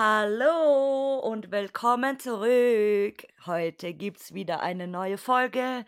[0.00, 3.26] Hallo und willkommen zurück.
[3.46, 5.84] Heute gibt's wieder eine neue Folge.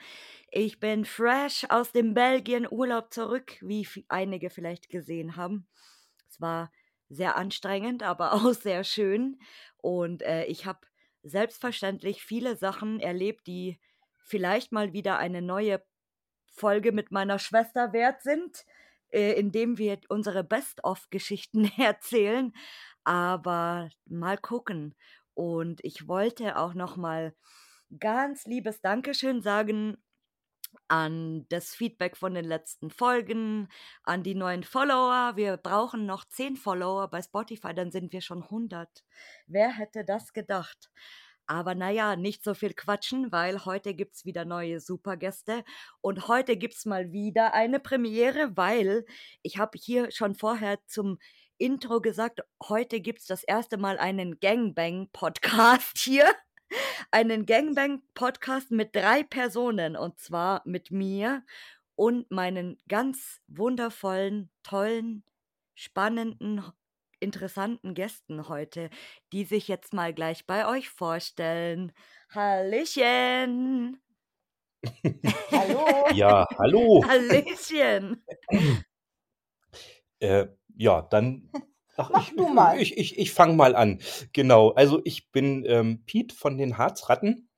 [0.50, 5.68] Ich bin fresh aus dem Belgien Urlaub zurück, wie einige vielleicht gesehen haben.
[6.41, 6.70] War
[7.09, 9.39] sehr anstrengend, aber auch sehr schön.
[9.76, 10.80] Und äh, ich habe
[11.22, 13.79] selbstverständlich viele Sachen erlebt, die
[14.25, 15.82] vielleicht mal wieder eine neue
[16.53, 18.64] Folge mit meiner Schwester wert sind,
[19.11, 22.52] äh, indem wir unsere Best-of-Geschichten erzählen.
[23.04, 24.94] Aber mal gucken.
[25.35, 27.35] Und ich wollte auch noch mal
[27.99, 29.96] ganz liebes Dankeschön sagen
[30.88, 33.69] an das Feedback von den letzten Folgen,
[34.02, 35.33] an die neuen Follower.
[35.36, 38.88] Wir brauchen noch 10 Follower bei Spotify, dann sind wir schon 100.
[39.46, 40.90] Wer hätte das gedacht?
[41.46, 45.64] Aber naja, nicht so viel quatschen, weil heute gibt es wieder neue Supergäste.
[46.00, 49.05] Und heute gibt es mal wieder eine Premiere, weil
[49.42, 51.18] ich habe hier schon vorher zum
[51.58, 56.32] Intro gesagt, heute gibt es das erste Mal einen Gangbang-Podcast hier.
[57.10, 61.42] Einen Gangbang-Podcast mit drei Personen und zwar mit mir
[61.96, 65.24] und meinen ganz wundervollen, tollen,
[65.74, 66.62] spannenden,
[67.20, 68.90] interessanten Gästen heute,
[69.32, 71.92] die sich jetzt mal gleich bei euch vorstellen.
[72.34, 74.00] Hallöchen!
[75.52, 76.08] hallo!
[76.14, 77.05] Ja, hallo!
[77.08, 78.24] Hallöchen!
[80.20, 80.46] äh,
[80.77, 81.50] ja, dann.
[81.96, 82.80] Ach, Mach ich, du mal.
[82.80, 84.00] Ich, ich, ich fange mal an.
[84.33, 84.70] Genau.
[84.70, 87.48] Also ich bin ähm, Piet von den Harzratten.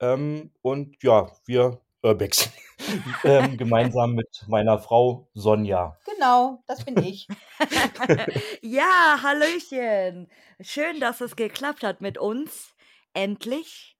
[0.00, 2.50] Ähm, und ja, wir Urbex.
[3.24, 5.98] ähm, gemeinsam mit meiner Frau Sonja.
[6.06, 7.28] Genau, das bin ich.
[8.62, 10.28] ja, Hallöchen.
[10.60, 12.74] Schön, dass es geklappt hat mit uns.
[13.12, 13.96] Endlich.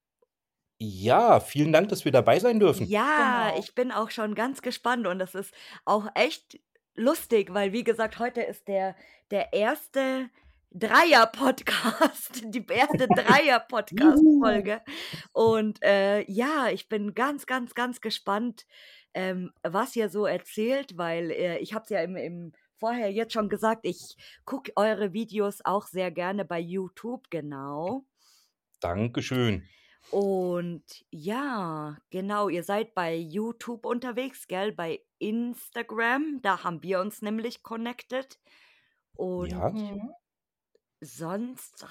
[0.78, 2.86] Ja, vielen Dank, dass wir dabei sein dürfen.
[2.86, 3.61] Ja, genau.
[3.61, 5.52] ich bin auch schon ganz gespannt und das ist
[5.85, 6.58] auch echt
[7.00, 8.94] lustig, weil wie gesagt, heute ist der,
[9.30, 10.30] der erste
[10.72, 14.83] Dreier-Podcast, die erste Dreier-Podcast-Folge.
[15.33, 18.66] Und äh, ja, ich bin ganz, ganz, ganz gespannt,
[19.14, 23.32] ähm, was ihr so erzählt, weil äh, ich habe es ja im, im vorher jetzt
[23.32, 28.05] schon gesagt, ich gucke eure Videos auch sehr gerne bei YouTube, genau.
[28.80, 29.68] Dankeschön.
[30.08, 34.72] Und ja, genau, ihr seid bei YouTube unterwegs, gell?
[34.72, 38.38] Bei Instagram, da haben wir uns nämlich connected.
[39.14, 39.70] Und Ja.
[39.70, 40.11] Mhm.
[41.00, 41.86] sonst,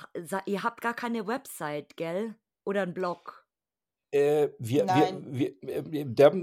[0.46, 2.36] ihr habt gar keine Website, gell?
[2.66, 3.46] Oder ein Blog?
[4.12, 6.34] Äh, wir, wir, wir, äh, der,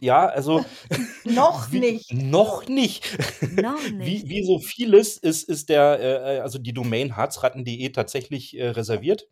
[0.00, 0.64] ja, also
[1.24, 2.12] Noch nicht.
[2.14, 3.04] noch nicht.
[3.52, 4.28] Noch Wie, nicht.
[4.28, 9.28] wie so vieles ist, ist der, äh, äh also die Domain harzratten.de tatsächlich äh, reserviert.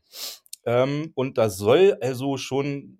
[0.65, 2.99] Ähm, und da soll also schon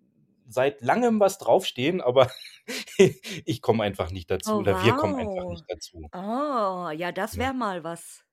[0.49, 2.31] seit langem was draufstehen, aber
[3.45, 5.51] ich komme einfach nicht dazu Oh, oder wir kommen einfach wow.
[5.51, 6.09] nicht dazu.
[6.13, 8.25] Oh, ja, das Ja, wäre mal was.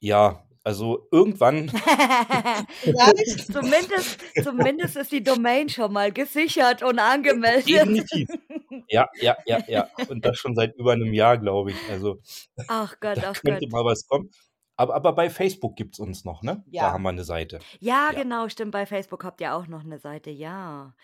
[0.00, 1.68] ja also irgendwann.
[3.52, 7.68] Zumindest, zumindest ist die Domain schon mal gesichert und angemeldet.
[7.68, 8.28] definitiv.
[8.88, 9.88] Ja, ja, ja, ja.
[10.08, 11.76] Und das schon seit über einem Jahr, glaube ich.
[11.90, 12.20] Also
[12.68, 13.72] Ach Gott, da ach könnte Gott.
[13.72, 14.30] mal was kommen.
[14.82, 16.64] Aber, aber bei Facebook gibt es uns noch, ne?
[16.66, 16.92] Da Ja.
[16.92, 17.60] haben wir eine Seite.
[17.80, 18.72] Ja, Ja, genau, stimmt.
[18.72, 20.94] Bei Facebook habt ihr auch noch eine Seite, ja.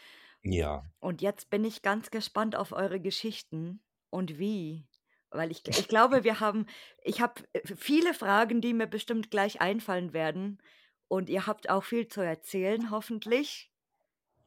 [0.42, 0.84] ja.
[1.00, 3.80] Und jetzt bin ich ganz gespannt auf eure Geschichten
[4.10, 4.86] und wie.
[5.30, 6.66] Weil ich, ich glaube, wir haben,
[7.02, 7.42] ich habe
[7.76, 10.60] viele Fragen, die mir bestimmt gleich einfallen werden.
[11.06, 13.70] Und ihr habt auch viel zu erzählen, hoffentlich.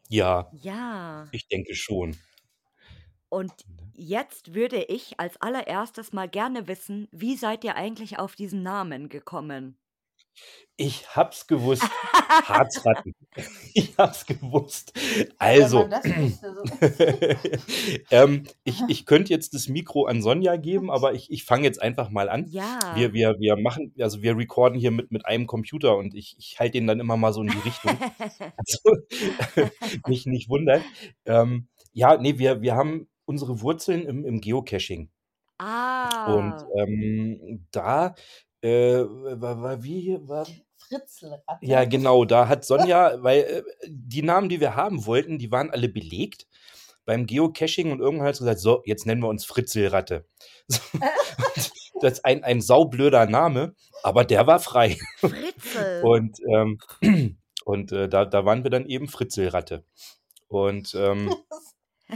[0.09, 1.27] Ja, Ja.
[1.31, 2.17] ich denke schon.
[3.31, 3.53] Und
[3.93, 9.07] jetzt würde ich als allererstes mal gerne wissen, wie seid ihr eigentlich auf diesen Namen
[9.07, 9.77] gekommen?
[10.75, 11.83] Ich hab's gewusst.
[12.43, 13.13] Harzratten.
[13.73, 14.91] Ich hab's gewusst.
[15.37, 15.87] Also,
[18.11, 21.81] ähm, ich, ich könnte jetzt das Mikro an Sonja geben, aber ich, ich fange jetzt
[21.81, 22.47] einfach mal an.
[22.49, 22.79] Ja.
[22.95, 26.59] Wir, wir, wir machen, also wir recorden hier mit, mit einem Computer und ich, ich
[26.59, 27.97] halte den dann immer mal so in die Richtung.
[28.57, 29.69] Also,
[30.07, 30.83] mich nicht wundern.
[31.25, 35.09] Ähm, ja, nee, wir, wir haben unsere Wurzeln im, im Geocaching.
[35.57, 36.65] Und ah.
[36.75, 38.13] ähm, da
[38.61, 40.45] äh, war, war wie war,
[40.77, 41.43] Fritzelratte.
[41.61, 45.71] ja genau, da hat Sonja, weil äh, die Namen, die wir haben wollten, die waren
[45.71, 46.47] alle belegt
[47.05, 50.25] beim Geocaching und irgendwann hat sie gesagt, so, jetzt nennen wir uns Fritzelratte.
[50.93, 51.01] Und
[52.01, 54.97] das ist ein, ein saublöder Name, aber der war frei.
[55.17, 56.03] Fritzel.
[56.03, 56.79] Und, ähm,
[57.65, 59.85] und äh, da, da waren wir dann eben Fritzelratte.
[60.47, 61.33] Und ähm,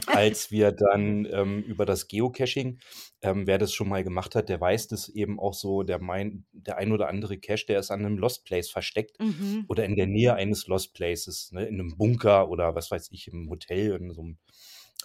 [0.08, 2.80] als wir dann ähm, über das Geocaching
[3.26, 6.46] ähm, wer das schon mal gemacht hat, der weiß das eben auch so, der mein,
[6.52, 9.66] der ein oder andere Cache, der ist an einem Lost Place versteckt Mhm.
[9.68, 13.28] oder in der Nähe eines Lost Places, ne, in einem Bunker oder was weiß ich,
[13.28, 14.38] im Hotel, in so einem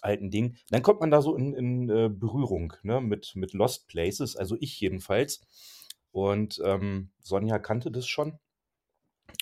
[0.02, 0.56] alten Ding.
[0.69, 4.56] Dann kommt man da so in, in äh, Berührung ne, mit, mit Lost Places, also
[4.60, 5.40] ich jedenfalls.
[6.12, 8.38] Und ähm, Sonja kannte das schon.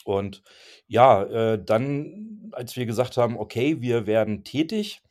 [0.04, 0.42] Und
[0.86, 5.02] ja, äh, dann, als wir gesagt haben, okay, wir werden tätig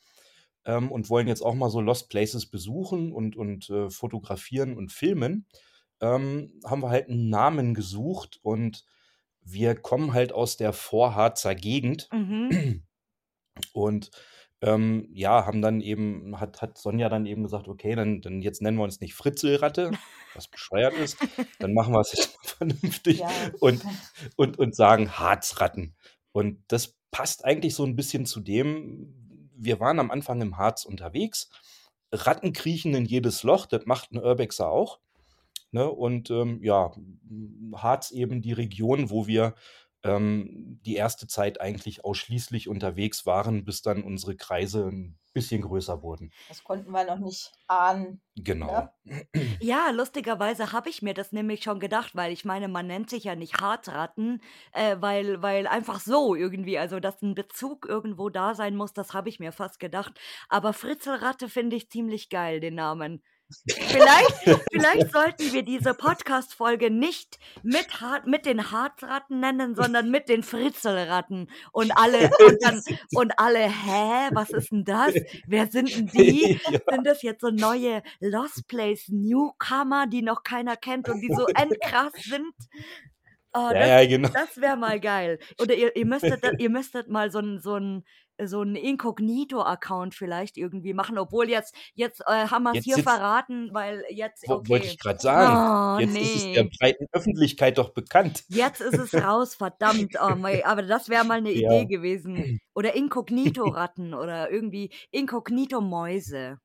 [0.67, 4.91] ähm, und wollen jetzt auch mal so Lost Places besuchen und, und äh, fotografieren und
[4.91, 5.47] filmen,
[6.01, 8.85] ähm, haben wir halt einen Namen gesucht und
[9.41, 12.83] wir kommen halt aus der Vorharzer Gegend Mhm.
[13.73, 14.11] und
[14.61, 18.61] ähm, ja, haben dann eben, hat, hat Sonja dann eben gesagt, okay, dann, dann jetzt
[18.61, 19.91] nennen wir uns nicht Fritzelratte,
[20.33, 21.17] was bescheuert ist,
[21.59, 23.29] dann machen wir es jetzt mal vernünftig Ja.
[23.59, 23.83] und,
[24.35, 25.95] und, und sagen Harzratten.
[26.31, 29.26] Und das passt eigentlich so ein bisschen zu dem,
[29.57, 31.49] wir waren am Anfang im Harz unterwegs,
[32.11, 34.99] Ratten kriechen in jedes Loch, das macht ein Urbexer auch.
[35.71, 35.89] Ne?
[35.89, 36.91] Und ähm, ja,
[37.75, 39.55] Harz eben die Region, wo wir
[40.03, 46.01] ähm, die erste Zeit eigentlich ausschließlich unterwegs waren, bis dann unsere Kreise ein bisschen größer
[46.01, 46.31] wurden.
[46.47, 48.21] Das konnten wir noch nicht ahnen.
[48.35, 48.71] Genau.
[48.71, 48.93] Ja.
[49.59, 53.23] Ja, lustigerweise habe ich mir das nämlich schon gedacht, weil ich meine, man nennt sich
[53.23, 54.41] ja nicht Harzratten,
[54.73, 59.13] äh, weil, weil einfach so irgendwie, also dass ein Bezug irgendwo da sein muss, das
[59.13, 60.19] habe ich mir fast gedacht.
[60.49, 63.21] Aber Fritzelratte finde ich ziemlich geil, den Namen.
[63.69, 64.35] Vielleicht,
[64.71, 67.87] vielleicht sollten wir diese Podcast-Folge nicht mit,
[68.25, 71.49] mit den Harzratten nennen, sondern mit den Fritzelratten.
[71.71, 72.81] Und alle, und dann,
[73.13, 75.13] und alle, hä, was ist denn das?
[75.47, 76.59] Wer sind denn die?
[76.69, 81.33] ja, Sind das jetzt so neue Lost Place Newcomer, die noch keiner kennt und die
[81.33, 82.53] so endkrass sind?
[83.57, 84.29] Oh, das, ja, genau.
[84.29, 85.39] das wäre mal geil.
[85.61, 88.03] Oder ihr, ihr, müsstet, ihr müsstet mal so ein, so ein,
[88.39, 92.95] so ein Inkognito-Account vielleicht irgendwie machen, obwohl jetzt, jetzt äh, haben wir es Jetzt hier
[92.97, 94.87] sitzt- verraten, weil jetzt, Wo- Wollte okay.
[94.93, 95.97] ich gerade sagen.
[95.97, 96.69] Oh, Jetzt ist es der nee.
[96.79, 98.43] breiten Öffentlichkeit doch bekannt.
[98.49, 100.15] Jetzt ist es raus, verdammt.
[100.21, 101.71] Oh, mei, aber das wäre mal eine Ja.
[101.71, 102.59] Idee gewesen.
[102.75, 106.59] Oder Inkognito-Ratten oder irgendwie Inkognito-Mäuse.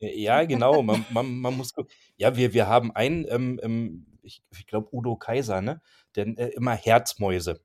[0.00, 0.82] Ja, genau.
[0.82, 1.70] Man, man, man muss.
[2.16, 5.80] Ja, wir, wir haben einen, ähm, ähm, ich, ich glaube Udo Kaiser, ne?
[6.16, 7.60] Denn äh, immer Herzmäuse.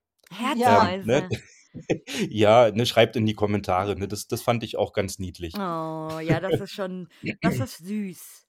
[0.56, 0.90] Ja.
[0.90, 1.22] Ähm, ne?
[1.22, 1.44] Herzmäuse.
[2.30, 3.96] ja, ne, schreibt in die Kommentare.
[3.98, 4.08] Ne?
[4.08, 5.56] Das, das fand ich auch ganz niedlich.
[5.56, 7.08] Oh, ja, das ist schon,
[7.42, 8.48] das ist süß.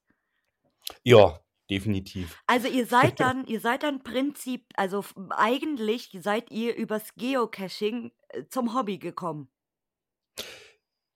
[1.03, 2.41] Ja, definitiv.
[2.47, 8.43] Also ihr seid dann, ihr seid dann Prinzip, also eigentlich seid ihr übers Geocaching äh,
[8.49, 9.49] zum Hobby gekommen.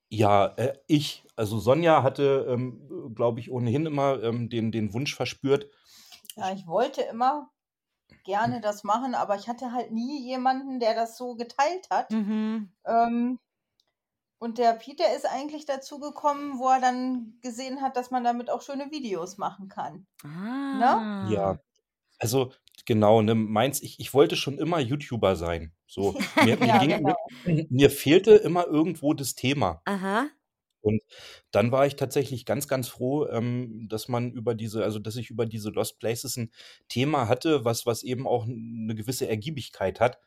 [0.09, 5.15] Ja, äh, ich, also Sonja hatte, ähm, glaube ich, ohnehin immer ähm, den, den Wunsch
[5.15, 5.69] verspürt.
[6.35, 7.49] Ja, ich wollte immer
[8.23, 12.11] gerne das machen, aber ich hatte halt nie jemanden, der das so geteilt hat.
[12.11, 12.71] Mhm.
[12.85, 13.39] Ähm,
[14.37, 18.49] und der Peter ist eigentlich dazu gekommen, wo er dann gesehen hat, dass man damit
[18.49, 20.05] auch schöne Videos machen kann.
[20.23, 21.27] Ah.
[21.29, 21.59] Ja,
[22.19, 22.51] also
[22.85, 25.73] genau, ne, meins, ich, ich wollte schon immer YouTuber sein.
[25.87, 27.15] So, mir, mir, Ja, ging, genau.
[27.45, 29.81] mir, mir fehlte immer irgendwo das Thema.
[29.85, 30.27] Aha.
[30.85, 31.01] Und
[31.49, 35.31] dann war ich tatsächlich ganz, ganz froh, ähm, dass man über diese, also dass ich
[35.31, 36.51] über diese Lost Places ein
[36.89, 40.19] Thema hatte, was, was eben auch eine gewisse Ergiebigkeit hat,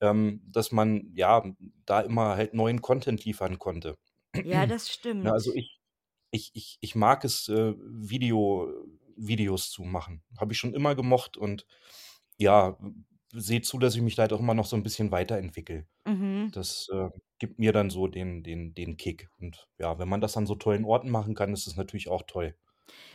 [0.00, 1.44] ähm, dass man ja
[1.86, 3.96] da immer halt neuen Content liefern konnte.
[4.44, 5.22] Ja, das stimmt.
[5.22, 5.78] Na, also ich,
[6.32, 8.68] ich, ich, ich mag es, äh, Video,
[9.16, 10.24] Videos zu machen.
[10.40, 11.66] Habe ich schon immer gemocht und
[12.36, 12.76] ja,
[13.32, 15.86] sehe zu, dass ich mich da halt auch immer noch so ein bisschen weiterentwickle.
[16.06, 16.50] Mhm.
[16.52, 17.08] Das äh,
[17.38, 19.28] gibt mir dann so den, den, den Kick.
[19.40, 22.22] Und ja, wenn man das an so tollen Orten machen kann, ist es natürlich auch
[22.26, 22.54] toll.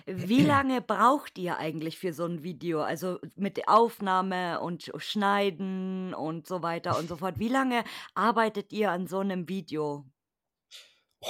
[0.05, 2.81] Wie lange braucht ihr eigentlich für so ein Video?
[2.81, 7.39] Also mit der Aufnahme und Schneiden und so weiter und so fort.
[7.39, 10.05] Wie lange arbeitet ihr an so einem Video?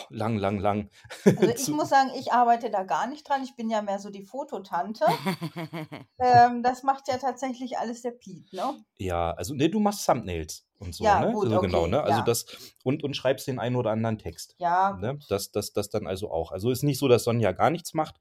[0.09, 0.89] Lang, lang, lang.
[1.25, 3.43] Also ich muss sagen, ich arbeite da gar nicht dran.
[3.43, 5.05] Ich bin ja mehr so die Fototante.
[6.17, 8.73] Ähm, das macht ja tatsächlich alles der Pete, ne?
[8.97, 11.31] Ja, also ne, du machst Thumbnails und so, Ja, ne?
[11.33, 12.01] gut, also genau, okay, ne?
[12.01, 12.25] Also ja.
[12.25, 12.45] das
[12.83, 14.55] und, und schreibst den einen oder anderen Text.
[14.57, 15.19] Ja, Ne?
[15.29, 16.51] Das, das, das dann also auch.
[16.51, 18.15] Also ist nicht so, dass Sonja gar nichts macht.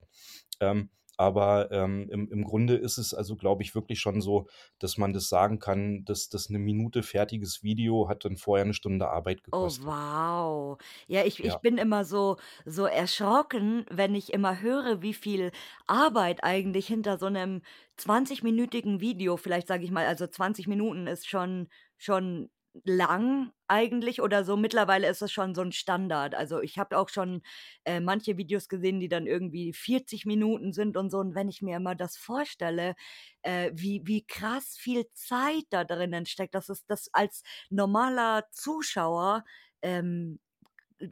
[0.61, 4.47] Ähm, aber ähm, im, im Grunde ist es also, glaube ich, wirklich schon so,
[4.79, 8.75] dass man das sagen kann, dass das eine Minute fertiges Video hat dann vorher eine
[8.75, 9.85] Stunde Arbeit Oh, gekostet.
[9.85, 10.79] wow.
[11.07, 11.61] Ja, ich, ich Ja.
[11.61, 15.53] bin immer so, so erschrocken, wenn ich immer höre, wie viel
[15.87, 17.63] Arbeit eigentlich hinter so einem
[17.97, 21.69] 20-minütigen Video, vielleicht sage ich mal, also 20 Minuten ist schon,
[21.99, 22.51] schon
[22.85, 24.57] lang eigentlich oder so.
[24.57, 26.35] Mittlerweile ist das schon so ein Standard.
[26.35, 27.43] Also ich habe auch schon
[27.85, 31.19] äh, manche Videos gesehen, die dann irgendwie 40 Minuten sind und so.
[31.19, 32.95] Und wenn ich mir immer das vorstelle,
[33.43, 39.45] äh, wie, wie krass viel Zeit da drinnen steckt, das ist das als normaler Zuschauer
[39.83, 40.41] ähm,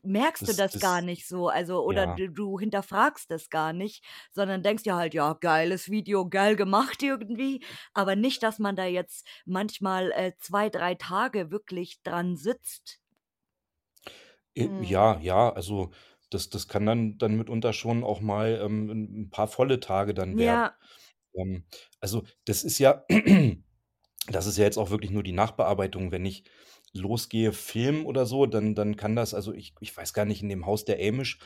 [0.02, 2.18] merkst du Das das gar das nicht so, also oder ja.
[2.18, 7.02] du du hinterfragst das gar nicht, sondern denkst dir halt: „Ja, geiles Video, geil gemacht
[7.02, 13.00] irgendwie“, aber nicht, dass man da jetzt manchmal, äh, 2, 3 Tage wirklich dran sitzt.
[14.58, 14.94] Mhm.
[14.94, 15.92] ja, ja, also
[16.30, 20.14] das das kann dann dann mitunter schon auch mal, ähm, 'n 'n paar volle Tage
[20.14, 20.62] dann werden.
[20.62, 20.76] Ja.
[21.34, 21.66] Ähm,
[22.00, 23.04] also, das ist ja
[24.28, 26.12] das ist ja jetzt auch wirklich nur die Nachbearbeitung.
[26.12, 26.44] Wenn ich
[26.94, 30.49] losgehe, filmen oder so, dann dann kann das also ich ich weiß gar nicht, in
[30.49, 31.38] dem Haus der Amish,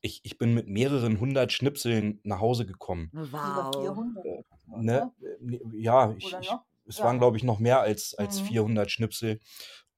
[0.00, 3.12] ich ich bin mit mehreren hundert Schnipseln nach Hause gekommen.
[3.42, 3.74] Über Wow.
[3.74, 4.42] 400 Äh,
[4.74, 5.10] ne?
[5.14, 7.04] so, Äh, ne, ja, ich ich es Ja.
[7.04, 8.40] waren, glaube ich, noch mehr als als Mhm.
[8.40, 9.40] 400 Schnipsel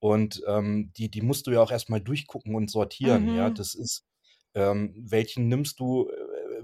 [0.01, 3.51] und, ähm, die die musst du ja auch erst mal durchgucken und sortieren, ja?
[3.51, 3.53] Mhm.
[3.53, 4.07] Das ist
[4.55, 6.15] ähm, welchen nimmst du äh,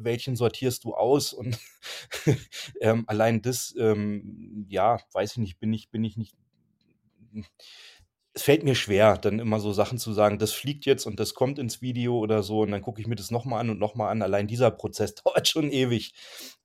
[0.00, 1.58] welchen sortierst du aus und,
[2.80, 6.34] ähm, allein das, ähm, ja, weiß ich nicht, bin ich bin ich nicht
[8.38, 11.34] es fällt mir schwer, dann immer so Sachen zu sagen: „Das fliegt jetzt und das
[11.34, 13.78] kommt ins Video“ oder so und dann gucke ich mir das noch mal an und
[13.80, 14.22] noch mal an.
[14.22, 16.14] Allein dieser Prozess dauert schon ewig,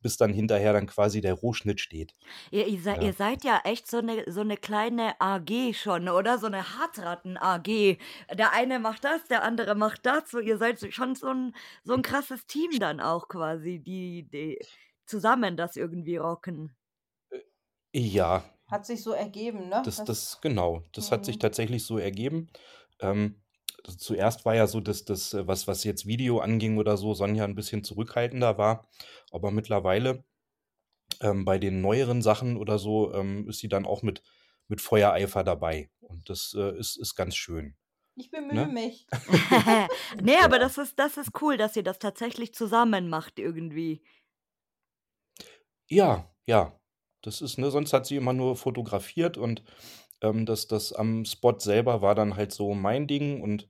[0.02, 2.14] bis dann hinterher dann quasi der Rohschnitt steht.
[2.52, 3.00] Ihr ihr sei Ja.
[3.00, 6.38] ihr seid ja echt so 'ne so 'ne kleine AG schon, oder?
[6.38, 7.98] So 'ne Hardratten-AG.
[8.38, 10.30] Der eine macht das, der andere macht das.
[10.32, 14.60] So, ihr seid schon so 'n so 'n krasses Team dann auch quasi, die die
[15.06, 16.76] zusammen das irgendwie rocken.
[17.32, 18.44] Äh, ja.
[18.74, 19.90] Hat sich so ergeben, ne?
[19.94, 21.40] Das Das das genau, das hat sich Mhm.
[21.40, 22.50] tatsächlich so ergeben.
[23.02, 23.42] Ähm,
[23.84, 27.14] also zuerst war ja so, dass das, äh, was was jetzt Video anging oder so,
[27.14, 28.90] Sonja 'n bisschen zurückhaltender war,
[29.32, 30.24] aber mittlerweile,
[31.22, 34.24] ähm, bei den neueren Sachen oder so, ähm, ist sie dann auch mit
[34.70, 37.76] mit Feuereifer dabei und das, äh, ist ist ganz schön,
[38.16, 38.68] Ich bemühe ne?
[38.68, 39.08] mich.
[40.22, 44.04] Ne, aber das ist das ist cool, dass ihr das tatsächlich zusammen macht irgendwie.
[45.90, 46.80] Ja, ja.
[47.24, 49.64] Das ist ne, sonst hat sie immer nur fotografiert und,
[50.22, 53.68] ähm, das das am Spot selber war dann halt so mein Ding und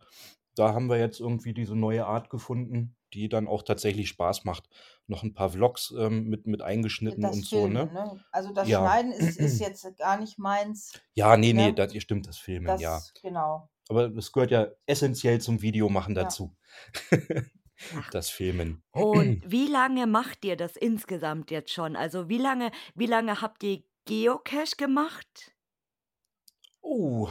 [0.56, 4.70] da haben wir jetzt irgendwie diese neue Art gefunden, die dann auch tatsächlich Spaß macht.
[5.08, 7.94] Noch 'n paar Vlogs, ähm, mit mit eingeschnitten Das und so, Filmen, ne?
[7.94, 8.24] ne?
[8.32, 8.74] Also, das Ja.
[8.74, 11.76] Schneiden ist ist jetzt gar nicht meins, Ja, ne, ne, ne?
[11.76, 13.06] das stimmt, das Filmen, ja.
[13.06, 13.70] Das genau.
[13.90, 16.16] Aber das gehört ja essenziell zum Videomachen Ja.
[16.16, 16.56] dazu.
[17.12, 17.12] Ach.
[18.12, 18.84] Das Filmen.
[18.92, 21.96] Und wie lange macht ihr das insgesamt jetzt schon?
[21.96, 25.54] Also, wie lange wie lange habt ihr Geocache gemacht?
[26.82, 27.30] Oh,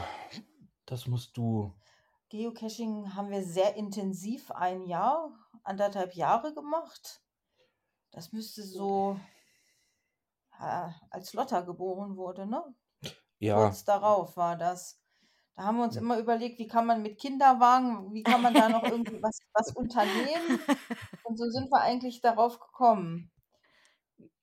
[0.87, 1.73] das musst du
[2.31, 5.31] Geocaching haben wir sehr intensiv 1 Jahr,
[5.65, 7.23] 1 1/2 Jahre gemacht.
[8.11, 9.19] Das müsste so
[10.59, 12.75] ja, als Lotta geboren wurde, ne?
[13.39, 13.57] Ja.
[13.57, 15.02] Kurz darauf war das.
[15.57, 18.69] Da haben wir uns immer überlegt, wie kann man mit Kinderwagen wie kann man da
[18.71, 20.65] noch irgendwie was was unternehmen?
[21.23, 23.31] Und so sind wir eigentlich darauf gekommen.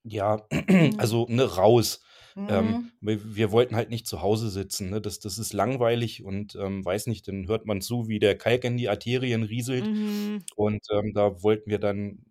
[0.05, 0.97] Ja, Mhm.
[0.97, 2.01] also, ne, raus.
[2.47, 2.99] Ähm, Mhm.
[3.01, 5.01] wir wir wollten halt nicht zu Hause sitzen, ne?
[5.01, 8.63] Das das ist langweilig und, ähm, weiß nicht, dann hört man zu, wie der Kalk
[8.63, 10.49] in die Arterien rieselt Mhm.
[10.55, 12.25] und, ähm, da wollten wir dann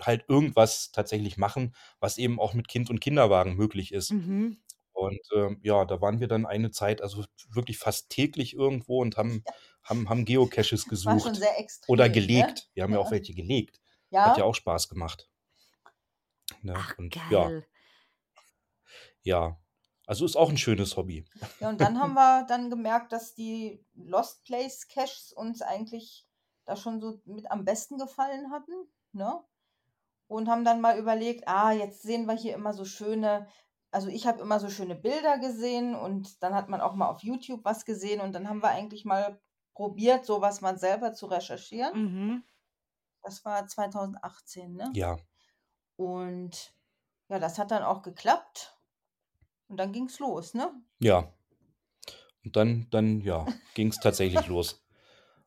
[0.00, 4.10] halt irgendwas tatsächlich machen, was eben auch mit Kind und Kinderwagen möglich ist.
[4.10, 4.60] Mhm.
[5.00, 9.16] Und, ähm, ja, da waren wir dann eine Zeit, also wirklich fast täglich irgendwo und
[9.16, 9.52] haben Ja.
[9.82, 12.10] haben haben Geocaches Das war schon gesucht sehr extrem, oder ne?
[12.10, 12.70] gelegt.
[12.74, 13.12] Wir haben ja auch Ja.
[13.12, 13.80] welche gelegt.
[14.22, 14.46] Hat ja Ja.
[14.46, 15.28] auch Spaß gemacht.
[16.62, 16.86] Ne?
[16.86, 17.50] Ach, Und ja.
[17.50, 17.68] geil.
[19.22, 19.60] Ja.
[20.06, 21.24] Also, ist auch 'n schönes Hobby.
[21.60, 26.26] Ja, und dann haben wir dann gemerkt, dass die Lost Place Caches uns eigentlich
[26.64, 28.72] da schon so mit am besten gefallen hatten,
[29.12, 29.44] ne?
[30.28, 33.48] Und haben dann mal überlegt: „Ah, jetzt sehen wir hier immer so schöne“
[33.92, 37.22] also, ich habe immer so schöne Bilder gesehen und dann hat man auch mal auf
[37.22, 39.40] YouTube was gesehen und dann haben wir eigentlich mal
[39.74, 41.92] probiert, so was mal selber zu recherchieren.
[42.02, 42.44] Mhm.
[43.22, 44.90] Das war 2018, ne?
[44.94, 45.16] Ja.
[45.96, 46.74] Und
[47.28, 48.76] ja, das hat dann auch geklappt.
[49.68, 50.72] Und dann ging's los, ne?
[51.00, 51.32] Ja.
[52.44, 54.84] Und dann dann, ja, ging's tatsächlich los.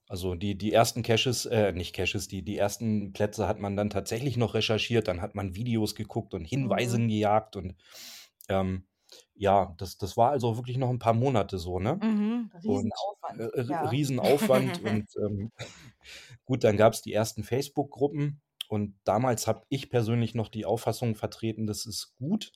[0.08, 3.90] Also, die die ersten Caches äh, nicht Caches, die die ersten Plätze hat man dann
[3.90, 7.08] tatsächlich noch recherchiert, dann hat man Videos geguckt und Hinweise Mhm.
[7.08, 7.76] gejagt und,
[8.50, 8.88] ähm,
[9.36, 12.02] ja, das das war also wirklich noch 'n paar Monate so, ne?
[12.02, 12.52] Mhm.
[12.66, 13.84] Und, Riesenaufwand, äh, r ja.
[13.92, 15.52] Riesenaufwand und, ähm,
[16.46, 21.68] gut, dann gab's die ersten Facebook-Gruppen und damals habe ich persönlich noch die Auffassung vertreten,
[21.68, 22.52] das ist gut,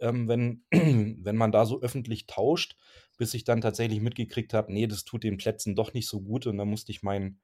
[0.00, 0.64] ähm, wenn
[1.24, 2.76] wenn man da so öffentlich tauscht,
[3.18, 6.46] bis ich dann tatsächlich mitgekriegt habe, ne, das tut den Plätzen doch nicht so gut
[6.46, 7.40] und dann musste ich mein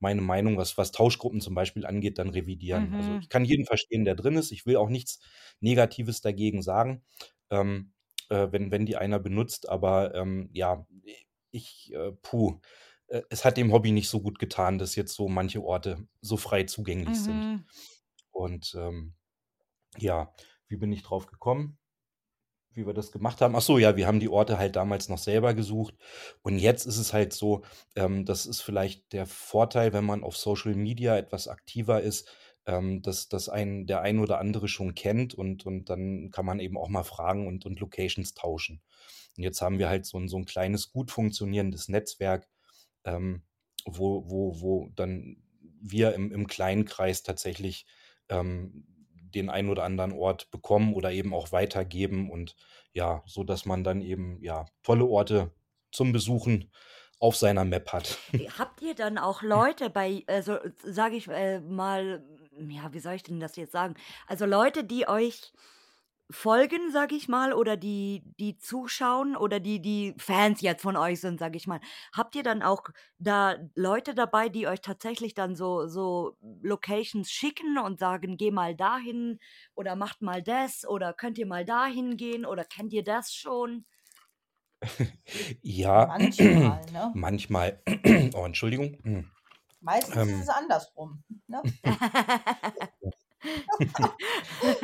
[0.00, 2.94] meine Meinung, was was Tauschgruppen zum Beispiel angeht, dann revidieren.
[2.94, 3.20] Also, Mhm.
[3.20, 4.52] ich kann jeden verstehen, der drin ist.
[4.52, 5.20] Ich will auch nichts
[5.60, 7.04] Negatives dagegen sagen,
[7.50, 7.92] ähm,
[8.30, 10.86] äh, wenn wenn die einer benutzt, aber, ähm, ja,
[11.50, 12.60] ich, äh puh,
[13.08, 16.36] äh, es hat dem Hobby nicht so gut getan, dass jetzt so manche Orte so
[16.36, 17.40] frei zugänglich sind.
[17.40, 17.64] Mhm.
[18.30, 19.14] Und, ähm,
[19.98, 20.32] ja,
[20.68, 21.78] wie bin ich drauf gekommen?
[22.78, 23.54] wie wir das gemacht haben.
[23.56, 25.94] Ach so, ja, wir haben die Orte halt damals noch selber gesucht.
[26.42, 27.62] Und jetzt ist es halt so,
[27.96, 32.28] ähm, das ist vielleicht der Vorteil, wenn man auf Social Media etwas aktiver ist,
[32.68, 36.60] ähm, dass, dass ein, der ein oder andere schon kennt und, und dann kann man
[36.60, 38.82] eben auch mal fragen und, und Locations tauschen.
[39.36, 42.46] Und jetzt haben wir halt so ein, so ein kleines, gut funktionierendes Netzwerk,
[43.04, 43.42] ähm,
[43.86, 45.38] wo, wo, wo dann
[45.80, 47.86] wir im, im kleinen Kreis tatsächlich
[48.28, 48.84] ähm,
[49.14, 52.54] den einen oder anderen Ort bekommen oder eben auch weitergeben und
[52.92, 55.52] ja, so dass man dann eben ja tolle Orte
[55.90, 56.70] zum Besuchen
[57.20, 58.18] auf seiner Map hat.
[58.58, 62.22] Habt ihr dann auch Leute bei, also sage ich äh, mal,
[62.58, 63.94] ja, wie soll ich denn das jetzt sagen?
[64.26, 65.52] Also Leute, die euch
[66.30, 71.20] folgen, sag ich mal, oder die die zuschauen oder die die Fans jetzt von euch
[71.20, 71.80] sind, sag ich mal.
[72.14, 72.84] Habt ihr dann auch
[73.18, 78.76] da Leute dabei, die euch tatsächlich dann so so Locations schicken und sagen: „Geh mal
[78.76, 79.38] dahin“
[79.74, 83.86] oder „Macht mal das“ oder „Könnt ihr mal dahin gehen“ oder „Kennt ihr das schon?“
[85.62, 87.04] Ja, Manchmal, ne?
[87.12, 87.82] manchmal.
[88.34, 89.30] Oh, Entschuldigung.
[89.82, 90.42] Meistens ist Ähm.
[90.42, 91.68] es andersrum, ne?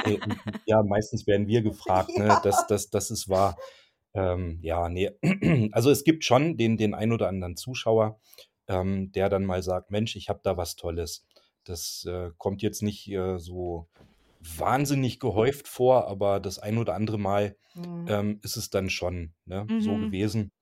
[0.05, 0.19] Äh,
[0.67, 2.39] ja, meistens werden wir gefragt, ne?
[2.39, 2.43] Ja.
[2.43, 3.59] Das das das ist wahr.
[4.15, 5.17] Ähm, ja, ne.
[5.73, 8.21] Also, es gibt schon den den ein oder anderen Zuschauer,
[8.69, 11.27] ähm, der dann mal sagt: „Mensch, ich habe da was Tolles.“
[11.65, 13.89] Das, äh, kommt jetzt nicht, äh, so
[14.41, 18.09] wahnsinnig gehäuft vor, aber das ein oder andere Mal, Mhm.
[18.09, 19.99] ähm, ist es dann schon, ne, so Mhm.
[19.99, 20.53] gewesen.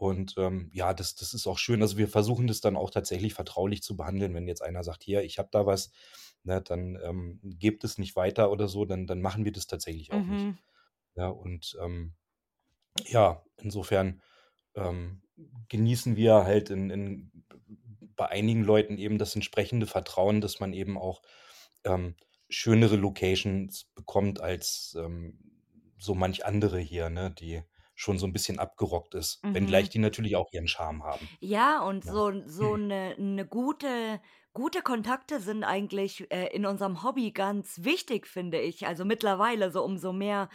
[0.00, 1.82] Und, ähm, ja, das das ist auch schön.
[1.82, 4.34] Also, wir versuchen das dann auch tatsächlich vertraulich zu behandeln.
[4.34, 5.92] Wenn jetzt einer sagt: „Hier, ich habe da was“,
[6.44, 10.12] ne, dann, ähm, gebt es nicht weiter oder so, dann dann machen wir das tatsächlich
[10.12, 10.48] auch nicht.
[10.48, 10.58] Mhm.
[11.16, 12.14] Ja, und, ähm,
[13.06, 14.22] ja, insofern,
[14.76, 15.22] ähm,
[15.68, 17.44] genießen wir halt in in
[18.16, 21.22] bei einigen Leuten eben das entsprechende Vertrauen, dass man eben auch,
[21.84, 22.16] ähm,
[22.50, 25.40] schönere Locations bekommt als, ähm,
[25.98, 27.62] so manch andere hier, ne, die
[28.00, 29.90] schon so 'n bisschen abgerockt ist, wenngleich Mhm.
[29.90, 32.14] die natürlich auch ihren Charme haben, Ja, und ne?
[32.14, 34.20] so so 'ne 'ne gute
[34.52, 38.86] gute Kontakte sind eigentlich, äh, in unserem Hobby ganz wichtig, finde ich.
[38.86, 40.50] Also, mittlerweile so umso mehr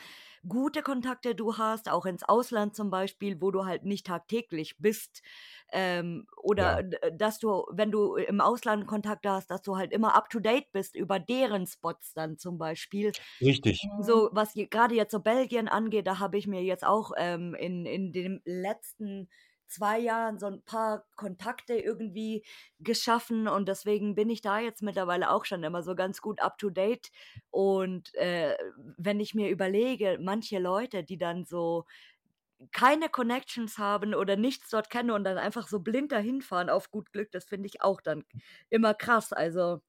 [0.47, 5.23] gute Kontakte du hast, auch ins Ausland zum Beispiel, wo du halt nicht tagtäglich bist,
[5.71, 6.83] ähm, oder Ja.
[6.83, 10.39] d dass du, wenn du im Ausland Kontakte hast, dass du halt immer up to
[10.39, 13.15] date bist über deren Spots dann zum Beispiel.
[13.41, 13.89] Richtig.
[13.97, 14.05] Mhm.
[14.05, 17.55] So, was je grade jetzt so Belgien angeht, da habe ich mir jetzt auch, ähm,
[17.55, 19.29] in in den letzten
[19.67, 22.45] 2 Jahren so 'n paar Kontakte irgendwie
[22.79, 26.57] geschaffen und deswegen bin ich da jetzt mittlerweile auch schon immer so ganz gut up
[26.59, 27.09] to date.
[27.51, 28.55] Und, äh,
[28.97, 31.85] wenn ich mir überlege, manche Leute, die dann so
[32.71, 36.91] keine Connections haben oder nichts dort kennen und dann einfach so blind dahin fahren auf
[36.91, 38.23] gut Glück, das finde ich auch dann
[38.69, 39.81] immer krass, also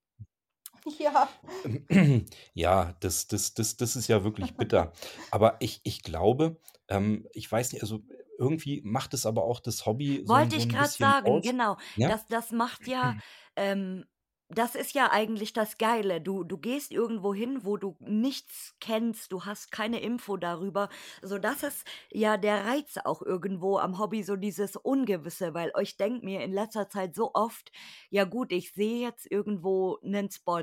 [0.99, 1.29] Ja.
[2.55, 4.93] Ja, das das das das ist ja wirklich bitter.
[5.31, 8.05] Aber ich ich glaube, ähm, ich weiß nicht, also,
[8.39, 11.23] irgendwie macht es aber auch das Hobby so Wollte so ich 'n grad bisschen sagen,
[11.23, 11.77] aus, genau.
[11.95, 12.09] ne?
[12.09, 13.17] Das das macht ja
[13.57, 14.05] ähm,
[14.49, 16.21] das ist ja eigentlich das Geile.
[16.21, 20.89] Du du gehst irgendwo hin, wo du nichts kennst, du hast keine Info darüber.
[21.23, 25.97] So, das ist ja der Reiz auch irgendwo am Hobby, so dieses Ungewisse, weil ich
[25.97, 27.73] denke mir in letzter Zeit so oft:
[28.11, 30.63] „Ja gut, ich sehe jetzt irgendwo 'nen Spot,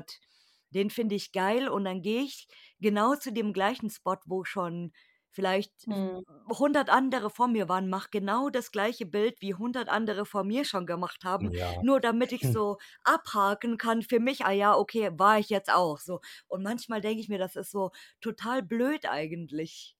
[0.70, 2.48] den finde ich geil“ und dann gehe ich
[2.80, 4.92] genau zu dem gleichen Spot, wo schon
[5.34, 6.24] vielleicht Mhm.
[6.48, 10.64] 100 andere vor mir waren, mache genau das gleiche Bild, wie 100 andere vor mir
[10.66, 11.80] schon gemacht haben, Ja.
[11.80, 15.98] nur damit ich so abhaken kann für mich: „Ah ja, okay, war ich jetzt auch“,
[16.00, 16.20] so.
[16.48, 19.94] Und manchmal denke ich mir, das ist so total blöd eigentlich.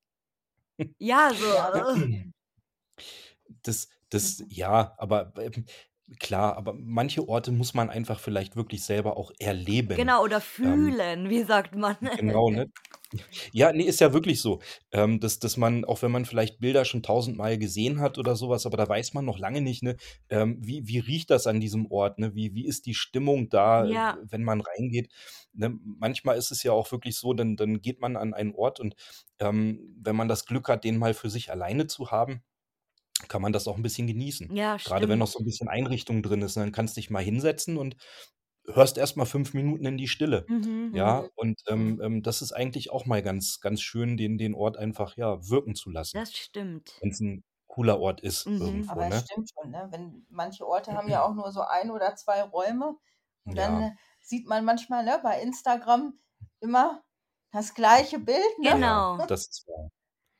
[1.00, 1.54] Ja, so.
[3.62, 4.44] Das das Mhm.
[4.48, 5.64] ja, aber, ähm,
[6.20, 10.12] klar, aber manche Orte muss man einfach vielleicht wirklich selber auch erleben.
[10.12, 11.96] Genau, oder Ähm, fühlen, wie sagt man?
[12.16, 12.66] genau, ne?
[13.52, 14.60] Ja, ne, ist ja wirklich so,
[14.92, 18.48] ähm, dass dass man, auch wenn man vielleicht Bilder schon tausendmal gesehen hat oder so
[18.50, 19.96] was, aber da weiß man noch lange nicht, ne,
[20.30, 22.34] ähm, wie wie riecht das an diesem Ort, ne?
[22.36, 24.18] Wie wie ist die Stimmung da, äh, Ja.
[24.30, 25.12] wenn man reingeht,
[25.54, 25.76] ne?
[25.84, 28.96] Manchmal ist es ja auch wirklich so, dann dann geht man an einen Ort und,
[29.40, 32.42] ähm, wenn man das Glück hat, den mal für sich alleine zu haben,
[33.28, 34.50] kann man das auch 'n bisschen genießen.
[34.50, 37.76] Ja, Grade wenn noch so 'n bisschen Einrichtung drin ist, dann kannst dich mal hinsetzen
[37.78, 37.96] und
[38.66, 40.90] hörst erst mal 5 Minuten in die Stille, Mhm.
[40.90, 41.20] ja?
[41.20, 41.30] Mhm.
[41.36, 45.16] Und, ähm, ähm, das ist eigentlich auch mal ganz ganz schön, den den Ort einfach,
[45.18, 47.02] ja, wirken zu lassen, Das stimmt.
[47.02, 48.60] wenn's 'n cooler Ort ist Mhm.
[48.60, 49.26] irgendwo, Aber es ne?
[49.26, 49.88] stimmt schon, ne?
[49.90, 52.96] Wenn manche Orte haben ja auch nur so 1 oder 2 Räume
[53.44, 53.84] und Ja.
[53.84, 56.18] dann sieht man manchmal, ne, bei Instagram
[56.60, 57.02] immer
[57.52, 58.70] das gleiche Bild, ne?
[58.72, 59.18] Ja, Genau.
[59.26, 59.90] das ist wahr.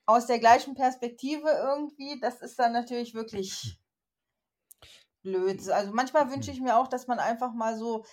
[0.06, 2.18] Aus der gleichen Perspektive irgendwie.
[2.20, 3.58] Das ist dann natürlich wirklich
[5.22, 5.68] blöd.
[5.70, 8.04] Also, manchmal wünsche ich mir auch, dass man einfach mal so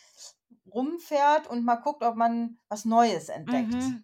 [0.74, 3.76] rumfährt und mal guckt, ob man was Neues entdeckt.
[3.76, 4.04] Mhm.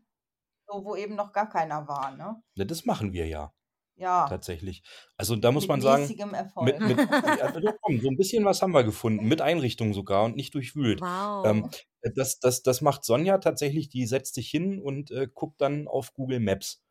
[0.67, 2.43] so, wo eben noch gar keiner war, ne?
[2.55, 3.53] Ne, das machen wir ja
[3.95, 4.83] Ja, tatsächlich.
[5.17, 6.15] Also, da muss mit man sagen,
[6.59, 6.81] mit Erfolg.
[6.81, 7.03] mit
[7.37, 10.55] ja, doch komm, so 'n bisschen was haben wir gefunden, mit Einrichtung sogar und nicht
[10.55, 11.05] durchwühlt.
[11.43, 11.77] Ähm, Wow.
[12.01, 15.87] äh, das das das macht Sonja tatsächlich, die setzt sich hin und, äh, guckt dann
[15.89, 16.83] auf Google Maps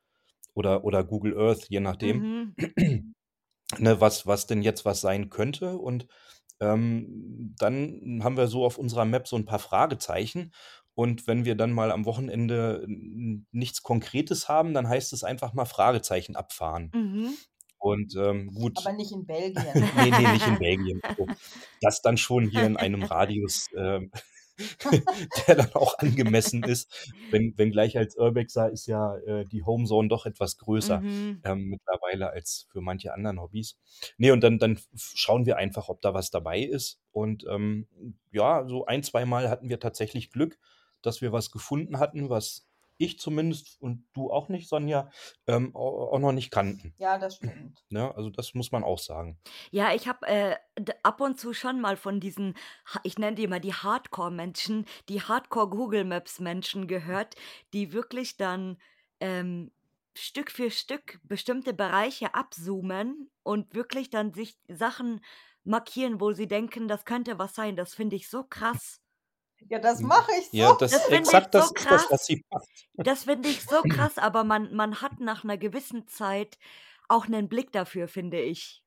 [0.56, 2.56] oder oder Google Earth, je nachdem, Mhm.
[3.78, 5.78] ne, was was denn jetzt was sein könnte.
[5.78, 6.06] Und,
[6.60, 10.52] ähm, dann haben wir so auf unserer Map so 'n paar Fragezeichen.
[10.94, 12.86] Und wenn wir dann mal am Wochenende
[13.52, 16.94] nichts Konkretes haben, dann heißt es einfach mal Fragezeichen abfahren.
[16.94, 17.36] Mhm.
[17.78, 19.74] Und, ähm, Aber gut nicht in Belgien.
[19.92, 21.02] ne, ne, nicht in Belgien.
[21.80, 24.10] Das dann schon hier in einem Radius, ähm,
[25.48, 27.12] der dann auch angemessen ist.
[27.30, 31.40] Wenn wenngleich als Urbexer ist ja, äh, die Homezone doch etwas größer, Mhm.
[31.44, 33.76] ähm, mittlerweile als für manche anderen Hobbys.
[34.18, 37.00] Ne, und dann dann schauen wir einfach, ob da was dabei ist.
[37.12, 37.86] Und, ähm,
[38.32, 40.58] ja, so ein zweimal hatten wir tatsächlich Glück,
[41.02, 42.65] dass wir was gefunden hatten, was
[42.98, 45.10] ich zumindest und du auch nicht, Sonja,
[45.46, 46.94] ähm, au auch noch nicht kannten.
[46.98, 47.84] Ja, das stimmt.
[47.88, 49.38] Ne, also das muss man auch sagen.
[49.70, 50.56] Ja, ich habe, äh,
[51.02, 52.54] ab und zu schon mal von diesen
[53.02, 57.34] ich nenne die immer die Hardcore-Menschen, die Hardcore-Google-Maps-Menschen gehört,
[57.72, 58.78] die wirklich dann,
[59.20, 59.72] ähm,
[60.18, 65.20] Stück für Stück bestimmte Bereiche abzoomen und wirklich dann sich Sachen
[65.64, 67.76] markieren, wo sie denken, das könnte was sein.
[67.76, 69.02] Das finde ich so krass.
[69.62, 70.74] Ja, das Hm, mache ich ja, so.
[70.74, 72.10] das Das finde ich exakt so das ist das, krass.
[72.10, 72.86] was sie macht.
[72.94, 76.58] Das finde ich so krass, aber man man hat nach 'ner gewissen Zeit
[77.08, 78.82] auch 'nen Blick dafür, finde ich.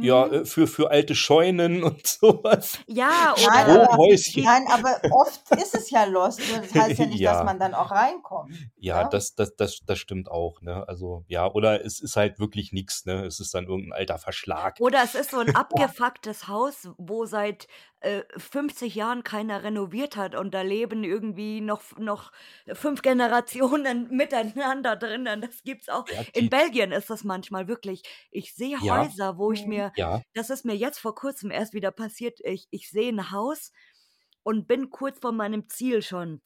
[0.00, 0.32] Ja, Mhm.
[0.32, 2.80] äh, für für alte Scheunen und so was.
[2.88, 3.88] Ja, oder
[4.34, 7.42] nein, aber oft ist es ja lost, das heißt ja nicht, dass Ja.
[7.42, 9.04] man dann auch reinkommt, Ja, ne?
[9.04, 10.86] das das das das stimmt auch, ne?
[10.88, 13.24] Also, ja, oder es ist halt wirklich nix, ne?
[13.24, 14.80] Es ist dann irgend 'n alter Verschlag.
[14.80, 15.86] Oder es ist so 'n Ja.
[15.94, 17.68] abgefucktes Haus, wo seit,
[18.04, 22.32] äh, 50 Jahren keiner renoviert hat und da leben irgendwie noch noch
[22.72, 25.40] 5 Generationen miteinander drinnen.
[25.42, 26.06] Das gibt's auch.
[26.06, 28.02] Ja, In Belgien ist das manchmal wirklich.
[28.30, 28.88] Ich sehe Ja.
[28.88, 29.66] Häuser, wo ich Mhm.
[29.66, 30.22] mir Ja.
[30.34, 32.40] das ist mir jetzt vor Kurzem erst wieder passiert.
[32.44, 33.70] Ich ich sehe 'n Haus
[34.42, 36.40] und bin kurz vor meinem Ziel schon.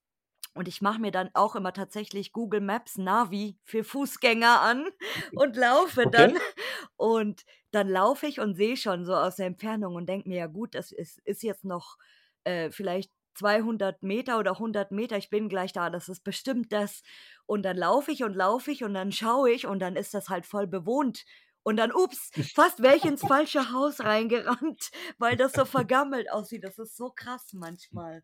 [0.54, 4.86] Und ich mache mir dann auch immer tatsächlich Google Maps Navi für Fußgänger an
[5.34, 6.08] und laufe Okay.
[6.08, 6.36] dann.
[6.96, 10.46] Und dann laufe ich und sehe schon so aus der Entfernung und denke mir: „Ja
[10.46, 11.96] gut, das ist ist jetzt noch,
[12.44, 15.16] äh, vielleicht 200 Meter oder 100 Meter.
[15.16, 15.90] Ich bin gleich da.
[15.90, 17.02] Das ist bestimmt das.“
[17.46, 20.28] Und dann laufe ich und laufe ich und dann schaue ich und dann ist das
[20.28, 21.24] halt voll bewohnt.
[21.62, 26.64] Und dann, ups, fast wäre ich ins falsche Haus reingerannt, weil das so vergammelt aussieht.
[26.64, 28.22] Das ist so krass manchmal.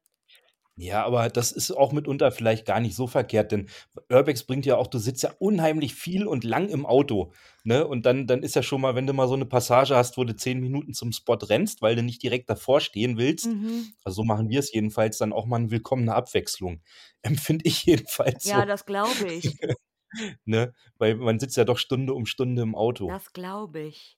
[0.79, 3.69] Ja, aber das ist auch mitunter vielleicht gar nicht so verkehrt, denn
[4.11, 7.33] Urbex bringt ja auch du sitzt ja unheimlich viel und lang im Auto,
[7.63, 7.87] ne?
[7.87, 10.25] Und dann dann ist ja schon mal wenn du mal so 'ne Passage hast, wo
[10.25, 13.95] du 10 Minuten zum Spot rennst, weil du nicht direkt davor stehen willst Mhm.
[14.07, 16.83] also, so machen wir's jedenfalls, dann auch mal 'ne willkommene Abwechslung.
[17.23, 18.67] Empfinde ich jedenfalls Ja, so.
[18.67, 19.59] das glaube ich.
[20.47, 20.75] Ne?
[20.99, 23.19] Weil man sitzt ja doch Stunde um Stunde im Auto.
[23.19, 24.17] Das glaube ich.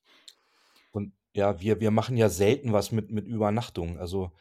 [0.94, 3.98] Und ja, wir wir machen ja selten was mit mit Übernachtung.
[3.98, 4.32] Also,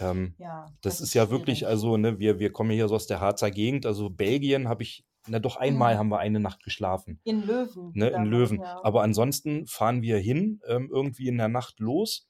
[0.00, 2.94] ähm, Ja, das das ist ist ja wirklich also, ne, wir wir kommen hier so
[2.96, 3.86] aus der Harzer Gegend.
[3.86, 5.98] Also, Belgien habe ich na doch einmal Mhm.
[5.98, 8.64] haben wir eine Nacht geschlafen, In Löwen ne, in Löwen.
[8.64, 8.80] ja.
[8.82, 12.28] Aber ansonsten fahren wir hin, ähm, irgendwie in der Nacht los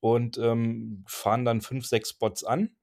[0.00, 2.76] und, ähm, fahren dann 5, 6 Spots an.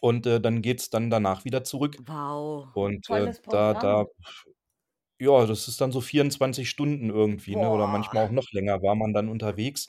[0.00, 2.02] Und, äh, dann geht's dann danach wieder zurück.
[2.06, 2.68] Wow.
[2.74, 4.06] Und, äh, da da
[5.20, 8.94] ja, das ist dann so 24 Stunden irgendwie, ne, oder manchmal auch noch länger war
[8.96, 9.88] man dann unterwegs.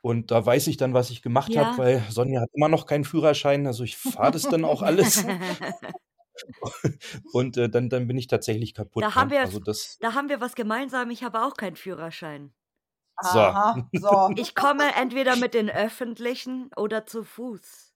[0.00, 1.78] Und da weiß ich dann, was ich gemacht habe, Ja.
[1.78, 3.66] weil Sonja hat immer noch keinen Führerschein.
[3.66, 5.24] Also, ich fahre das dann auch alles.
[7.32, 9.34] Und, äh, dann dann bin ich tatsächlich kaputt, Da haben ne?
[9.34, 11.10] wir Also, das da haben wir was gemeinsam.
[11.10, 12.52] Ich habe auch keinen Führerschein.
[13.20, 13.38] So.
[13.40, 14.30] Aha, so.
[14.36, 17.92] Ich komme entweder mit den Öffentlichen oder zu Fuß.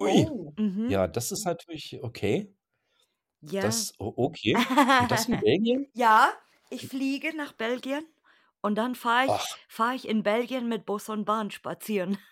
[0.00, 0.26] Ui.
[0.28, 0.52] Oh.
[0.58, 0.90] Mhm.
[0.90, 2.52] Ja, das ist natürlich okay.
[3.40, 3.62] Ja.
[3.62, 4.56] Das okay.
[5.00, 5.86] Und das in Belgien?
[5.94, 6.32] Ja,
[6.70, 8.04] ich fliege nach Belgien
[8.64, 9.58] und dann fahre ich Ach.
[9.68, 12.18] fahre ich in Belgien mit Bus und Bahn spazieren.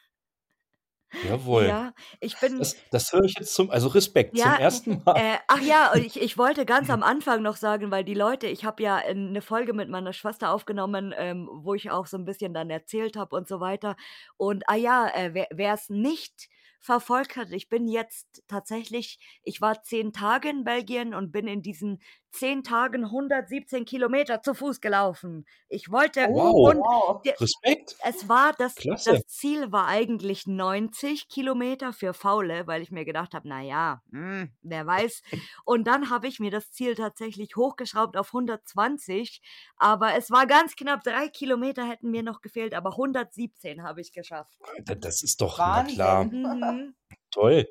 [1.22, 1.78] Jawohl.
[1.78, 5.14] Ja, ich bin Das das höre ich jetzt zum also, Respekt zum Ja, ersten Mal.
[5.14, 8.64] äh, ach ja, ich ich wollte ganz am Anfang noch sagen, weil die Leute ich
[8.64, 12.24] habe ja, äh, 'ne Folge mit meiner Schwester aufgenommen, ähm, wo ich auch so 'n
[12.24, 13.96] bisschen dann erzählt habe und so weiter.
[14.38, 16.48] Und, ah ja, äh, wer wer's nicht
[16.80, 21.60] verfolgt hat, ich bin jetzt tatsächlich ich war 10 Tage in Belgien und bin in
[21.62, 22.00] diesen
[22.32, 25.46] 10 Tagen 117 Kilometer zu Fuß gelaufen.
[25.68, 26.58] Ich wollte Oh, Wow.
[26.60, 27.26] und wow.
[27.40, 27.94] Respekt.
[28.04, 29.00] es war das Klasse.
[29.04, 34.02] das Ziel war eigentlich 90 Kilometer für Faule, weil ich mir gedacht habe: „Na ja,
[34.12, 35.22] hm, wer weiß.“
[35.64, 39.42] Und dann habe ich mir das Ziel tatsächlich hochgeschraubt auf 120,
[39.76, 41.02] aber es war ganz knapp.
[41.04, 44.58] 3 Kilometer hätten mir noch gefehlt, aber 117 habe ich geschafft.
[44.84, 46.30] Da das ist doch na klar.
[46.42, 46.94] Mhm.
[47.30, 47.66] Toll.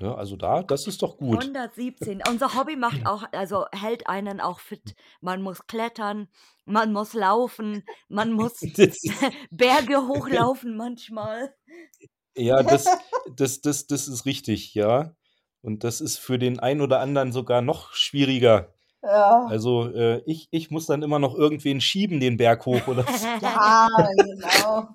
[0.00, 1.40] Ne, also da, das ist doch gut.
[1.40, 2.22] 117.
[2.26, 4.94] Unser Hobby macht auch, also hält einen auch fit.
[5.20, 6.28] Man muss klettern,
[6.64, 8.54] man muss laufen, man muss
[9.50, 11.54] Berge hochlaufen manchmal.
[12.34, 12.86] ja, das,
[13.36, 15.14] das, das, das ist richtig, ja.
[15.60, 18.72] Und das ist für den einen oder anderen sogar noch schwieriger.
[19.02, 19.44] Ja.
[19.48, 23.26] Also äh, ich, ich muss dann immer noch irgendwen schieben, den Berg hoch oder so.
[23.42, 23.86] Ja,
[24.16, 24.88] genau.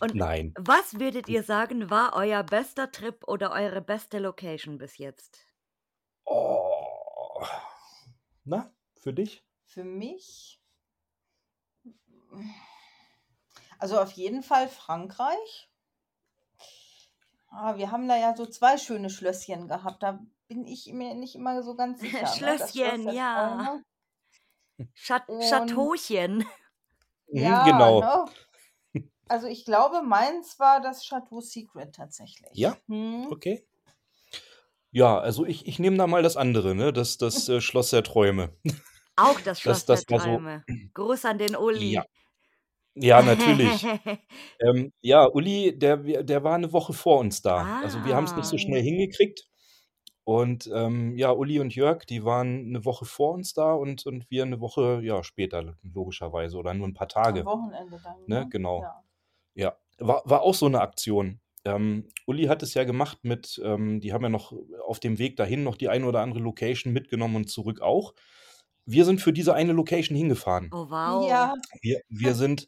[0.00, 0.54] Und Nein.
[0.58, 5.46] was würdet ihr sagen, war euer bester Trip oder eure beste Location bis jetzt?
[6.24, 7.44] Oh.
[8.44, 9.44] Na, für dich?
[9.64, 10.60] Für mich.
[13.78, 15.70] Also auf jeden Fall Frankreich.
[17.48, 20.02] Ah, wir haben da ja so zwei schöne Schlösschen gehabt.
[20.02, 22.22] Da bin ich mir nicht immer so ganz sicher.
[22.22, 22.28] Ne?
[22.28, 23.56] Schlösschen, der ja.
[23.56, 23.84] Träume.
[24.94, 26.46] Chat Und Chateauchen.
[27.28, 28.00] Ja, genau.
[28.00, 28.30] ne?
[29.32, 32.50] Also ich glaube, meins war das Chateau Secret tatsächlich.
[32.52, 33.28] Ja, Hm?
[33.30, 33.66] okay.
[34.90, 36.92] Ja, also ich, ich nehme da mal das andere, ne?
[36.92, 38.54] Das, das äh, Schloss der Träume.
[39.16, 40.64] Auch das Schloss Das, das der war so, Träume.
[40.92, 41.92] Gruß an den Uli.
[41.92, 42.04] ja.
[42.94, 43.86] Ja, natürlich.
[44.60, 47.80] Ähm, ja, Uli, der, der war eine Woche vor uns da.
[47.82, 48.58] Also wir haben es nicht so ah.
[48.58, 49.48] schnell hingekriegt.
[50.24, 54.30] Und ähm, ja, Uli und Jörg, die waren eine Woche vor uns da und, und
[54.30, 57.44] wir eine Woche ja, später, logischerweise, oder nur ein paar Am Tage.
[57.46, 58.48] Wochenende dann, Ne, ne?
[58.50, 58.82] genau.
[58.82, 59.02] Ja.
[59.54, 61.40] Ja, war, war auch so eine Aktion.
[61.64, 64.52] Ähm, Uli hat es ja gemacht mit, ähm, die haben ja noch
[64.84, 68.14] auf dem Weg dahin noch die eine oder andere Location mitgenommen und zurück auch.
[68.84, 70.70] Wir sind für diese eine Location hingefahren.
[70.72, 71.28] Oh, wow.
[71.28, 72.66] Ja, Wir, wir, sind,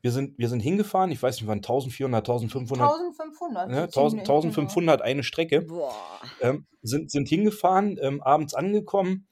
[0.00, 3.68] wir, sind, wir sind hingefahren, ich weiß nicht, waren 1400, 1500, 1500.
[3.68, 4.36] ne, so 1000, ziemlich, genau.
[4.36, 5.62] 1500 eine Strecke.
[5.62, 5.94] Boah.
[6.40, 9.28] Ähm, sind, sind hingefahren, ähm, abends angekommen,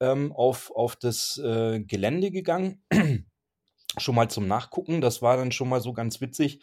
[0.00, 2.82] ähm, auf, auf das äh, Gelände gegangen,
[3.98, 5.00] schon mal zum Nachgucken.
[5.00, 6.60] Das war dann schon mal so ganz witzig.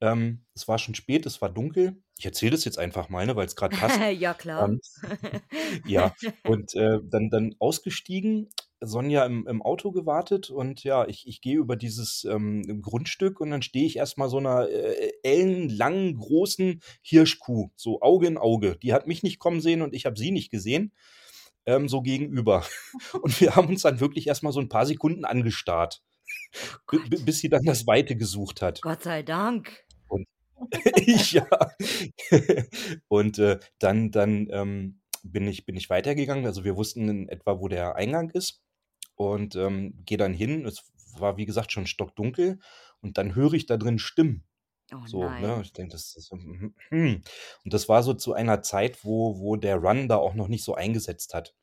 [0.00, 2.02] Ähm, es war schon spät, es war dunkel.
[2.18, 3.98] Ich erzähle das jetzt einfach mal, ne, weil es gerade passt.
[4.18, 4.68] ja, klar.
[4.68, 4.80] Ähm,
[5.86, 6.12] ja,
[6.44, 8.48] und äh, dann, dann ausgestiegen,
[8.80, 13.50] Sonja im, im Auto gewartet und ja, ich, ich gehe über dieses ähm, Grundstück und
[13.50, 18.76] dann stehe ich erstmal so einer äh, ellenlangen, großen Hirschkuh, so Auge in Auge.
[18.82, 20.92] Die hat mich nicht kommen sehen und ich habe sie nicht gesehen,
[21.64, 22.64] ähm, so gegenüber.
[23.22, 26.02] Und wir haben uns dann wirklich erstmal so ein paar Sekunden angestarrt,
[26.90, 28.80] bi- bis sie dann das Weite gesucht hat.
[28.82, 29.84] Gott sei Dank.
[30.08, 30.26] Und
[31.32, 31.46] ja.
[33.08, 36.46] Und äh, dann, dann ähm, bin ich, bin ich weitergegangen.
[36.46, 38.62] Also wir wussten in etwa, wo der Eingang ist.
[39.14, 40.64] Und ähm, gehe dann hin.
[40.66, 40.82] Es
[41.16, 42.58] war, wie gesagt, schon stockdunkel.
[43.00, 44.44] Und dann höre ich da drin Stimmen.
[44.94, 45.40] Oh So, ne?
[45.40, 45.60] nein.
[45.62, 46.30] Ich denke, das ist.
[46.30, 47.22] hm, hm.
[47.64, 50.64] Und das war so zu einer Zeit, wo, wo der Run da auch noch nicht
[50.64, 51.54] so eingesetzt hat.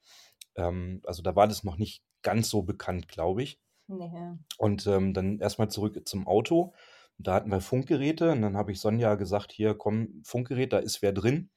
[0.56, 3.60] Ähm, also da war das noch nicht ganz so bekannt, glaube ich.
[3.89, 4.38] Nee.
[4.58, 6.73] Und ähm, dann erstmal zurück zum Auto.
[7.17, 11.02] Da hatten wir Funkgeräte und dann habe ich Sonja gesagt, hier komm, Funkgerät, da ist
[11.02, 11.49] wer drin.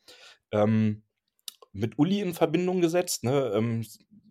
[0.51, 1.05] Ähm,
[1.73, 3.23] mit Uli in Verbindung gesetzt.
[3.23, 3.53] Ne?
[3.55, 3.87] Ähm,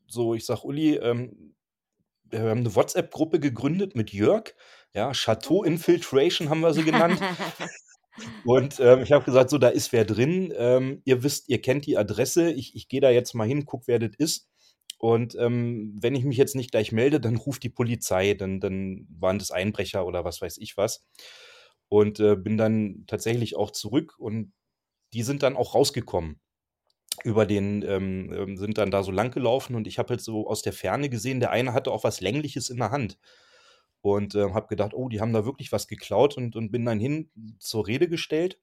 [0.08, 1.56] so, ich sag Uli, ähm,
[2.26, 4.56] wir haben eine WhatsApp-Gruppe gegründet mit Jörg.
[4.94, 7.22] Ja, Chateau Infiltration haben wir sie genannt.
[8.46, 10.54] Und ähm, ich habe gesagt, so, da ist wer drin.
[10.58, 12.52] Ähm, ihr wisst, ihr kennt die Adresse.
[12.52, 14.51] Ich, ich gehe da jetzt mal hin, guck, wer das ist.
[15.02, 18.36] Und ähm, wenn ich mich jetzt nicht gleich melde, dann ruft die Polizei.
[18.36, 21.08] Dann, dann waren das Einbrecher oder was weiß ich was.
[21.90, 24.54] Und äh, bin dann tatsächlich auch zurück und
[25.14, 26.40] die sind dann auch rausgekommen.
[27.24, 30.48] Über den, ähm, ähm, sind dann da so lang gelaufen und ich habe halt so
[30.48, 33.18] aus der Ferne gesehen, der eine hatte auch was Längliches in der Hand.
[34.02, 37.00] Und äh, habe gedacht, oh, die haben da wirklich was geklaut und, und bin dann
[37.00, 38.60] hin zur Rede gestellt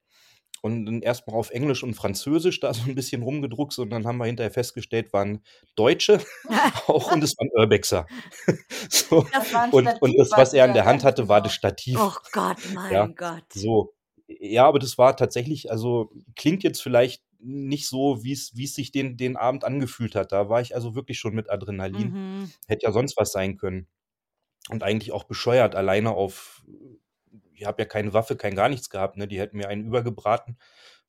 [0.62, 4.18] und dann erstmal auf Englisch und Französisch da so ein bisschen rumgedruckt und dann haben
[4.18, 5.42] wir hinterher festgestellt, waren
[5.77, 6.21] Deutsche
[6.87, 8.07] auch und es waren Urbexer.
[8.88, 9.27] so.
[9.33, 11.44] Das war und, Stativ, und das, was er in wir der Hand hatte, war genau.
[11.44, 11.99] das Stativ.
[12.01, 13.44] oh Gott, mein Ja, Gott.
[13.53, 13.94] So.
[14.27, 18.75] Ja, aber das war tatsächlich, also klingt jetzt vielleicht nicht so, wie es wie es
[18.75, 20.33] sich den, den Abend angefühlt hat.
[20.33, 22.11] Da war ich also wirklich schon mit Adrenalin.
[22.11, 22.53] Mhm.
[22.66, 23.87] Hätte ja sonst was sein können.
[24.71, 26.62] Und eigentlich auch bescheuert, alleine auf,
[27.59, 29.27] ich habe ja keine Waffe, kein gar nichts gehabt, ne?
[29.29, 30.59] Die hätten mir einen übergebraten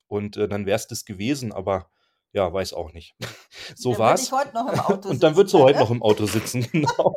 [0.07, 1.89] und äh, dann wäre es das gewesen, aber
[2.31, 3.15] ja, weiß auch nicht.
[3.75, 4.31] so Dann war würde ich es.
[4.31, 7.15] heute noch im Auto Und dann wird sie sitzen, heute noch im Auto sitzen, genau.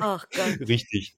[0.00, 0.68] Ach Gott.
[0.68, 1.16] Richtig.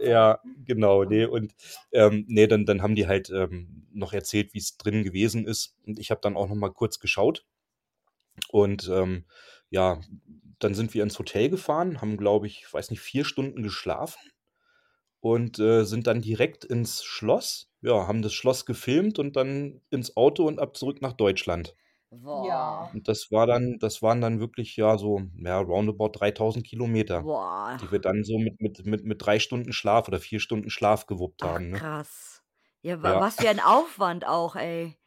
[0.00, 1.54] Ja, genau, nee, und
[1.92, 5.76] ähm, nee, dann, dann haben die halt ähm, noch erzählt, wie es drin gewesen ist.
[5.86, 7.44] Und ich habe dann auch noch mal kurz geschaut.
[8.48, 9.26] Und ähm,
[9.68, 10.00] ja,
[10.58, 14.31] dann sind wir ins Hotel gefahren, haben, glaube ich, weiß nicht, vier Stunden geschlafen
[15.22, 17.70] und äh, sind dann direkt ins Schloss.
[17.82, 21.76] Ja, haben das Schloss gefilmt und dann ins Auto und ab zurück nach Deutschland.
[22.10, 22.46] Boah.
[22.48, 22.90] Ja.
[22.92, 27.78] Und das war dann, das waren dann wirklich ja so, ja, roundabout 3000 Kilometer, Boah.
[27.80, 31.06] die wir dann so mit, mit, mit, mit drei Stunden Schlaf oder vier Stunden Schlaf
[31.06, 31.70] gewuppt Ach, haben.
[31.70, 31.78] Ne?
[31.78, 32.42] krass.
[32.82, 33.20] Ja, Ja.
[33.20, 34.98] was für ein Aufwand auch, ey.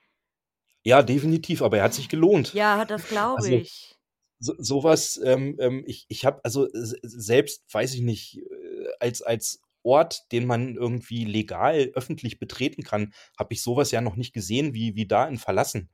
[0.84, 2.54] Ja, definitiv, aber er hat sich gelohnt.
[2.54, 3.97] Ja, das glaube Also, ich.
[4.39, 9.21] so so was, ähm, ähm, ich ich habe also selbst, weiß ich nicht, äh, als
[9.21, 14.15] als Ort, den man irgendwie legal öffentlich betreten kann, habe ich so was ja noch
[14.17, 15.89] nicht gesehen wie wie da in Verlassen.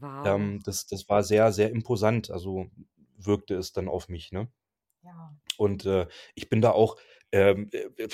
[0.00, 0.24] Wow.
[0.24, 2.66] Ähm, das das war sehr, sehr imposant, also
[3.18, 4.50] wirkte es dann auf mich, ne?
[5.02, 5.34] Ja.
[5.56, 6.96] Und, äh, ich bin da auch,
[7.32, 8.08] ähm, äh,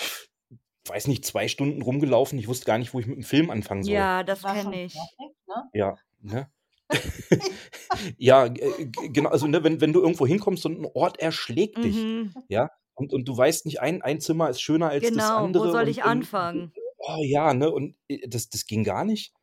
[0.88, 2.38] weiß nicht, 2 Stunden rumgelaufen.
[2.38, 4.10] Ich wusste gar nicht, wo ich mit dem Film anfangen soll.
[4.10, 5.16] Ja, das kenne ich.
[5.18, 5.72] fertig, ne?
[5.72, 6.50] Ja, ne?
[8.18, 12.08] Ja, äh, genau, also, ne, wenn wenn du irgendwo hinkommst und 'n Ort erschlägt dich,
[12.08, 12.48] Mhm.
[12.48, 15.66] ja, und und du weißt nicht, ein ein Zimmer ist schöner als das Genau, wo
[15.66, 16.72] andere soll und ich und anfangen?
[16.98, 19.34] oh ja, ne, und, äh, das das ging gar nicht.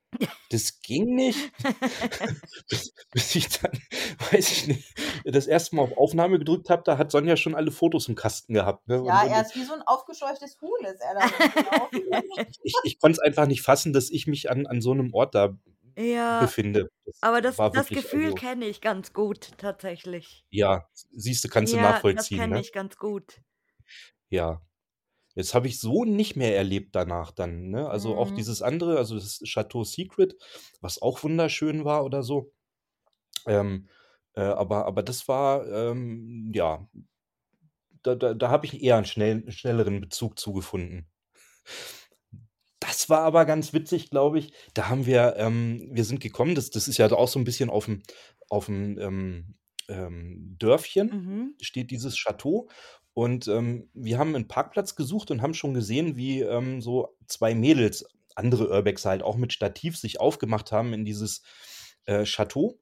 [0.52, 1.52] Das ging nicht.
[2.70, 3.72] Bis bis ich dann,
[4.34, 7.72] weiß ich nicht, das erste Mal auf Aufnahme gedrückt habe, da hat Sonja schon alle
[7.72, 9.02] Fotos im Kasten gehabt, ne?
[9.04, 12.02] Und Ja, und er ist wie so 'n aufgescheuchtes Huhn ist er da rumgelaufen.
[12.64, 15.36] ich ich konnte es einfach nicht fassen, dass ich mich an an so 'nem Ort
[15.36, 15.56] da
[15.98, 16.90] Ja, befinde.
[17.06, 20.44] Das aber das war das wirklich Gefühl also kenne ich ganz gut tatsächlich.
[20.56, 22.60] Ja, siehst du, kannst du Ja, das nachvollziehen, kenne ne?
[22.60, 23.42] ich ganz gut.
[24.32, 24.62] Ja.
[25.36, 27.90] Das habe ich so nicht mehr erlebt danach dann, ne?
[27.90, 28.34] Also, auch Mhm.
[28.34, 30.36] dieses andere, also das Château Secret,
[30.82, 32.54] was auch wunderschön war oder so.
[33.48, 33.90] Ähm,
[34.36, 36.88] äh, aber aber das war, ähm, ja
[38.06, 41.08] da da da habe ich eher 'n schnell schnelleren Bezug zu gefunden.
[42.94, 44.54] Das war aber ganz witzig, glaube ich.
[44.76, 47.70] Da haben wir ähm, wir sind gekommen, das das ist ja auch so 'n bisschen
[47.72, 48.04] auf'm
[48.52, 49.56] auf'm, ähm,
[49.90, 51.54] ähm, Dörfchen Mhm.
[51.60, 52.70] steht dieses Château
[53.14, 57.56] und, ähm, wir haben 'n Parkplatz gesucht und haben schon gesehen, wie, ähm, so 2
[57.56, 61.42] Mädels, andere Urbexer halt auch mit Stativ sich aufgemacht haben in dieses,
[62.06, 62.78] äh, Château.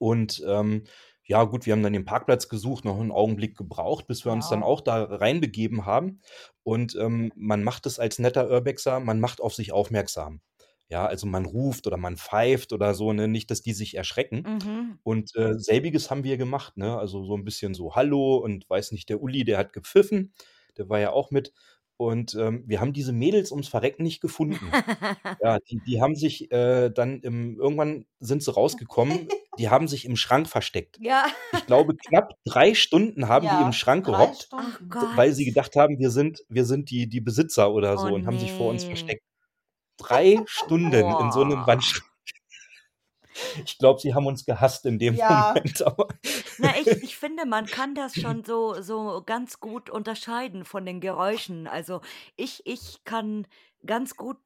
[0.00, 0.84] Und, ähm,
[1.26, 4.48] ja gut, wir haben dann den Parkplatz gesucht, noch 'n Augenblick gebraucht, bis wir uns
[4.48, 4.64] dann Ja.
[4.64, 6.20] auch da reinbegeben haben.
[6.62, 10.40] Und, ähm, man macht es als netter Urbexer, man macht auf sich aufmerksam.
[10.88, 14.46] Ja, also man ruft oder man pfeift oder so, ne, nicht, dass die sich erschrecken.
[14.46, 14.98] Mhm.
[15.04, 16.98] Und, äh, selbiges haben wir gemacht, ne?
[16.98, 20.34] Also, so 'n bisschen so „Hallo“ und weiß nicht, der Uli, der hat gepfiffen,
[20.78, 21.52] der war ja auch mit.
[22.00, 24.70] Und, ähm, wir haben diese Mädels ums Verrecken nicht gefunden.
[25.42, 29.28] Ja, die die haben sich, äh, dann im irgendwann sind sie rausgekommen,
[29.58, 31.00] die haben sich im Schrank versteckt.
[31.00, 31.26] Ja.
[31.52, 34.50] Ich glaube, knapp 3 Stunden haben die im Ja, Schrank 3 gehockt.
[34.88, 35.16] Gott.
[35.16, 38.26] weil sie gedacht haben, wir sind wir sind die die Besitzer oder so Oh und
[38.26, 39.22] haben sich vor uns versteckt.
[39.98, 41.66] 3 Stunden in so 'nem Boah.
[41.66, 42.10] Wandschrank.
[43.64, 45.54] Ich glaube, sie haben uns gehasst in dem Ja.
[45.54, 45.84] Moment,
[46.58, 51.00] Na, ich ich finde, man kann das schon so so ganz gut unterscheiden von den
[51.00, 51.66] Geräuschen.
[51.66, 52.00] Also,
[52.36, 53.46] ich ich kann
[53.84, 54.38] ganz gut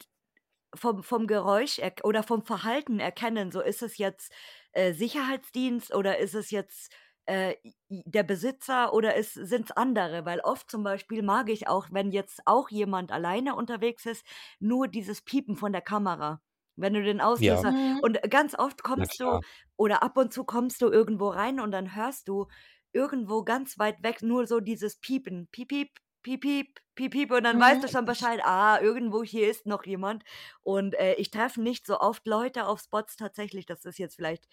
[0.74, 4.32] vom vom Geräusch oder vom Verhalten erkennen, so ist es jetzt,
[4.72, 6.92] äh, Sicherheitsdienst oder ist es jetzt,
[7.26, 7.56] äh,
[7.90, 10.24] der Besitzer oder ist sind's andere?
[10.26, 14.24] Weil oft zum Beispiel mag ich auch, wenn jetzt auch jemand alleine unterwegs ist,
[14.60, 16.42] nur dieses Piepen von der Kamera.
[16.76, 17.62] Wenn du den Ja.
[17.62, 18.00] Auslöser Mhm.
[18.00, 19.38] und ganz oft kommst du
[19.76, 22.46] oder ab und zu kommst du irgendwo rein und dann hörst du
[22.92, 25.48] irgendwo ganz weit weg nur so dieses Piepen.
[25.52, 25.88] Piep, piep,
[26.22, 27.90] piep, piep, piep, piep und dann weißt du Mhm.
[27.90, 30.24] schon Bescheid: „Ah, irgendwo hier ist noch jemand.“
[30.62, 33.66] Und, äh, ich treffe nicht so oft Leute auf Spots tatsächlich.
[33.66, 34.46] Das ist jetzt vielleicht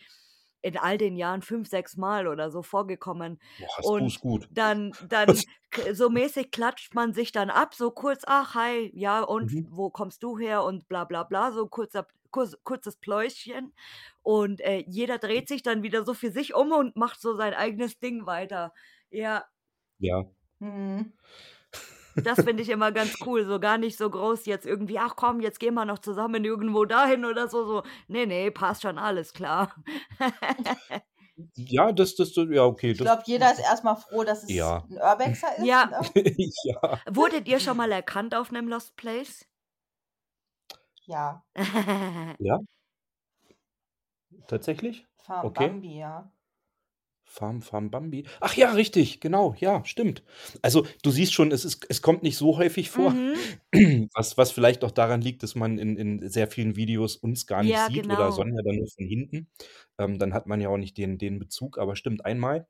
[0.62, 3.40] in all den Jahren 5, 6 Mal oder so vorgekommen.
[3.58, 4.50] Boah, Und gut.
[4.50, 5.44] dann dann
[5.92, 9.68] so mäßig klatscht man sich dann ab, so kurz: „Ach, hi, ja, und Mhm.
[9.68, 13.74] wo kommst du her?“ und bla bla bla, so kurzer kurz kurzes Pläuschchen.
[14.24, 17.54] Und, äh, jeder dreht sich dann wieder so für sich um und macht so sein
[17.54, 18.74] eigenes Ding weiter.
[19.10, 19.46] Ja.
[20.00, 20.28] Ja.
[20.62, 21.14] Mhm.
[22.26, 25.40] Das finde ich immer ganz cool, so gar nicht so groß jetzt irgendwie: „Ach komm,
[25.40, 27.84] jetzt gehen wir noch zusammen irgendwo dahin“ oder so so.
[28.08, 29.76] Ne, ne, passt schon, alles klar.
[31.56, 34.90] Ja, das das ja, okay, Ich glaube, jeder ist erst mal froh, dass es Ja.
[34.90, 35.90] 'n Urbexer ist, Ja.
[35.90, 36.02] ne?
[36.66, 37.02] Ja.
[37.10, 39.46] Wurdet ihr schon mal erkannt auf 'nem Lost Place?
[41.06, 41.44] Ja.
[42.40, 42.60] Ja.
[44.48, 45.08] Tatsächlich?
[45.20, 45.78] Farm Okay.
[45.78, 46.32] Bambi, ja.
[47.30, 48.26] Farm Farm Bambi.
[48.40, 50.24] Ach ja, richtig, genau, ja, stimmt.
[50.62, 53.60] Also, du siehst schon, es ist es kommt nicht so häufig vor, Mhm.
[54.16, 57.64] was was vielleicht auch daran liegt, dass man in in sehr vielen Videos uns gar
[57.64, 58.32] nicht Ja, sieht oder genau.
[58.32, 59.50] Sonja dann nur von hinten.
[60.00, 62.68] Ähm, dann hat man ja auch nicht den den Bezug, aber stimmt, einmal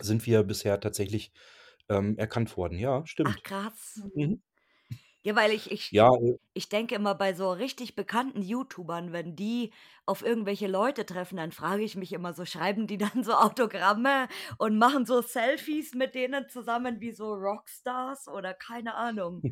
[0.00, 1.32] sind wir bisher tatsächlich,
[1.88, 2.78] ähm, erkannt worden.
[2.78, 3.42] Ja, Ach stimmt.
[3.42, 4.04] krass.
[4.14, 4.42] Mhm.
[5.24, 9.36] Ja, weil ich ich Ja, äh ich denke immer bei so richtig bekannten YouTubern, wenn
[9.36, 9.72] die
[10.04, 14.28] auf irgendwelche Leute treffen, dann frage ich mich immer so, schreiben die dann so Autogramme
[14.58, 19.42] und machen so Selfies mit denen zusammen wie so Rockstars oder keine Ahnung.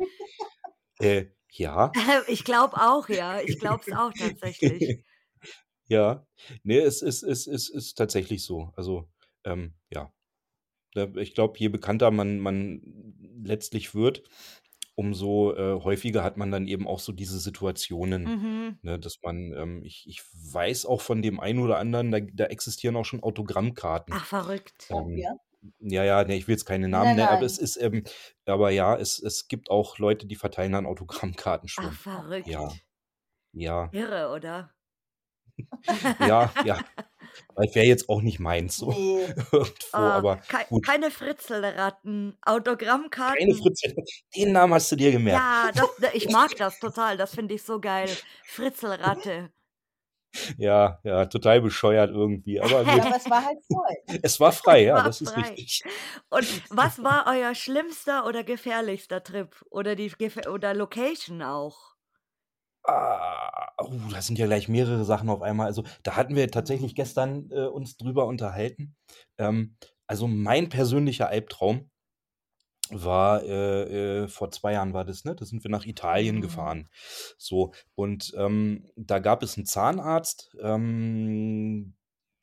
[1.01, 1.93] Äh, ja.
[2.29, 3.41] Ich glaube auch, ja.
[3.41, 4.91] Ich glaube es auch tatsächlich.
[5.89, 6.27] Ja.
[6.65, 8.73] Ne, es ist es ist ist tatsächlich so.
[8.77, 9.09] Also,
[9.45, 10.13] ähm, ja.
[10.95, 12.83] Da ich glaube, je bekannter man man
[13.45, 14.23] letztlich wird,
[15.01, 18.79] umso äh, häufiger hat man dann eben auch so diese Situationen, Mhm.
[18.83, 20.23] ne, dass man, ähm, ich, ich
[20.53, 24.15] weiß auch von dem einen oder anderen, da, da existieren auch schon Autogrammkarten.
[24.15, 24.87] Ach, verrückt.
[24.91, 25.35] Oh, Ähm, ja.
[25.81, 27.47] ja, ja, ne, ich will jetzt keine Namen Nein, nennen, aber nein.
[27.47, 28.05] es ist, ähm,
[28.45, 31.93] aber ja, es, es gibt auch Leute, die verteilen dann Autogrammkarten Ach, schon.
[31.93, 32.47] verrückt.
[32.49, 32.69] Ja,
[33.53, 34.71] ja, Irre, oder?
[36.21, 36.79] ja, ja.
[37.57, 39.23] Das wäre jetzt auch nicht meins, so Nee.
[39.53, 40.87] irgendwo, Ah, aber kei gut.
[40.87, 43.55] keine Fritzelratten, Keine Autogrammkarten.
[43.55, 43.95] Fritzel.
[44.35, 45.39] Den Namen hast du dir gemerkt.
[45.43, 47.17] Ja, das, da- ich mag das total.
[47.17, 48.09] Das finde ich so geil.
[48.45, 49.51] Fritzelratte.
[50.59, 52.61] Ja, ja, total bescheuert irgendwie.
[52.61, 54.19] Aber Ja, aber es war halt voll.
[54.23, 55.41] es war frei, Es ja, war das ist frei.
[55.41, 55.83] richtig.
[56.29, 59.55] Und was war euer schlimmster oder gefährlichster Trip?
[59.71, 61.97] Oder die Gef oder Location auch?
[62.91, 65.67] Ah, oh, da sind ja gleich mehrere Sachen auf einmal.
[65.67, 68.97] Also, da hatten wir tatsächlich gestern äh, uns drüber unterhalten.
[69.39, 69.77] Ähm,
[70.07, 71.91] also, mein persönlicher Albtraum
[72.91, 75.35] war, äh, äh, vor zwei Jahren war das, ne?
[75.37, 76.41] Da sind wir nach Italien Mhm.
[76.41, 76.89] gefahren.
[77.39, 81.95] So, und ähm, da gab es einen Zahnarzt, ähm,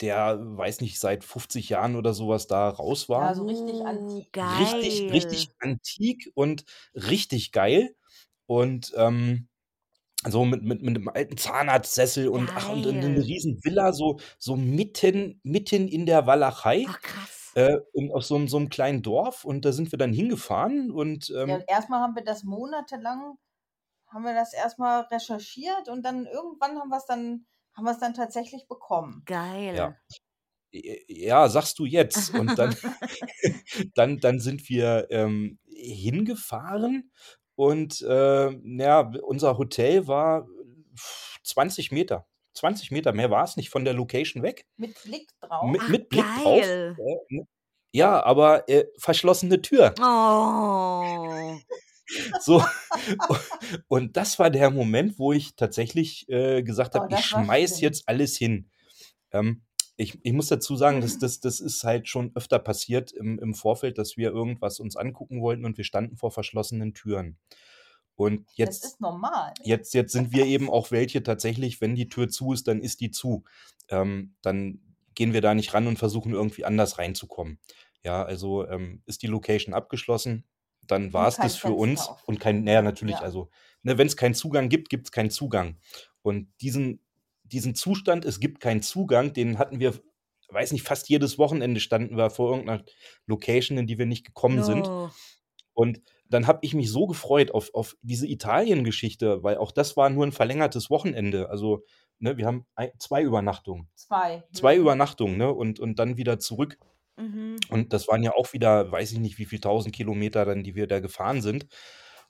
[0.02, 3.30] der, weiß nicht, seit 50 Jahren oder sowas da raus war.
[3.30, 4.32] Ja, so richtig Uh, antik.
[4.42, 5.58] Richtig, richtig geil.
[5.60, 7.96] antik und richtig geil.
[8.46, 9.50] Und ähm,
[10.26, 13.22] so mit, mit, mit einem alten Zahnarztsessel und ach, und eine Geil.
[13.22, 17.52] riesen Villa, so, so mitten, mitten in der Walachei, Ach, krass.
[17.56, 19.46] äh, in, aus so, einem- so einem kleinen Dorf.
[19.46, 23.38] Und da sind wir dann hingefahren und Ja, ähm, erstmal haben wir das monatelang,
[24.08, 27.46] haben wir das erstmal recherchiert und dann irgendwann haben wir es dann,
[27.76, 29.22] haben wir es dann tatsächlich bekommen.
[29.26, 29.76] Geil.
[29.76, 29.96] ja.
[31.08, 32.34] Ja, sagst du jetzt.
[32.36, 32.76] Und dann,
[33.96, 37.12] dann, dann sind wir ähm, hingefahren
[37.58, 40.48] und äh, ja, unser Hotel war
[41.44, 42.28] 20 Meter.
[42.54, 44.66] 20 Meter, mehr war es nicht von der Location weg.
[44.78, 45.70] Mit Blick drauf.
[45.70, 46.62] Mit, Ach, mit Blick drauf.
[46.62, 46.96] geil.
[47.00, 47.48] Äh, ne?
[47.92, 49.94] Ja, aber äh, verschlossene Tür.
[50.00, 51.58] Oh.
[52.40, 52.64] So.
[53.88, 58.08] Und das war der Moment, wo ich tatsächlich äh, gesagt Oh, habe, ich schmeiß jetzt
[58.08, 58.70] alles hin.
[59.32, 59.64] Ähm,
[59.98, 63.54] ich, ich muss dazu sagen, das, das, das ist halt schon öfter passiert im, im
[63.56, 67.38] Vorfeld, dass wir irgendwas uns angucken wollten und wir standen vor verschlossenen Türen.
[68.16, 69.54] Und Das jetzt, ist normal.
[69.64, 73.02] jetzt, jetzt sind wir eben auch welche tatsächlich, wenn die Tür zu ist, dann ist
[73.02, 73.44] die zu.
[73.90, 74.80] Ähm, dann
[75.16, 77.60] gehen wir da nicht ran und versuchen irgendwie anders reinzukommen.
[78.04, 80.46] Ja, also ähm, ist die Location abgeschlossen,
[80.86, 82.24] dann war es das für Fenster uns offen.
[82.28, 83.22] und kein, naja, natürlich, Ja.
[83.22, 83.50] also,
[83.84, 85.78] ne, wenn es keinen Zugang gibt, gibt es keinen Zugang.
[86.22, 87.02] Und diesen,
[87.52, 89.94] diesen Zustand, es gibt keinen Zugang, den hatten wir,
[90.50, 92.84] weiß nicht, fast jedes Wochenende standen wir vor irgendeiner
[93.26, 94.86] Location, in die wir nicht gekommen sind.
[94.86, 95.12] No.
[95.74, 100.10] Und dann habe ich mich so gefreut auf, auf diese Italien-Geschichte, weil auch das war
[100.10, 101.50] nur ein verlängertes Wochenende.
[101.50, 101.84] Also,
[102.20, 103.88] ne, wir haben ein, zwei Übernachtungen.
[103.96, 104.44] Zwei.
[104.52, 104.82] Zwei Mhm.
[104.82, 105.54] Übernachtungen, ne?
[105.54, 106.78] Und, und dann wieder zurück.
[107.16, 107.58] Mhm.
[107.70, 110.76] Und das waren ja auch wieder, weiß ich nicht, wie viel tausend Kilometer dann, die
[110.76, 111.68] wir da gefahren sind.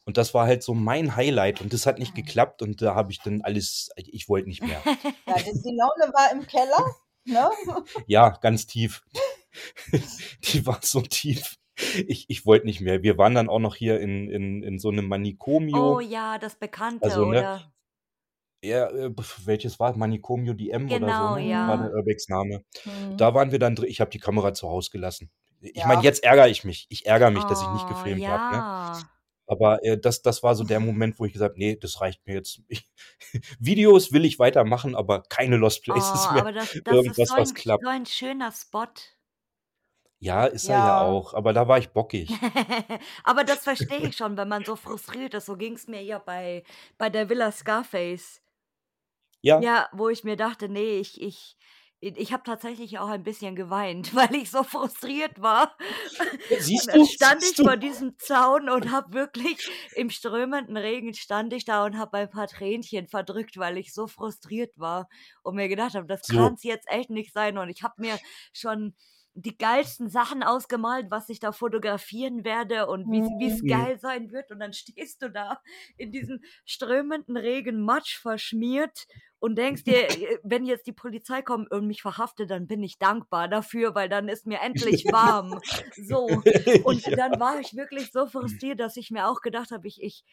[0.08, 1.60] Und das war halt so mein Highlight.
[1.62, 2.62] Und das hat nicht geklappt.
[2.62, 4.82] Und da habe ich dann alles, ich wollte nicht mehr.
[5.28, 6.96] Ja, die, die Laune war im Keller.
[7.26, 7.50] Ne?
[8.08, 9.04] Ja, ganz tief.
[10.44, 11.58] Die war so tief.
[12.08, 13.04] Ich, ich wollte nicht mehr.
[13.04, 15.98] Wir waren dann auch noch hier in, in, in so einem Manikomio.
[15.98, 17.74] Oh ja, das Bekannte, Also, ne, oder?
[18.64, 19.14] Ja, äh,
[19.46, 19.98] welches war es?
[19.98, 21.36] Manikomio DM oder so, Genau, ne?
[21.36, 21.78] War ja.
[21.78, 22.64] der Urbex-Name.
[22.86, 23.18] Mhm.
[23.18, 23.90] Da waren wir dann drin.
[23.90, 25.30] Ich habe die Kamera zu Hause gelassen.
[25.60, 25.88] Ich Ja.
[25.88, 26.88] meine, jetzt ärgere ich mich.
[26.90, 28.98] Ich ärgere mich, dass ich nicht Oh, gefilmt habe.
[29.00, 29.04] Ne?
[29.48, 32.26] Aber äh, das, das war so der Moment, wo ich gesagt habe, nee, das reicht
[32.28, 32.62] mir jetzt.
[32.68, 32.90] Ich,
[33.60, 36.44] Videos will ich weitermachen, aber keine Lost Oh, Places mehr.
[36.44, 37.84] aber das, das ist Irgendwas, so was ein, klappt.
[37.84, 38.88] so ein schöner Spot.
[40.20, 41.00] Ja, ist er ja Ja.
[41.00, 41.34] auch.
[41.34, 42.46] Aber da war ich bockig.
[43.24, 45.46] aber das verstehe ich schon, wenn man so frustriert ist.
[45.46, 46.64] So ging es mir ja bei,
[46.98, 48.42] bei der Villa Scarface.
[49.42, 51.58] Ja, Ja, wo ich mir dachte, nee, ich, ich,
[52.00, 55.76] ich habe tatsächlich auch ein bisschen geweint, weil ich so frustriert war.
[56.60, 57.06] siehst Und dann du?
[57.06, 57.64] stand ich Siehst du?
[57.64, 59.60] vor diesem Zaun und habe wirklich
[59.96, 64.08] im strömenden Regen stand ich da und habe ein paar Tränchen verdrückt, weil ich so
[64.08, 65.10] frustriert war
[65.44, 66.34] und mir gedacht habe, das So.
[66.36, 67.58] kann es jetzt echt nicht sein.
[67.58, 68.20] Und ich habe mir
[68.54, 68.94] schon
[69.40, 73.68] die geilsten Sachen ausgemalt, was ich da fotografieren werde und wie es Mhm.
[73.68, 74.52] geil sein wird.
[74.52, 75.62] Und dann stehst du da
[75.96, 79.06] in diesem strömenden Regen, Matsch verschmiert
[79.40, 82.98] und denkst dir, äh, wenn jetzt die Polizei kommt und mich verhaftet, dann bin ich
[82.98, 85.60] dankbar dafür, weil dann ist mir endlich warm.
[85.96, 86.26] So.
[86.84, 87.16] Und ja.
[87.16, 90.24] dann war ich wirklich so frustriert, dass ich mir auch gedacht habe, ich, ich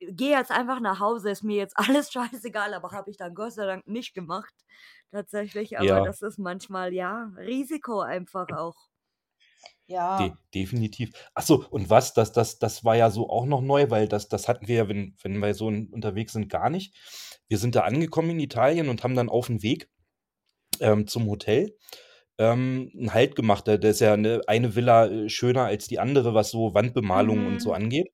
[0.00, 3.52] gehe jetzt einfach nach Hause, ist mir jetzt alles scheißegal, aber habe ich dann Gott
[3.52, 4.54] sei Dank nicht gemacht.
[5.12, 6.04] Tatsächlich, aber Ja.
[6.04, 8.76] das ist manchmal, ja, Risiko einfach auch.
[9.86, 10.18] Ja.
[10.18, 11.12] De definitiv.
[11.34, 14.28] Ach so, und was, das, das, das war ja so auch noch neu, weil das,
[14.28, 16.94] das hatten wir ja, wenn, wenn wir so un- unterwegs sind, gar nicht.
[17.48, 19.88] Wir sind da angekommen in Italien und haben dann auf dem Weg
[20.80, 21.76] ähm, zum Hotel
[22.38, 23.68] ähm, einen Halt gemacht.
[23.68, 27.60] Da ist ja eine, eine Villa äh, schöner als die andere, was so Wandbemalungen und
[27.60, 27.76] so Mhm.
[27.76, 28.12] angeht.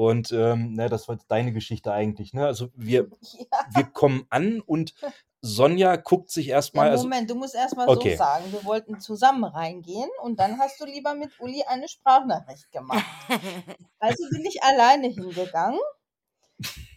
[0.00, 2.32] Und ähm, ne, das war deine Geschichte eigentlich.
[2.32, 2.46] Ne?
[2.46, 3.10] Also wir,
[3.52, 3.66] Ja.
[3.74, 4.94] wir kommen an und
[5.42, 6.88] Sonja guckt sich Ja, erstmal.
[6.88, 8.12] Also, Moment, du musst erst mal okay.
[8.12, 12.72] so sagen, wir wollten zusammen reingehen und dann hast du lieber mit Uli eine Sprachnachricht
[12.72, 13.04] gemacht.
[13.98, 15.78] Also bin ich alleine hingegangen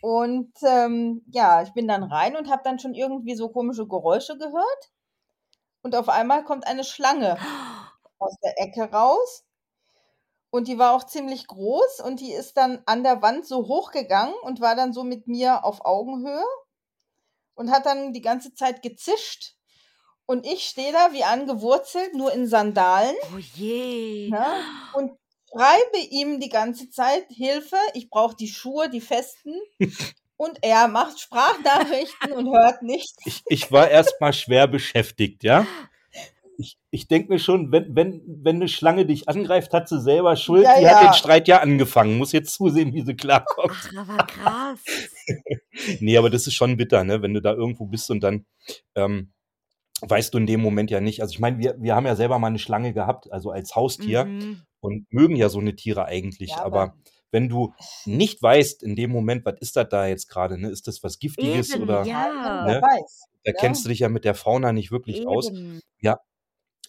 [0.01, 4.38] und ähm, ja, ich bin dann rein und habe dann schon irgendwie so komische Geräusche
[4.38, 4.91] gehört
[5.82, 7.38] und auf einmal kommt eine Schlange
[8.20, 9.43] aus der Ecke raus
[10.54, 14.36] und die war auch ziemlich groß und die ist dann an der Wand so hochgegangen
[14.43, 16.45] und war dann so mit mir auf Augenhöhe
[17.56, 19.56] und hat dann die ganze Zeit gezischt.
[20.28, 24.30] Und ich stehe da wie angewurzelt, nur in Sandalen oh je.
[24.30, 24.45] ne?
[24.93, 25.18] und
[25.51, 29.56] schreibe ihm die ganze Zeit Hilfe, ich brauche die Schuhe, die festen.
[30.36, 33.16] Und er macht Sprachnachrichten und hört nichts.
[33.24, 35.66] ich, ich war erstmal schwer beschäftigt, ja.
[36.58, 40.36] Ich, ich denke mir schon, wenn, wenn, wenn eine Schlange dich angreift, hat sie selber
[40.36, 40.64] Schuld.
[40.64, 41.10] Ja, die hat ja.
[41.10, 42.18] den Streit ja angefangen.
[42.18, 43.72] Muss jetzt zusehen, wie sie klarkommt.
[43.74, 44.80] Ach, aber krass.
[45.99, 47.22] Nee, aber das ist schon bitter, ne?
[47.22, 48.45] Wenn du da irgendwo bist und dann
[48.95, 49.32] ähm,
[50.01, 51.22] weißt du in dem Moment ja nicht.
[51.22, 54.26] Also ich meine, wir, wir haben ja selber mal eine Schlange gehabt, also als Haustier
[54.26, 54.62] Mhm.
[54.82, 56.51] und mögen ja so eine Tiere eigentlich.
[56.51, 56.97] Ja, aber, aber-
[57.32, 57.74] wenn du
[58.06, 60.70] nicht weißt in dem Moment, was ist das da jetzt gerade, ne?
[60.70, 62.66] Ist das was Giftiges Eben, oder ja.
[62.68, 62.80] Ne?
[62.82, 63.24] weiß.
[63.43, 63.58] da Ja.
[63.60, 65.49] kennst du dich ja mit der Fauna nicht wirklich aus.
[65.49, 65.80] Eben.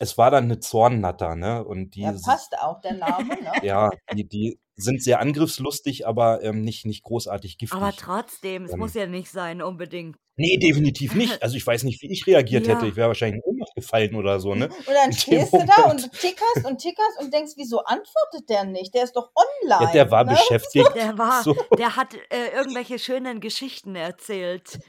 [0.00, 1.64] Es war dann eine Zornnatter, ne?
[1.64, 3.52] Und die Ja, passt auch der Name, ne?
[3.62, 7.76] ja, die, die sind sehr angriffslustig, aber ähm, nicht, nicht großartig giftig.
[7.80, 8.80] Aber trotzdem, es Ähm.
[8.80, 10.16] muss ja nicht sein, unbedingt.
[10.36, 11.38] nee, definitiv nicht.
[11.42, 12.74] Also ich weiß nicht, wie ich reagiert Ja.
[12.74, 12.86] hätte.
[12.88, 14.68] Ich wäre wahrscheinlich in Ohnmacht gefallen oder so, ne?
[14.68, 18.92] Und dann stehst du da und tickerst und tickerst und denkst, wieso antwortet der nicht?
[18.94, 19.84] Der ist doch online.
[19.86, 20.30] Ja, der war ne?
[20.32, 20.90] beschäftigt.
[20.96, 21.54] Der war, So.
[21.78, 24.80] der hat äh, irgendwelche schönen Geschichten erzählt.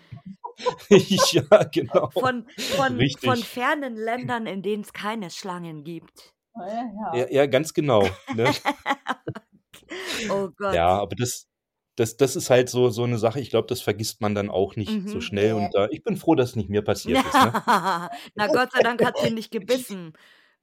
[0.90, 2.10] ja, genau.
[2.12, 3.30] Von, von, Richtig.
[3.30, 6.34] von fernen Ländern, in denen es keine Schlangen gibt.
[6.56, 7.16] Ja, ja.
[7.16, 8.08] Ja, ja ganz genau.
[8.34, 8.52] Ne?
[10.30, 10.74] Oh Gott.
[10.74, 11.48] Ja, aber das,
[11.96, 13.40] das, das ist halt so, so eine Sache.
[13.40, 15.22] Ich glaube, das vergisst man dann auch nicht so Mhm.
[15.22, 15.54] schnell.
[15.54, 15.66] Nee.
[15.66, 17.34] Und äh, ich bin froh, dass es nicht mir passiert ist.
[17.34, 17.52] Ne?
[18.36, 20.14] Na Gott sei Dank hat sie nicht gebissen.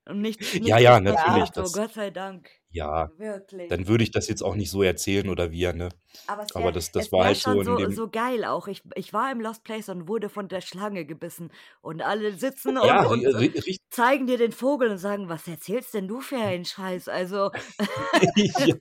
[0.04, 2.50] Und nicht, nicht Ja, ja, natürlich, So, das- Gott sei Dank.
[2.70, 3.68] Ja, Wirklich.
[3.68, 5.90] dann würde ich das jetzt auch nicht so erzählen oder wir, ne?
[6.26, 8.44] Aber, es aber wär- das- das war wär halt so in so, dem- so geil
[8.44, 8.66] auch.
[8.66, 11.52] Ich, ich war im Lost Place und wurde von der Schlange gebissen.
[11.82, 13.54] Und alle sitzen Ja, und, und,
[13.90, 17.08] zeigen dir den Vogel und sagen, was erzählst denn du für einen Scheiß?
[17.08, 17.50] Also,
[18.36, 18.74] ja.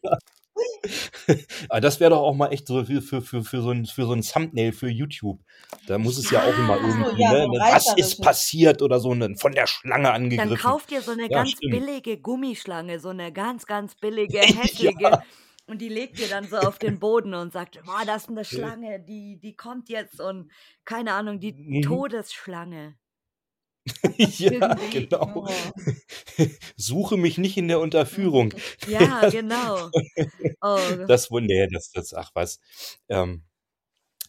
[1.69, 4.05] Aber das wäre doch auch mal echt so für, für, für, für, so ein, für
[4.05, 5.41] so ein Thumbnail für YouTube.
[5.85, 6.87] Da muss es ja, auch immer Ja.
[6.87, 10.47] irgendwie, Ja, ne, so ne, was ist passiert oder so, ne, von der Schlange dann
[10.47, 10.53] angegriffen.
[10.53, 11.71] kauf dir so eine Ja, ganz stimmt.
[11.71, 15.19] billige Gummischlange, so eine ganz, ganz billige, hässliche.
[15.67, 18.45] Und die legt dir dann so auf den Boden und sagt, boah, das ist eine
[18.45, 20.51] Schlange, die, die kommt jetzt und
[20.85, 21.81] keine Ahnung, die Mhm.
[21.81, 22.95] Todesschlange.
[24.17, 25.43] ja, genau.
[25.47, 25.71] Oh.
[26.77, 28.53] Suche mich nicht in der Unterführung.
[28.85, 29.91] Ja, genau.
[30.61, 32.59] Oh, Das, nee, das, das, ach was.
[33.09, 33.43] Ähm,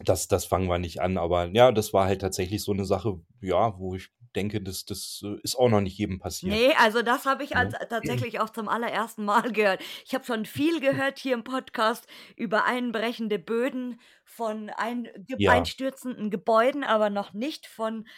[0.05, 3.21] das, das fangen wir nicht an, aber ja, das war halt tatsächlich so eine Sache,
[3.43, 6.63] ja, wo ich denke, das, das äh, ist auch noch nicht jedem passiert.
[6.65, 7.59] Nee, also das habe ich Ja.
[7.59, 9.81] als, tatsächlich auch zum allerersten Mal gehört.
[10.05, 15.53] Ich habe schon viel gehört hier im Podcast über einbrechende Böden von ein, ge Ja.
[15.53, 18.09] einstürzenden Gebäuden, aber noch nicht von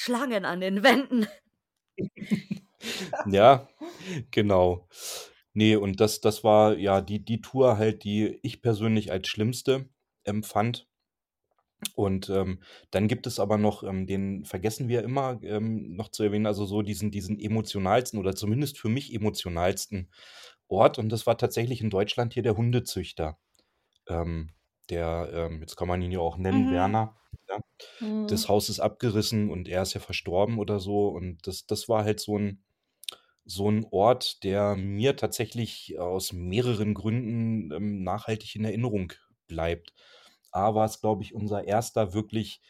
[0.00, 1.26] Schlangen an den Wänden.
[3.26, 3.68] Ja,
[4.30, 4.88] genau.
[5.52, 9.90] Nee, und das, das war ja die, die Tour halt, die ich persönlich als schlimmste
[10.24, 10.88] empfand.
[11.94, 16.22] Und ähm, dann gibt es aber noch, ähm, den vergessen wir immer ähm, noch zu
[16.22, 20.10] erwähnen, also so diesen, diesen emotionalsten oder zumindest für mich emotionalsten
[20.68, 20.98] Ort.
[20.98, 23.38] Und das war tatsächlich in Deutschland hier der Hundezüchter.
[24.08, 24.52] Ähm,
[24.90, 26.72] der, ähm, jetzt kann man ihn ja auch nennen, Mhm.
[26.72, 27.16] Werner.
[27.98, 28.26] Hm.
[28.28, 31.08] Das Haus ist abgerissen und er ist ja verstorben oder so.
[31.08, 32.62] Und das, das war halt so ein,
[33.44, 39.12] so ein Ort, der mir tatsächlich aus mehreren Gründen ähm, nachhaltig in Erinnerung
[39.48, 39.92] bleibt.
[40.52, 42.60] A war es, glaube ich, unser erster wirklich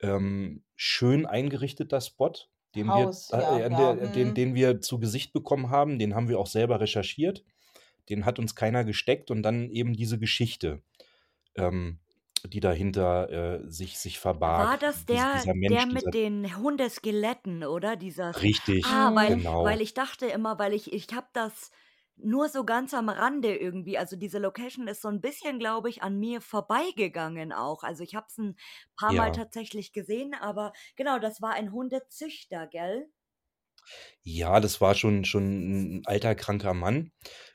[0.00, 2.32] ähm, schön eingerichteter Spot,
[2.74, 4.34] den Haus, wir, ja, äh, ja, den, hm.
[4.34, 5.98] den wir zu Gesicht bekommen haben.
[5.98, 7.44] Den haben wir auch selber recherchiert.
[8.08, 10.82] Den hat uns keiner gesteckt und dann eben diese Geschichte,
[11.58, 12.00] ähm,
[12.46, 14.70] die dahinter äh, sich, sich verbarg.
[14.70, 17.96] War das Dies- der, dieser Mensch, der mit den Hundeskeletten, oder?
[17.96, 19.62] Dieser Richtig, Ah, weil, genau.
[19.62, 21.70] weil ich dachte immer, weil ich, ich habe das
[22.16, 23.98] nur so ganz am Rande irgendwie.
[23.98, 27.82] Also diese Location ist so ein bisschen, glaube ich, an mir vorbeigegangen auch.
[27.82, 28.56] Also ich habe es ein
[28.96, 29.32] paar Mal Ja.
[29.32, 33.10] tatsächlich gesehen, aber genau, das war ein Hundezüchter, gell?
[34.22, 37.12] Ja, das war schon, schon ein alter, kranker Mann,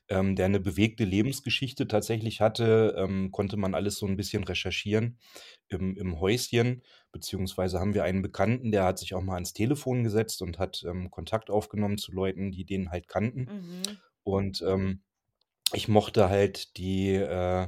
[0.09, 2.95] ähm, der eine bewegte Lebensgeschichte tatsächlich hatte.
[2.97, 5.19] Ähm, konnte man alles so ein bisschen recherchieren
[5.67, 10.03] im, im Häuschen, beziehungsweise haben wir einen Bekannten, der hat sich auch mal ans Telefon
[10.03, 13.41] gesetzt und hat ähm, Kontakt aufgenommen zu Leuten, die den halt kannten.
[13.41, 13.97] Mhm.
[14.23, 15.01] Und ähm,
[15.73, 17.67] ich mochte halt die, äh,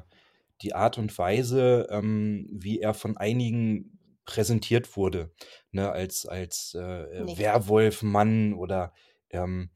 [0.62, 3.93] die Art und Weise, ähm, wie er von einigen
[4.26, 5.32] präsentiert wurde,
[5.72, 7.38] ne, als, als äh, Nicht.
[7.40, 8.94] Werwolf-Mann oder
[9.30, 9.70] ähm,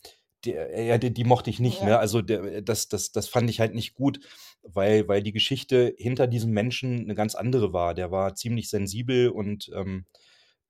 [0.46, 1.86] die, äh, ja, die, die mochte ich nicht, Ja.
[1.88, 2.00] ne?
[2.00, 4.20] Also der, das, das, das fand ich halt nicht gut,
[4.62, 7.94] weil, weil die Geschichte hinter diesem Menschen eine ganz andere war.
[7.94, 10.06] Der war ziemlich sensibel und ähm,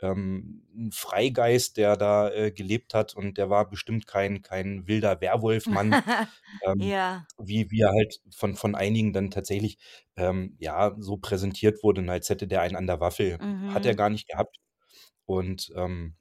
[0.01, 5.21] ähm, ein Freigeist, der da äh, gelebt hat und der war bestimmt kein, kein wilder
[5.21, 6.01] Werwolfmann,
[6.61, 7.27] ähm, Ja.
[7.39, 9.77] wie, wie er halt von, von einigen dann tatsächlich
[10.15, 13.39] ähm, ja so präsentiert wurde, als hätte der einen an der Waffel.
[13.67, 13.97] Hat er Mhm.
[13.97, 14.57] gar nicht gehabt.
[15.25, 16.15] Und ähm,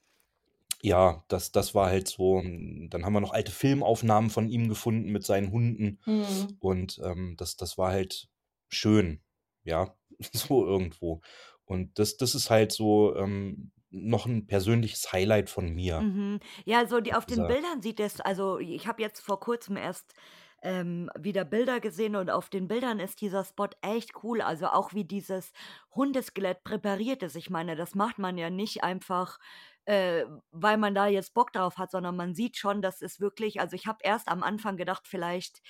[0.83, 2.41] ja, das, das war halt so.
[2.43, 6.01] Dann haben wir noch alte Filmaufnahmen von ihm gefunden mit seinen Hunden.
[6.05, 6.59] Hm.
[6.59, 8.29] Und ähm, das, das war halt
[8.69, 9.23] schön,
[9.65, 9.97] ja,
[10.33, 11.21] so irgendwo.
[11.67, 16.01] Und das, das ist halt so ähm, noch ein persönliches Highlight von mir.
[16.01, 16.41] Mhm.
[16.65, 20.15] Ja, so die auf den Bildern sieht es, also ich habe jetzt vor kurzem erst
[20.63, 24.41] ähm, wieder Bilder gesehen und auf den Bildern ist dieser Spot echt cool.
[24.41, 25.53] Also auch wie dieses
[25.95, 27.37] Hundeskelett präpariert ist.
[27.37, 29.39] Ich meine, das macht man ja nicht einfach,
[29.85, 33.61] äh, weil man da jetzt Bock drauf hat, sondern man sieht schon, das ist wirklich,
[33.61, 35.63] also ich habe erst am Anfang gedacht, vielleicht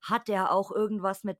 [0.00, 1.38] hat er auch irgendwas mit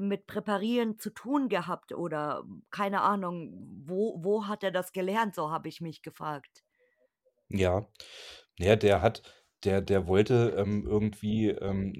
[0.00, 5.50] mit Präparieren zu tun gehabt oder keine Ahnung, wo, wo hat er das gelernt, so
[5.50, 6.64] habe ich mich gefragt.
[7.48, 7.86] ja,
[8.58, 9.22] ja, der hat,
[9.64, 11.92] der, der wollte ähm, irgendwie ähm,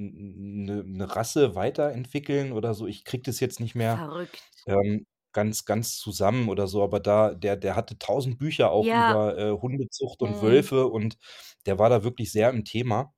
[0.68, 2.86] eine ne Rasse weiterentwickeln oder so.
[2.86, 4.42] Ich krieg das jetzt nicht mehr Verrückt.
[4.66, 8.94] ähm, ganz, ganz zusammen oder so, aber da, der, der hatte tausend Bücher auch Ja,
[8.94, 10.42] über äh, Hundezucht und Hm.
[10.42, 11.18] Wölfe und
[11.66, 13.13] der war da wirklich sehr im Thema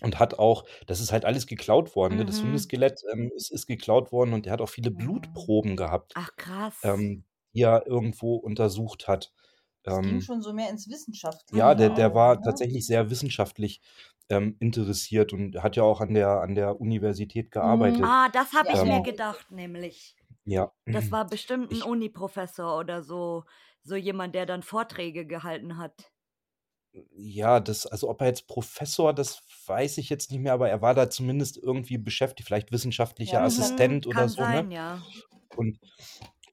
[0.00, 2.24] und hat auch, das ist halt alles geklaut worden, ne?
[2.26, 2.42] Das mhm.
[2.42, 4.92] Hundeskelett ähm, ist, ist geklaut worden und der hat auch viele Hm.
[4.92, 6.82] Blutproben gehabt, Ach krass.
[6.82, 7.24] ähm,
[7.54, 9.32] die er irgendwo untersucht hat.
[9.84, 12.42] Das ging Ähm, schon so mehr ins Wissenschaftliche ja, der, der war ne?
[12.42, 13.80] tatsächlich sehr wissenschaftlich
[14.28, 18.00] ähm, interessiert und hat ja auch an der, an der Universität Hm.
[18.00, 18.02] gearbeitet.
[18.02, 19.06] Ah, das habe ich Ja, mir Ähm, auch.
[19.06, 20.16] gedacht, nämlich.
[20.44, 23.44] ja, Das war bestimmt ein Uni-Professor oder so,
[23.82, 26.12] so jemand, der dann Vorträge gehalten hat.
[27.16, 30.82] Ja, das, also ob er jetzt Professor, das weiß ich jetzt nicht mehr, aber er
[30.82, 34.66] war da zumindest irgendwie beschäftigt, vielleicht wissenschaftlicher Ja, kann, Assistent Mhm, oder kann so, ne?
[34.66, 35.02] sein, ja.
[35.54, 35.78] Und,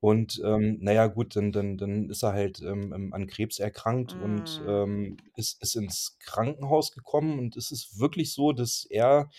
[0.01, 4.13] und ähm, naja, gut, dann, dann, dann ist er halt ähm, ähm, an Krebs erkrankt
[4.13, 4.67] und Mm.
[4.67, 7.39] ähm, ist, ist ins Krankenhaus gekommen.
[7.39, 9.29] Und es ist wirklich so, dass er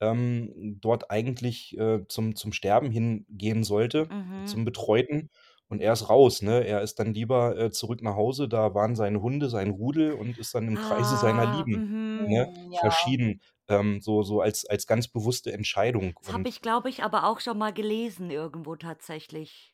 [0.00, 4.44] ähm, dort eigentlich äh, zum, zum Sterben hingehen sollte, Mhm.
[4.44, 5.30] zum Betreuten.
[5.68, 6.64] Und er ist raus, ne?
[6.64, 10.38] Er ist dann lieber äh, zurück nach Hause, da waren seine Hunde, sein Rudel und
[10.38, 11.82] ist dann im Kreise seiner Ah, Lieben,
[12.22, 12.26] mhm.
[12.28, 12.48] ne?
[12.70, 12.80] Ja.
[12.80, 13.40] Verschieden.
[13.68, 16.14] Ähm, so, so als, als ganz bewusste Entscheidung.
[16.20, 19.72] Das habe ich, glaube ich, aber auch schon mal gelesen irgendwo tatsächlich.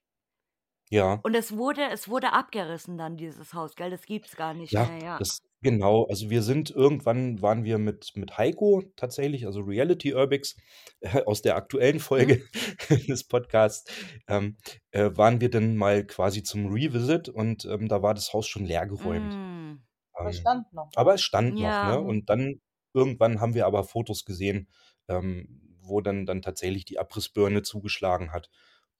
[0.91, 1.25] ja.
[1.25, 3.91] Und es wurde, es wurde abgerissen dann, dieses Haus, gell?
[3.91, 5.19] Das gibt's gar nicht Ja, mehr, ja.
[5.19, 6.05] das genau.
[6.07, 10.57] Also wir sind irgendwann waren wir mit, mit Heiko tatsächlich, also Reality Urbex,
[11.01, 12.39] äh, aus der aktuellen Mhm.
[12.39, 12.43] Folge
[13.09, 13.91] des Podcasts,
[14.29, 14.57] ähm,
[14.91, 18.65] äh, waren wir dann mal quasi zum Revisit und ähm, da war das Haus schon
[18.67, 19.39] leergeräumt.
[19.39, 19.85] Mm.
[20.15, 21.15] Aber Ähm, stand noch, aber ne?
[21.15, 21.83] es stand noch, Ja.
[21.83, 22.01] ne?
[22.01, 22.61] Und dann
[22.95, 24.69] irgendwann haben wir aber Fotos gesehen,
[25.09, 28.51] ähm, wo dann, dann tatsächlich die Abrissbirne zugeschlagen hat.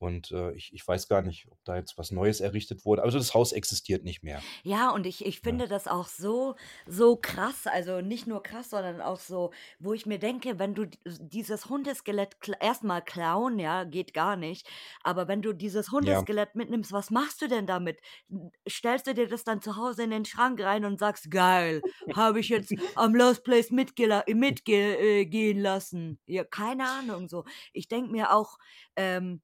[0.03, 3.03] Und äh, ich, ich weiß gar nicht, ob da jetzt was Neues errichtet wurde.
[3.03, 4.47] Also das Haus existiert nicht mehr.
[4.65, 9.01] Ja, und ich, ich finde das auch so, so krass, also nicht nur krass, sondern
[9.01, 14.15] auch so, wo ich mir denke, wenn du di- dieses Hundeskelett erstmal klauen, ja, geht
[14.15, 14.69] gar nicht,
[15.03, 18.01] aber wenn du dieses Ja, Hundeskelett mitnimmst, was machst du denn damit?
[18.69, 22.41] Stellst du dir das dann zu Hause in den Schrank rein und sagst, geil, habe
[22.41, 26.19] ich jetzt am Lost Place mitgehen mitge äh, lassen?
[26.27, 27.45] Ja, keine Ahnung, so.
[27.73, 28.59] Ich denke mir auch,
[28.97, 29.43] ähm,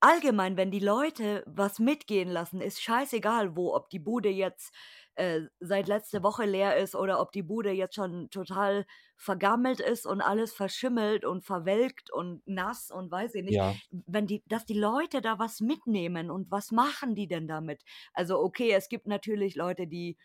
[0.00, 4.72] allgemein, wenn die Leute was mitgehen lassen, ist scheißegal wo, ob die Bude jetzt
[5.16, 8.86] äh, seit letzte Woche leer ist oder ob die Bude jetzt schon total
[9.16, 13.60] vergammelt ist und alles verschimmelt und verwelkt und nass und weiß ich nicht.
[13.60, 17.82] ja, Wenn die, dass die Leute da was mitnehmen und was machen die denn damit?
[18.12, 20.16] Also okay, es gibt natürlich Leute, die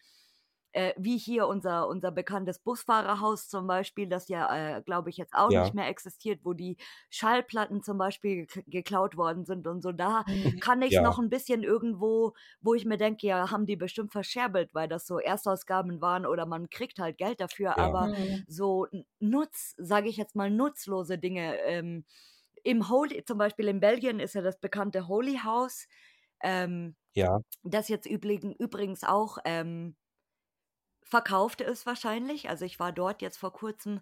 [0.74, 5.34] äh, wie hier unser, unser bekanntes Busfahrerhaus zum Beispiel, das ja, äh, glaube ich, jetzt
[5.36, 5.54] auch ja.
[5.54, 6.78] nicht mehr existiert, wo die
[7.10, 9.92] Schallplatten zum Beispiel gek- geklaut worden sind und so.
[9.92, 10.60] Da Hm.
[10.60, 14.12] kann ich noch Ja, ein bisschen irgendwo, wo ich mir denke, ja, haben die bestimmt
[14.12, 17.78] verscherbelt, weil das so Erstausgaben waren oder man kriegt halt Geld dafür.
[17.78, 18.44] ja, Aber Hm.
[18.48, 21.58] so n- Nutz, sage ich jetzt mal, nutzlose Dinge.
[21.62, 22.06] Ähm,
[22.64, 25.88] Im Holy, zum Beispiel in Belgien ist ja das bekannte Holy House,
[26.42, 29.96] ähm, ja, das jetzt übrigens, übrigens auch ähm,
[31.06, 32.50] verkauft ist wahrscheinlich.
[32.50, 34.02] Also ich war dort jetzt vor kurzem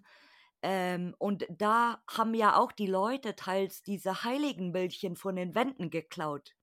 [0.62, 6.54] ähm, und da haben ja auch die Leute teils diese Heiligenbildchen von den Wänden geklaut.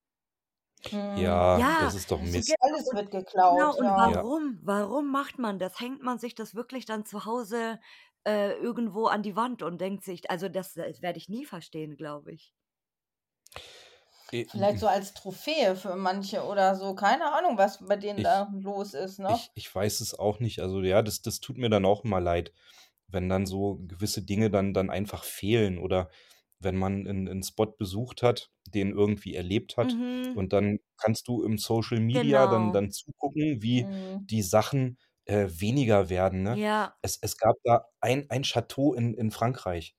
[0.88, 1.16] Hm.
[1.16, 2.48] ja, Ja, das ist doch Es Mist.
[2.48, 3.22] ist, alles wird genau.
[3.24, 4.10] geklaut, Und ja.
[4.10, 4.58] Ja, warum?
[4.62, 5.78] Warum macht man das?
[5.80, 7.78] Hängt man sich das wirklich dann zu Hause
[8.26, 11.96] äh, irgendwo an die Wand und denkt sich, also das, das werde ich nie verstehen,
[11.96, 12.54] glaube ich.
[14.32, 16.94] Äh, Vielleicht so als Trophäe für manche oder so.
[16.94, 19.28] Keine Ahnung, was bei denen Ich- da los ist, ne?
[19.34, 20.60] Ich, ich weiß es auch nicht.
[20.60, 22.52] Also ja, das, das tut mir dann auch immer leid,
[23.08, 26.10] wenn dann so gewisse Dinge dann, dann einfach fehlen oder
[26.60, 30.36] wenn man einen, einen Spot besucht hat, den irgendwie erlebt hat Mhm.
[30.36, 32.72] und dann kannst du im Social Media dann, Genau.
[32.72, 34.30] dann zugucken, wie Mhm.
[34.30, 36.42] die Sachen äh, weniger werden.
[36.42, 36.62] Ne?
[36.62, 36.96] Ja.
[37.02, 39.96] Es, es gab da ein, ein Chateau in, in Frankreich.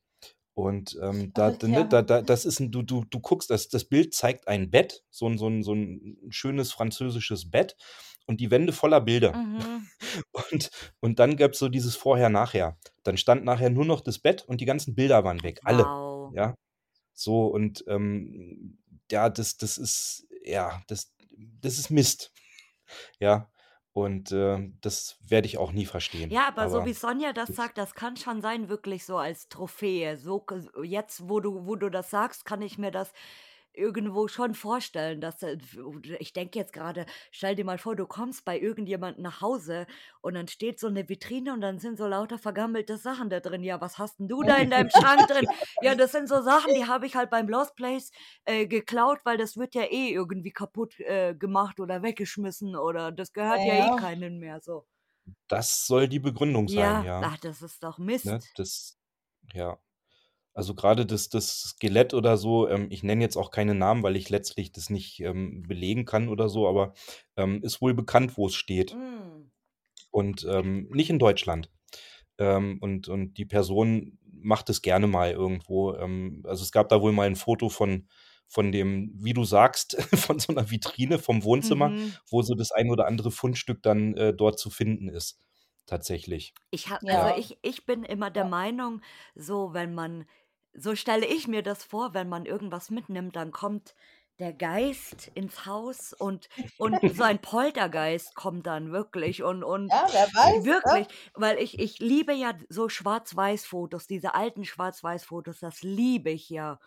[0.54, 1.84] Und ähm, da, Ach, ne, ja.
[1.84, 5.04] da, da, das ist ein, du, du, du guckst, das, das Bild zeigt ein Bett,
[5.10, 7.78] so ein, so, ein, so ein schönes französisches Bett
[8.26, 9.36] und die Wände voller Bilder.
[9.36, 9.88] Mhm.
[10.52, 12.78] Und, und dann gab es so dieses Vorher-Nachher.
[13.04, 15.62] Dann stand nachher nur noch das Bett und die ganzen Bilder waren weg.
[15.64, 15.84] Alle.
[15.86, 16.34] Wow.
[16.36, 16.56] Ja.
[17.14, 18.80] So, und ähm,
[19.10, 21.14] ja, das, das ist, ja, das,
[21.62, 22.34] das ist Mist.
[23.20, 23.51] Ja.
[23.94, 26.32] Und äh, das werde ich auch nie verstehen.
[26.32, 29.50] Ja, aber so Aber wie Sonja das sagt, das kann schon sein, wirklich so als
[29.50, 30.18] Trophäe.
[30.18, 30.46] So
[30.82, 33.12] jetzt, wo du, wo du das sagst, kann ich mir das
[33.74, 35.58] irgendwo schon vorstellen, dass äh,
[36.20, 39.88] ich denke jetzt gerade, stell dir mal vor, du kommst bei irgendjemandem nach Hause
[40.22, 43.64] und dann steht so eine Vitrine und dann sind so lauter vergammelte Sachen da drin.
[43.64, 45.48] Ja, was hast denn du da in deinem Schrank drin?
[45.80, 48.12] Ja, das sind so Sachen, die habe ich halt beim Lost Place
[48.46, 53.34] äh, geklaut, weil das wird ja eh irgendwie kaputt äh, gemacht oder weggeschmissen oder das
[53.34, 53.76] gehört ja, Ja.
[53.76, 54.86] eh keinen mehr so.
[55.48, 57.30] das soll die Begründung Ja, sein, ja.
[57.30, 58.26] ach, das ist doch Mist.
[58.26, 59.00] Ne, das,
[59.54, 59.80] ja.
[60.54, 64.16] Also gerade das, das Skelett oder so, ähm, ich nenne jetzt auch keine Namen, weil
[64.18, 66.94] ich letztlich das nicht ähm, belegen kann oder so, aber
[67.38, 68.94] ähm, ist wohl bekannt, wo es steht.
[68.96, 69.52] Mm.
[70.12, 71.70] Und ähm, nicht in Deutschland.
[72.38, 75.94] Ähm, und, und die Person macht es gerne mal irgendwo.
[75.96, 78.08] Ähm, also es gab da wohl mal ein Foto von,
[78.48, 82.14] von dem, wie du sagst, von so einer Vitrine vom Wohnzimmer, Mhm.
[82.30, 85.40] wo so das ein oder andere Fundstück dann äh, dort zu finden ist.
[85.86, 86.54] Tatsächlich.
[86.72, 87.26] Ich habe, Ja.
[87.26, 89.02] also ich, ich bin immer der Meinung,
[89.36, 90.26] so wenn man,
[90.74, 93.96] so stelle ich mir das vor, wenn man irgendwas mitnimmt, dann kommt
[94.40, 100.08] der Geist ins Haus und, und so ein Poltergeist kommt dann wirklich und, und Ja,
[100.12, 100.66] wer weiß.
[100.66, 106.80] Wirklich, weil ich, ich liebe ja so Schwarz-Weiß-Fotos, diese alten Schwarz-Weiß-Fotos, das liebe ich ja.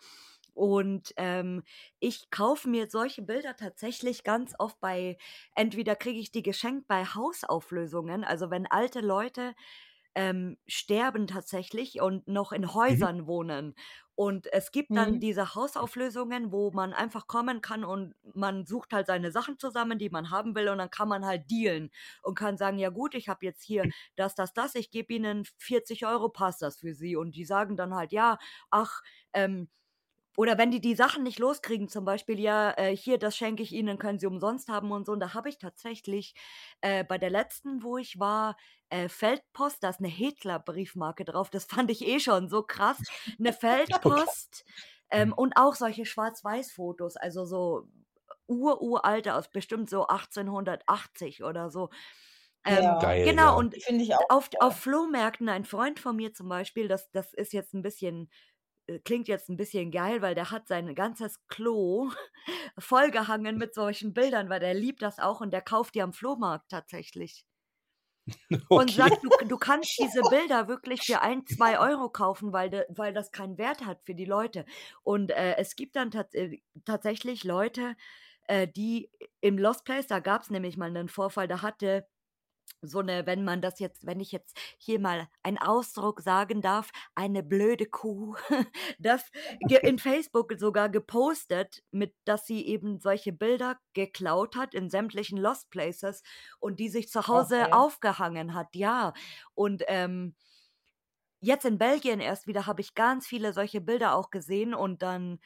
[0.53, 1.63] Und ähm,
[1.99, 5.17] ich kaufe mir solche Bilder tatsächlich ganz oft bei,
[5.53, 9.53] entweder kriege ich die geschenkt bei Hausauflösungen, also wenn alte Leute
[10.15, 13.75] ähm, sterben tatsächlich und noch in Häusern wohnen.
[14.15, 15.19] Und es gibt dann Mhm.
[15.19, 20.09] diese Hausauflösungen, wo man einfach kommen kann und man sucht halt seine Sachen zusammen, die
[20.09, 21.91] man haben will, und dann kann man halt dealen
[22.23, 25.45] und kann sagen, ja gut, ich habe jetzt hier das, das, das, ich gebe ihnen
[25.57, 27.15] 40 Euro, passt das für sie?
[27.17, 28.37] Und die sagen dann halt, ja,
[28.69, 29.01] ach,
[29.33, 29.69] ähm,
[30.37, 33.71] oder wenn die die Sachen nicht loskriegen, zum Beispiel, ja, äh, hier, das schenke ich
[33.73, 35.13] Ihnen, können Sie umsonst haben und so.
[35.13, 36.35] Und da habe ich tatsächlich
[36.81, 38.57] äh, bei der letzten, wo ich war,
[38.89, 41.49] äh, Feldpost, da ist eine Hitler-Briefmarke drauf.
[41.49, 43.01] Das fand ich eh schon so krass.
[43.39, 44.65] Eine Feldpost
[45.09, 47.87] ähm, und auch solche Schwarz-Weiß-Fotos, also so
[48.47, 51.89] ururalte aus bestimmt so 1880 oder so.
[52.65, 52.99] Ähm, Ja.
[52.99, 53.51] Geil, genau, ja.
[53.53, 54.29] und Finde ich auch.
[54.29, 58.29] auf, auf Flohmärkten, ein Freund von mir zum Beispiel, das, das ist jetzt ein bisschen,
[59.05, 62.11] klingt jetzt ein bisschen geil, weil der hat sein ganzes Klo
[62.79, 66.69] vollgehangen mit solchen Bildern, weil der liebt das auch und der kauft die am Flohmarkt
[66.69, 67.45] tatsächlich.
[68.71, 68.93] Und Okay.
[68.93, 73.13] sagt, du, du kannst diese Bilder wirklich für ein, zwei Euro kaufen, weil, de, weil
[73.13, 74.65] das keinen Wert hat für die Leute.
[75.03, 77.95] Und äh, es gibt dann tat, äh, tatsächlich Leute,
[78.47, 79.11] äh, die
[79.41, 82.07] im Lost Place, da gab es nämlich mal einen Vorfall, da hatte
[82.81, 86.91] so eine, wenn man das jetzt, wenn ich jetzt hier mal einen Ausdruck sagen darf,
[87.15, 88.35] eine blöde Kuh,
[88.99, 89.23] das
[89.83, 95.69] in Facebook sogar gepostet, mit, dass sie eben solche Bilder geklaut hat in sämtlichen Lost
[95.69, 96.21] Places
[96.59, 97.71] und die sich zu Hause Okay.
[97.71, 99.13] aufgehangen hat, ja.
[99.53, 100.35] Und ähm,
[101.39, 105.39] jetzt in Belgien erst wieder habe ich ganz viele solche Bilder auch gesehen und dann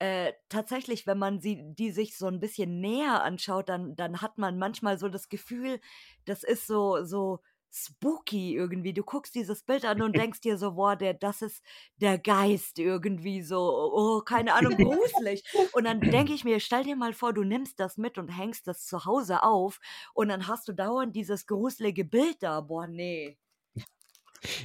[0.00, 4.38] äh, tatsächlich, wenn man sie, die sich so ein bisschen näher anschaut, dann, dann hat
[4.38, 5.78] man manchmal so das Gefühl,
[6.24, 7.40] das ist so, so
[7.70, 8.94] spooky irgendwie.
[8.94, 11.62] Du guckst dieses Bild an und denkst dir so, boah, der, das ist
[11.96, 15.44] der Geist irgendwie so, oh, keine Ahnung, gruselig.
[15.72, 18.66] Und dann denke ich mir, stell dir mal vor, du nimmst das mit und hängst
[18.66, 19.80] das zu Hause auf
[20.14, 22.62] und dann hast du dauernd dieses gruselige Bild da.
[22.62, 23.38] Boah, nee.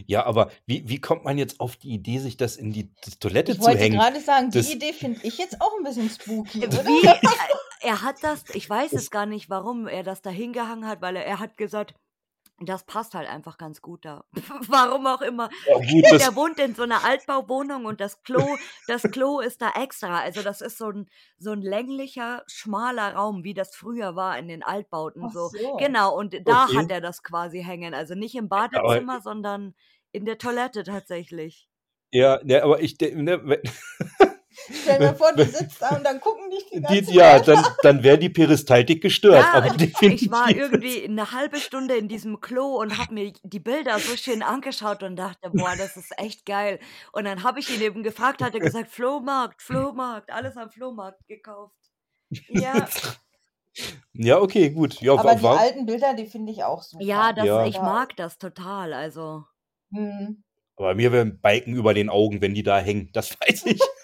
[0.08, 3.12] Ja, aber wie, wie kommt man jetzt auf die Idee, sich das in die die
[3.20, 3.98] Toilette Ich zu wollte hängen?
[3.98, 6.86] gerade sagen, die Das- Idee finde ich jetzt auch ein bisschen spooky, oder?
[6.86, 7.16] Wie, äh,
[7.82, 11.16] er hat das, ich weiß es gar nicht, warum er das da hingehangen hat, weil
[11.16, 11.94] er, er hat gesagt,
[12.60, 14.24] das passt halt einfach ganz gut da.
[14.70, 15.50] warum auch immer.
[15.68, 19.72] Ja, gut, Der wohnt in so einer Altbauwohnung und das Klo, das Klo ist da
[19.76, 20.20] extra.
[20.20, 24.48] Also das ist so ein, so ein länglicher, schmaler Raum, wie das früher war in
[24.48, 25.30] den Altbauten.
[25.30, 25.50] So.
[25.50, 25.76] so.
[25.78, 26.78] Genau, und da Okay.
[26.78, 27.94] hat er das quasi hängen.
[27.94, 29.76] Also nicht im Badezimmer, sondern
[30.12, 31.68] in der Toilette tatsächlich.
[32.12, 33.62] ja, ne, aber ich, ne,
[34.72, 37.40] Stell mir vor, du sitzt da und dann gucken dich die Die, ganzen ja, Leute
[37.40, 39.50] dann, dann wäre die Peristaltik gestört.
[39.54, 39.68] Ja,
[40.08, 44.16] ich war irgendwie eine halbe Stunde in diesem Klo und habe mir die Bilder so
[44.16, 46.80] schön angeschaut und dachte: „Boah, das ist echt geil.“
[47.12, 51.26] Und dann habe ich ihn eben gefragt, hat er gesagt: „Flohmarkt, Flohmarkt, alles am Flohmarkt
[51.28, 51.74] gekauft.“
[52.48, 52.96] Ja.
[54.14, 55.02] Ja, okay, gut.
[55.02, 57.06] Ja, Aber die war, alten Bilder, die finde ich auch super.
[57.06, 57.66] Ja, das Ja.
[57.66, 59.46] ich mag das total, also
[59.92, 60.44] Hm.
[60.78, 63.10] aber mir wären Balken über den Augen, wenn die da hängen.
[63.14, 63.95] Das weiß ich.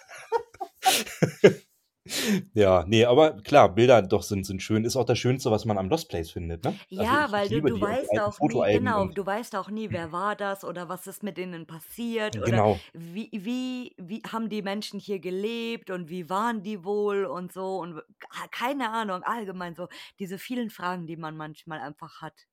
[2.54, 4.86] ja, nee, aber klar, Bilder doch sind, sind schön.
[4.86, 6.76] Ist auch das Schönste, was man am Lost Place findet, ne?
[6.90, 10.12] Ja, also weil du liebe du weißt auch nie genau, du weißt auch nie, wer
[10.12, 12.80] war das oder was ist mit denen passiert oder genau.
[12.94, 17.78] wie wie wie haben die Menschen hier gelebt und wie waren die wohl und so
[17.78, 19.88] und ah, keine Ahnung, allgemein so
[20.20, 22.48] diese vielen Fragen, die man manchmal einfach hat.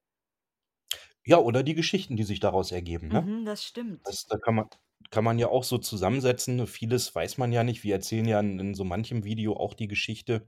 [1.24, 3.20] Ja, oder die Geschichten, die sich daraus ergeben, ne?
[3.20, 4.00] Mhm, das stimmt.
[4.06, 4.68] Das, da kann man,
[5.10, 6.66] kann man ja auch so zusammensetzen.
[6.66, 7.84] Vieles weiß man ja nicht.
[7.84, 10.46] Wir erzählen ja in, in so manchem Video auch die Geschichte,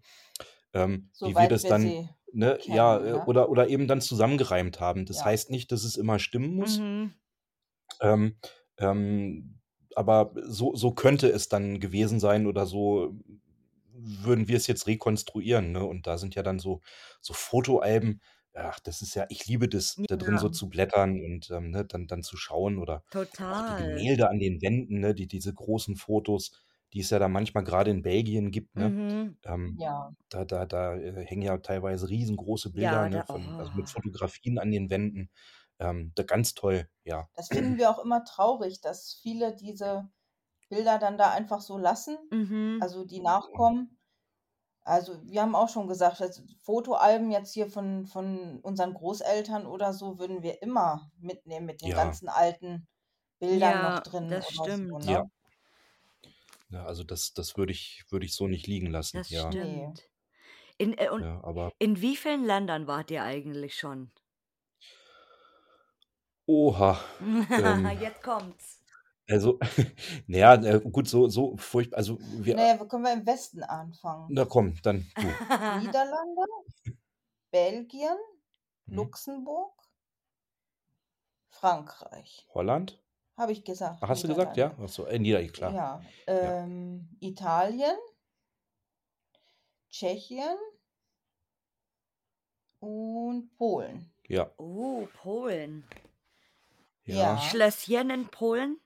[0.75, 3.25] ähm, wie wir das wir dann, ne, ja, kennen, äh, ne?
[3.27, 5.07] oder, oder eben dann zusammengereimt haben.
[5.07, 5.27] Das Ja.
[5.27, 6.79] heißt nicht, dass es immer stimmen muss.
[6.79, 7.15] Mhm.
[8.01, 8.37] Ähm,
[8.79, 9.61] ähm,
[9.97, 13.15] aber so, so könnte es dann gewesen sein oder so
[13.93, 15.73] würden wir es jetzt rekonstruieren.
[15.73, 15.85] Ne?
[15.85, 16.81] Und da sind ja dann so,
[17.21, 18.21] so Fotoalben.
[18.55, 21.85] Ach, das ist ja, ich liebe das, da drin so zu blättern und ähm, ne,
[21.85, 23.05] dann, dann zu schauen oder
[23.49, 23.77] auch die Total.
[23.77, 26.53] Gemälde an den Wänden, ne, die, diese großen Fotos,
[26.93, 28.77] die es ja da manchmal gerade in Belgien gibt.
[28.77, 28.97] Ne?
[28.97, 29.39] Mhm.
[29.45, 30.13] Ähm, Ja.
[30.31, 33.89] da da, da äh, hängen ja teilweise riesengroße Bilder Ja, ne, da von, also mit
[33.89, 33.91] oh.
[33.91, 35.31] Fotografien an den Wänden.
[35.79, 37.29] Ähm, da, ganz toll, ja.
[37.35, 40.09] Das finden wir auch immer traurig, dass viele diese
[40.69, 42.81] Bilder dann da einfach so lassen, Mhm.
[42.81, 44.00] also die Nachkommen.
[44.91, 49.93] Also wir haben auch schon gesagt, also Fotoalben jetzt hier von, von unseren Großeltern oder
[49.95, 52.89] so würden wir immer mitnehmen mit den Ja, ganzen alten
[53.41, 55.05] Bildern noch Ja, drin das oder so, stimmt.
[55.05, 55.23] ja.
[55.23, 55.31] ne?
[56.71, 59.53] Ja, also das, das würde ich, würde ich so nicht liegen lassen, Das ja.
[59.53, 60.11] Stimmt.
[60.79, 64.13] In äh, und Ja, aber in wie vielen Ländern wart ihr eigentlich schon?
[66.47, 66.93] oha.
[67.57, 68.80] Ähm, Jetzt kommt's.
[69.31, 69.59] Also,
[70.27, 71.99] naja, äh, gut, so, so furchtbar.
[71.99, 74.27] Also wir, Naja, wir können wir im Westen anfangen.
[74.31, 75.23] na komm, dann du.
[75.81, 76.43] Niederlande,
[77.51, 78.17] Belgien,
[78.87, 78.97] Hm?
[78.97, 79.73] Luxemburg,
[81.51, 82.47] Frankreich.
[82.55, 83.01] Holland?
[83.37, 84.67] Habe ich gesagt, Ach, hast du gesagt, ja?
[84.69, 84.91] Niederlande.
[84.91, 85.73] Ach so, äh, Nieder, klar.
[85.73, 86.63] Ja, Ja.
[86.65, 87.97] ähm, Italien,
[89.91, 90.57] Tschechien
[92.81, 94.13] und Polen.
[94.29, 95.85] Ja, Oh, Polen.
[97.05, 97.17] ja.
[97.17, 97.39] Ja.
[97.39, 98.79] Schlösschen in Polen?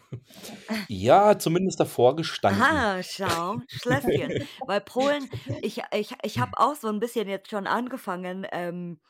[0.88, 2.88] Ja, zumindest davor gestanden.
[2.88, 4.38] Aha, schau, Schlösschen.
[4.66, 5.30] Weil Polen,
[5.60, 9.00] ich, ich, ich habe auch so ein bisschen jetzt schon angefangen, ähm,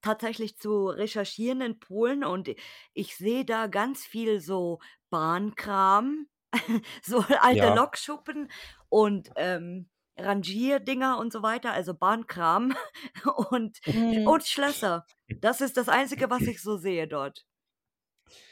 [0.00, 2.50] tatsächlich zu recherchieren in Polen und
[2.94, 4.80] ich sehe da ganz viel so
[5.10, 6.26] Bahnkram,
[7.02, 8.50] so alte Ja, Lokschuppen
[8.88, 12.74] und ähm, Rangierdinger und so weiter, also Bahnkram
[13.50, 14.18] und, Mhm.
[14.24, 15.06] und Schlösser.
[15.40, 17.46] Das ist das Einzige, was ich so sehe dort.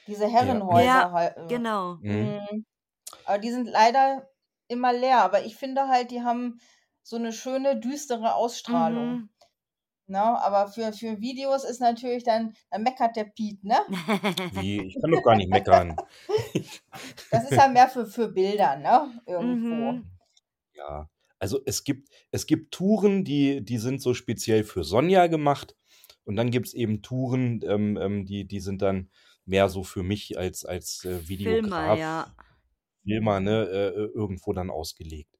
[0.07, 0.27] Diese.
[0.29, 1.49] Herrenhäuser Ja, halt.
[1.49, 1.97] genau.
[2.01, 2.41] Mhm.
[2.51, 2.67] mhm.
[3.25, 4.29] Aber die sind leider
[4.69, 5.23] immer leer.
[5.23, 6.59] Aber ich finde halt, die haben
[7.03, 9.15] so eine schöne, düstere Ausstrahlung.
[9.15, 9.29] Mhm.
[10.09, 10.21] Ne?
[10.21, 13.77] Aber für, für Videos ist natürlich dann, dann meckert der Piet, ne?
[14.53, 14.87] Wie?
[14.87, 15.97] Ich kann doch gar nicht meckern.
[17.31, 19.21] Das ist ja mehr für, für Bilder, ne?
[19.27, 19.93] Irgendwo.
[19.93, 20.11] mhm.
[20.75, 21.09] Ja,
[21.39, 25.77] also es gibt, es gibt Touren, die, die sind so speziell für Sonja gemacht.
[26.25, 29.11] Und dann gibt es eben Touren, ähm, ähm, die, die sind dann
[29.47, 32.35] mehr so für mich als, als äh, Filmer, Videograf, ja.
[33.05, 35.35] Filmer, ne, äh, äh, irgendwo dann ausgelegt.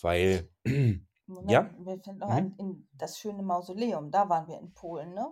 [0.00, 0.48] Weil,
[1.46, 2.32] ja, Moment, mir fällt noch mhm.
[2.34, 5.28] ein, in das schöne Mausoleum, da waren wir in Polen, ne?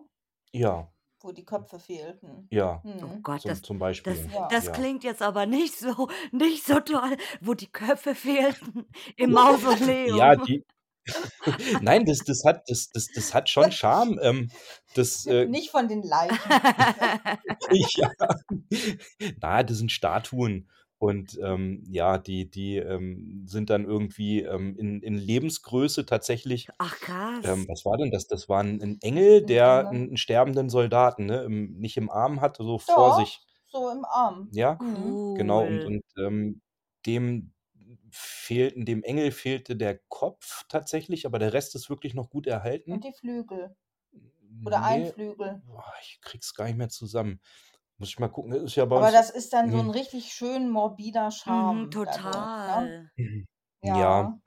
[0.53, 0.91] ja,
[1.21, 2.49] Wo die Köpfe fehlten.
[2.51, 3.23] ja, Oh Hm.
[3.23, 4.31] Gott, zum, das, zum das, Beispiel.
[4.33, 4.49] Ja.
[4.49, 4.73] das Ja.
[4.73, 8.87] klingt jetzt aber nicht so, nicht so toll, wo die Köpfe fehlten
[9.17, 10.17] im Mausoleum.
[10.19, 10.65] Ja, die.
[11.81, 14.19] Nein, das, das, hat, das, das, das hat schon Charme.
[14.23, 14.51] Ähm,
[14.95, 16.39] das, äh, Nicht von den Leichen.
[17.97, 18.11] ja.
[19.41, 20.69] Na, das sind Statuen.
[20.99, 26.69] Und ähm, ja, die, die ähm, sind dann irgendwie ähm, in, in Lebensgröße tatsächlich.
[26.79, 27.45] Ach krass.
[27.45, 28.27] Ähm, was war denn das?
[28.29, 32.41] Das war ein, ein Engel, der einen, einen sterbenden Soldaten ne, im, nicht im Arm
[32.41, 33.41] hatte, so vor Doch, sich.
[33.67, 34.49] so im Arm.
[34.53, 35.35] Ja, Mhm.
[35.37, 35.65] genau.
[35.67, 35.87] Und, Cool.
[35.87, 36.61] und ähm,
[37.05, 37.53] dem
[38.17, 42.47] fehlten, dem Engel fehlte der Kopf tatsächlich, aber der Rest ist wirklich noch gut
[42.89, 43.05] Und erhalten.
[43.05, 43.77] die Flügel.
[44.65, 45.63] Oder ein Nee, Flügel.
[45.63, 47.41] boah, ich krieg's gar nicht mehr zusammen.
[47.99, 48.53] Muss ich mal gucken.
[48.53, 49.91] Das ist ja bei Aber das ist dann so ein Mhm.
[49.91, 52.93] richtig schön morbider Mhm, Charme dadurch, ne?
[52.93, 53.13] total.
[53.83, 54.41] Ja, Ja.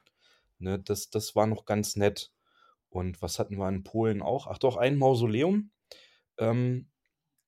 [0.59, 2.33] ne, das, das war noch ganz nett.
[2.89, 4.47] Und was hatten wir in Polen auch?
[4.47, 5.71] Ach doch, ein Mausoleum.
[6.39, 6.89] Ähm,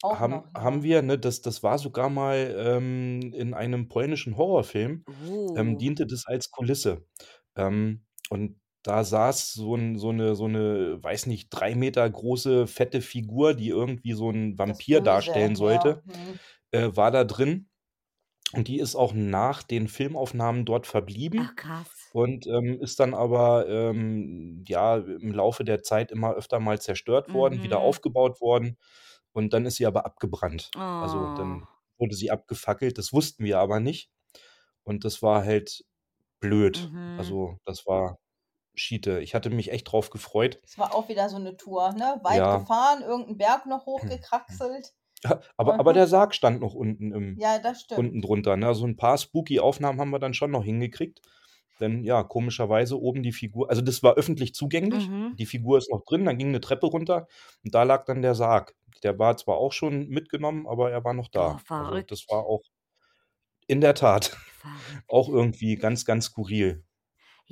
[0.02, 0.84] Auch haben, noch, haben ja.
[0.84, 5.06] wir, ne, das, das war sogar mal ähm, in einem polnischen Horrorfilm,
[5.56, 5.78] ähm, Oh.
[5.78, 7.06] diente das als Kulisse.
[7.56, 12.68] Ähm, und da saß so, ein, so, eine, so eine, weiß nicht, drei Meter große,
[12.68, 16.14] fette Figur, die irgendwie so ein Das Vampir darstellen Böse, sollte, ja.
[16.14, 16.40] Hm.
[16.72, 17.70] äh, war da drin.
[18.54, 20.86] Und die ist auch nach den Filmaufnahmen dort
[21.36, 22.14] Ach, verblieben krass.
[22.14, 27.34] und ähm, ist dann aber ähm, ja im Laufe der Zeit immer öfter mal zerstört
[27.34, 27.82] worden, wieder Mhm.
[27.82, 28.78] aufgebaut worden.
[29.34, 30.72] Und dann ist sie aber abgebrannt.
[30.76, 31.36] Also Oh.
[31.36, 31.68] dann
[31.98, 32.98] wurde sie abgefackelt.
[32.98, 34.10] Das wussten wir aber nicht.
[34.84, 35.86] Und das war halt
[36.40, 36.90] blöd.
[36.92, 37.16] Mhm.
[37.18, 38.18] Also das war
[38.74, 39.20] Schiete.
[39.20, 40.60] Ich hatte mich echt drauf gefreut.
[40.64, 42.20] Es war auch wieder so eine Tour, ne?
[42.24, 42.58] Weit Ja.
[42.58, 44.94] gefahren, irgendeinen Berg noch hochgekraxelt.
[45.24, 48.00] Ja, aber, aber der Sarg stand noch unten im, Ja, das stimmt.
[48.00, 48.58] unten drunter.
[48.58, 48.74] Ne?
[48.74, 51.22] So ein paar spooky Aufnahmen haben wir dann schon noch hingekriegt.
[51.80, 55.08] Denn ja, komischerweise oben die Figur, also das war öffentlich zugänglich.
[55.10, 55.36] Mhm.
[55.38, 57.28] Die Figur ist noch drin, dann ging eine Treppe runter
[57.64, 58.76] und da lag dann der Sarg.
[59.04, 61.54] Der war zwar auch schon mitgenommen, aber er war noch Oh, da.
[61.54, 62.12] Also verrückt.
[62.12, 62.62] das war auch
[63.68, 64.38] in der Tat
[65.08, 66.84] auch irgendwie ganz, ganz skurril.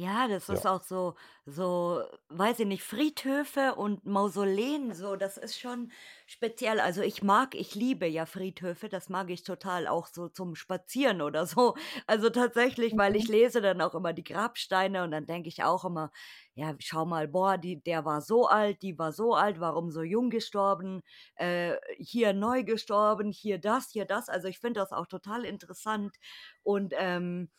[0.02, 0.60] Ja, das Ja.
[0.60, 5.92] ist auch so, so, weiß ich nicht, Friedhöfe und Mausoleen, so, das ist schon
[6.26, 6.80] speziell.
[6.80, 11.22] Also ich mag, ich liebe ja Friedhöfe, das mag ich total auch so zum Spazieren
[11.22, 11.76] oder so.
[12.08, 13.30] Also tatsächlich, weil ich Mhm.
[13.30, 16.12] lese dann auch immer die Grabsteine und dann denke ich auch immer,
[16.54, 20.02] ja, schau mal, boah, die, der war so alt, die war so alt, warum so
[20.02, 21.02] jung gestorben,
[21.36, 24.30] äh, hier neu gestorben, hier das, hier das.
[24.30, 26.16] Also ich finde das auch total interessant
[26.64, 27.50] und ähm,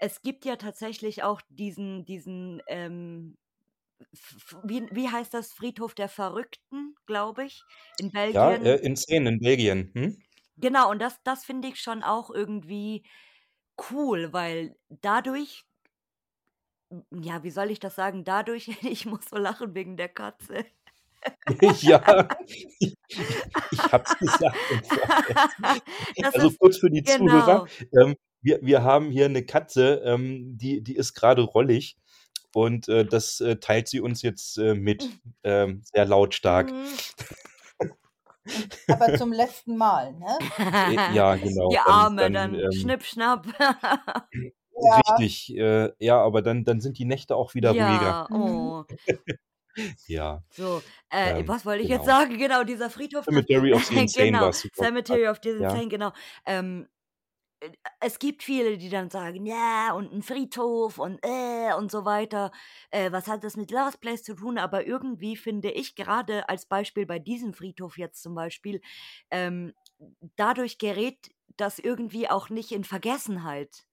[0.00, 3.36] es gibt ja tatsächlich auch diesen, diesen, ähm,
[4.64, 7.62] wie, wie heißt das, Friedhof der Verrückten, glaube ich,
[7.98, 8.64] in Ja, Belgien.
[8.64, 9.90] äh, in Szenen in Belgien.
[9.94, 10.16] Hm?
[10.56, 13.02] Genau, und das, das finde ich schon auch irgendwie
[13.90, 15.64] cool, weil dadurch,
[17.10, 20.64] ja, wie soll ich das sagen, dadurch, ich muss so lachen wegen der Katze.
[21.82, 22.28] ja,
[22.78, 22.94] ich,
[23.70, 24.58] ich hab's gesagt
[26.32, 27.62] Also kurz für die Zuhörer.
[27.62, 27.66] genau.
[27.92, 31.96] Ähm, wir, wir haben hier eine Katze, ähm, die, die ist gerade rollig
[32.54, 35.08] und äh, das äh, teilt sie uns jetzt äh, mit,
[35.44, 36.70] ähm, sehr lautstark.
[36.70, 36.86] Mhm.
[38.88, 40.38] Aber zum letzten Mal, ne?
[40.58, 41.68] Äh, ja, genau.
[41.68, 43.46] Die Dann, Arme, dann, dann ähm, schnipp, schnapp.
[43.58, 45.00] Ja.
[45.18, 47.82] richtig, äh, ja, aber dann, dann sind die Nächte auch wieder ruhiger.
[47.82, 48.42] Ja, Mhm.
[48.42, 48.84] oh.
[50.06, 52.18] Ja, So, äh, ähm, was wollte ich jetzt genau.
[52.18, 52.38] sagen?
[52.38, 54.84] Genau, dieser Friedhof, Cemetery of the Insane genau, war super.
[54.84, 55.70] Cemetery of the Ja.
[55.70, 56.12] Insane, genau.
[56.44, 56.99] Ähm, äh,
[58.00, 62.50] es gibt viele, die dann sagen, ja, und ein Friedhof und äh, und so weiter.
[62.90, 64.58] Äh, was hat das mit Lost Place zu tun?
[64.58, 68.80] Aber irgendwie finde ich gerade als Beispiel bei diesem Friedhof jetzt zum Beispiel,
[69.30, 69.74] ähm,
[70.36, 73.84] dadurch gerät das irgendwie auch nicht in Vergessenheit.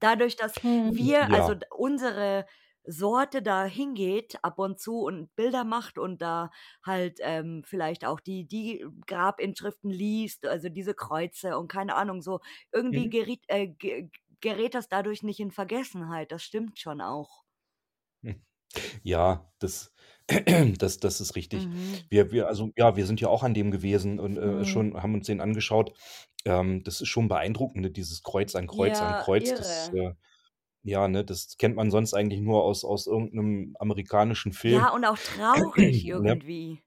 [0.00, 0.90] Dadurch, dass Mhm.
[0.90, 2.46] wir, also Ja, d- unsere
[2.84, 6.50] Sorte da hingeht ab und zu und Bilder macht und da
[6.84, 12.40] halt ähm, vielleicht auch die, die Grabinschriften liest, also diese Kreuze und keine Ahnung, so
[12.72, 13.10] irgendwie mhm.
[13.10, 14.10] geriet, äh, ge-
[14.40, 16.32] gerät das dadurch nicht in Vergessenheit.
[16.32, 17.44] Das stimmt schon auch.
[18.22, 18.42] Hm.
[19.02, 19.92] Ja, das,
[20.78, 21.70] das, das ist richtig.
[21.70, 22.10] Mhm.
[22.10, 24.64] Wir, wir, also ja, wir sind ja auch an dem gewesen und äh, Mhm.
[24.64, 25.94] schon haben uns den angeschaut.
[26.46, 29.54] Ähm, das ist schon beeindruckend, ne, dieses Kreuz an Kreuz an Ja, Kreuz.
[29.54, 29.94] Das, irre.
[29.94, 30.12] äh,
[30.84, 34.86] ja, ne, das kennt man sonst eigentlich nur aus, aus irgendeinem amerikanischen Film.
[34.86, 36.42] Ja, und auch traurig Ne?
[36.42, 36.82] irgendwie.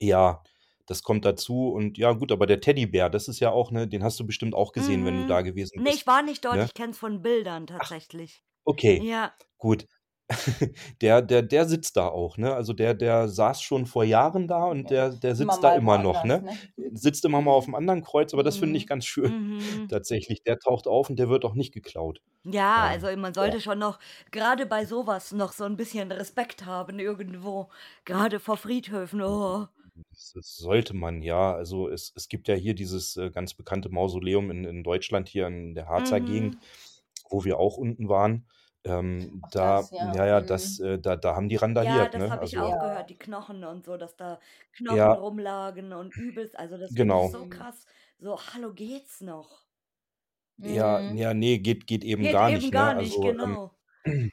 [0.00, 0.42] Ja,
[0.86, 4.02] das kommt dazu und ja, gut, aber der Teddybär, das ist ja auch, ne, den
[4.02, 5.26] hast du bestimmt auch gesehen, wenn du Mhm.
[5.26, 6.06] da gewesen Nee, ich bist.
[6.06, 6.64] war nicht dort, Ne?
[6.64, 8.44] ich kenne es von Bildern Ach, tatsächlich.
[8.66, 9.34] okay, Ja.
[9.58, 9.88] gut.
[11.02, 12.54] Der, der, der sitzt da auch, ne?
[12.54, 14.90] Also der, der saß schon vor Jahren da und Ja.
[14.90, 16.44] der, der Immer sitzt da mal immer noch, ne?
[16.76, 16.92] ne?
[16.92, 18.88] Sitzt immer mal auf einem anderen Kreuz, aber das finde ich Mhm.
[18.88, 19.32] ganz schön.
[19.58, 19.88] Mhm.
[19.88, 22.22] Tatsächlich, der taucht auf und der wird auch nicht geklaut.
[22.44, 23.34] Ja, Ähm, also man ja.
[23.34, 23.98] sollte schon noch,
[24.32, 27.68] gerade bei sowas, noch so ein bisschen Respekt haben irgendwo.
[28.04, 29.22] Gerade vor Friedhöfen.
[29.22, 29.66] Oh.
[30.10, 31.54] Das, sollte man, ja.
[31.54, 35.46] Also es, es gibt ja hier dieses äh, ganz bekannte Mausoleum in, in Deutschland, hier
[35.46, 36.60] in der Harzer Gegend, Mhm.
[37.30, 38.46] wo wir auch unten waren.
[38.84, 40.12] Ähm, da, das, ja.
[40.12, 40.40] ja, ja, Mhm.
[40.40, 42.30] das, äh, da, da haben die Ja, randaliert, das ne?
[42.30, 42.78] habe ich Also, auch Ja.
[42.78, 44.38] gehört, die Knochen und so, dass da
[44.72, 46.56] Knochen ja, rumlagen und übelst.
[46.58, 47.30] Also das finde ich genau.
[47.30, 47.46] so Mhm.
[47.46, 47.86] krass.
[48.18, 49.66] So, hallo, geht's noch?
[50.64, 51.16] Ja, Mhm.
[51.16, 52.92] ja, nee, geht, geht eben Geht gar eben nicht, ne?
[52.92, 53.76] gar nicht, Also, ähm, genau.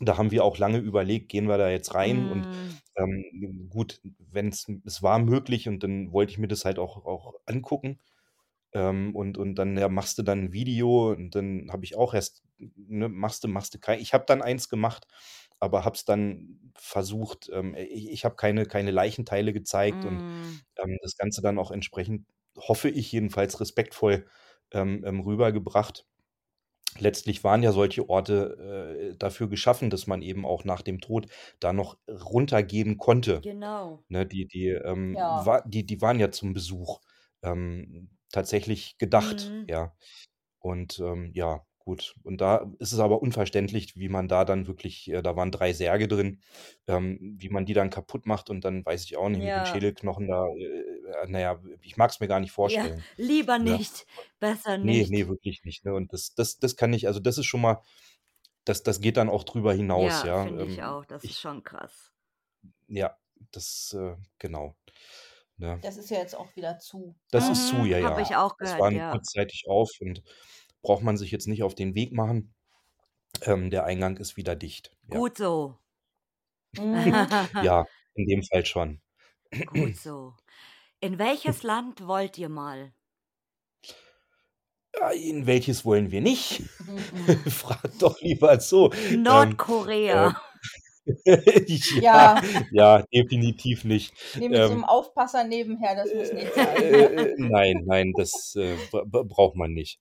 [0.00, 2.80] da haben wir auch lange überlegt, gehen wir da jetzt rein und Mm.
[2.96, 7.04] ähm, gut, wenn es, es war möglich und dann wollte ich mir das halt auch,
[7.06, 8.00] auch angucken.
[8.76, 12.14] Ähm, und, und dann ja, machst du dann ein Video und dann habe ich auch
[12.14, 14.00] erst, ne, machst du, machst du kein.
[14.00, 15.06] Ich habe dann eins gemacht,
[15.60, 17.50] aber habe es dann versucht.
[17.52, 20.66] Ähm, ich ich habe keine, keine Leichenteile gezeigt und Mm.
[20.78, 22.26] ähm, das Ganze dann auch entsprechend,
[22.58, 24.26] hoffe ich jedenfalls, respektvoll
[24.72, 26.06] ähm, ähm, rübergebracht.
[26.98, 31.26] letztlich waren ja solche Orte äh, dafür geschaffen, dass man eben auch nach dem Tod
[31.60, 33.46] da noch runtergehen konnte.
[33.46, 34.04] Genau.
[34.08, 35.46] Ne, die, die, ähm, Ja.
[35.46, 37.00] war, die, die waren ja zum Besuch
[37.42, 39.68] ähm, tatsächlich gedacht, Mhm.
[39.68, 39.94] ja.
[40.60, 42.14] Und ähm, ja, gut.
[42.24, 45.72] Und da ist es aber unverständlich, wie man da dann wirklich, äh, da waren drei
[45.72, 46.42] Särge drin,
[46.88, 49.64] ähm, wie man die dann kaputt macht und dann weiß ich auch nicht, mit den
[49.64, 49.66] Ja.
[49.66, 53.06] Schädelknochen da, äh, naja, ich mag es mir gar nicht Ja, vorstellen.
[53.16, 53.78] lieber Ne?
[53.78, 54.06] nicht.
[54.38, 55.10] Besser Nee, nicht.
[55.10, 55.84] nee, wirklich nicht.
[55.84, 55.94] Ne?
[55.94, 57.82] Und das, das, das kann ich, also das ist schon mal,
[58.64, 60.44] das, das geht dann auch drüber hinaus, Ja, ja.
[60.44, 61.04] finde ich Ähm, auch.
[61.06, 62.12] Das ist ich, schon krass.
[62.88, 63.16] ja,
[63.52, 64.76] das, äh, genau.
[65.58, 65.78] Ne?
[65.82, 67.14] Das ist ja jetzt auch wieder zu.
[67.30, 68.26] Das ist zu, Mhm, ja, habe ja.
[68.26, 69.10] ich auch Das gehört, war ja.
[69.12, 70.22] kurzzeitig auf und
[70.82, 72.54] braucht man sich jetzt nicht auf den Weg machen.
[73.42, 74.92] Ähm, der Eingang ist wieder dicht.
[75.10, 75.18] Ja.
[75.18, 75.78] Gut so.
[76.76, 76.82] Mhm.
[77.62, 79.00] Ja, in dem Fall schon.
[79.66, 80.34] Gut so.
[81.00, 82.92] In welches Land wollt ihr mal?
[85.14, 86.62] In welches wollen wir nicht?
[87.48, 88.90] Frag doch lieber so.
[88.92, 90.40] Ähm, Nordkorea.
[91.92, 92.40] ja, Ja,
[92.70, 94.14] ja, definitiv nicht.
[94.34, 96.76] nee, mit so Ähm, einem Aufpasser nebenher, das muss nicht sein.
[96.76, 99.98] Äh, äh, nein, nein, das äh, braucht man nicht.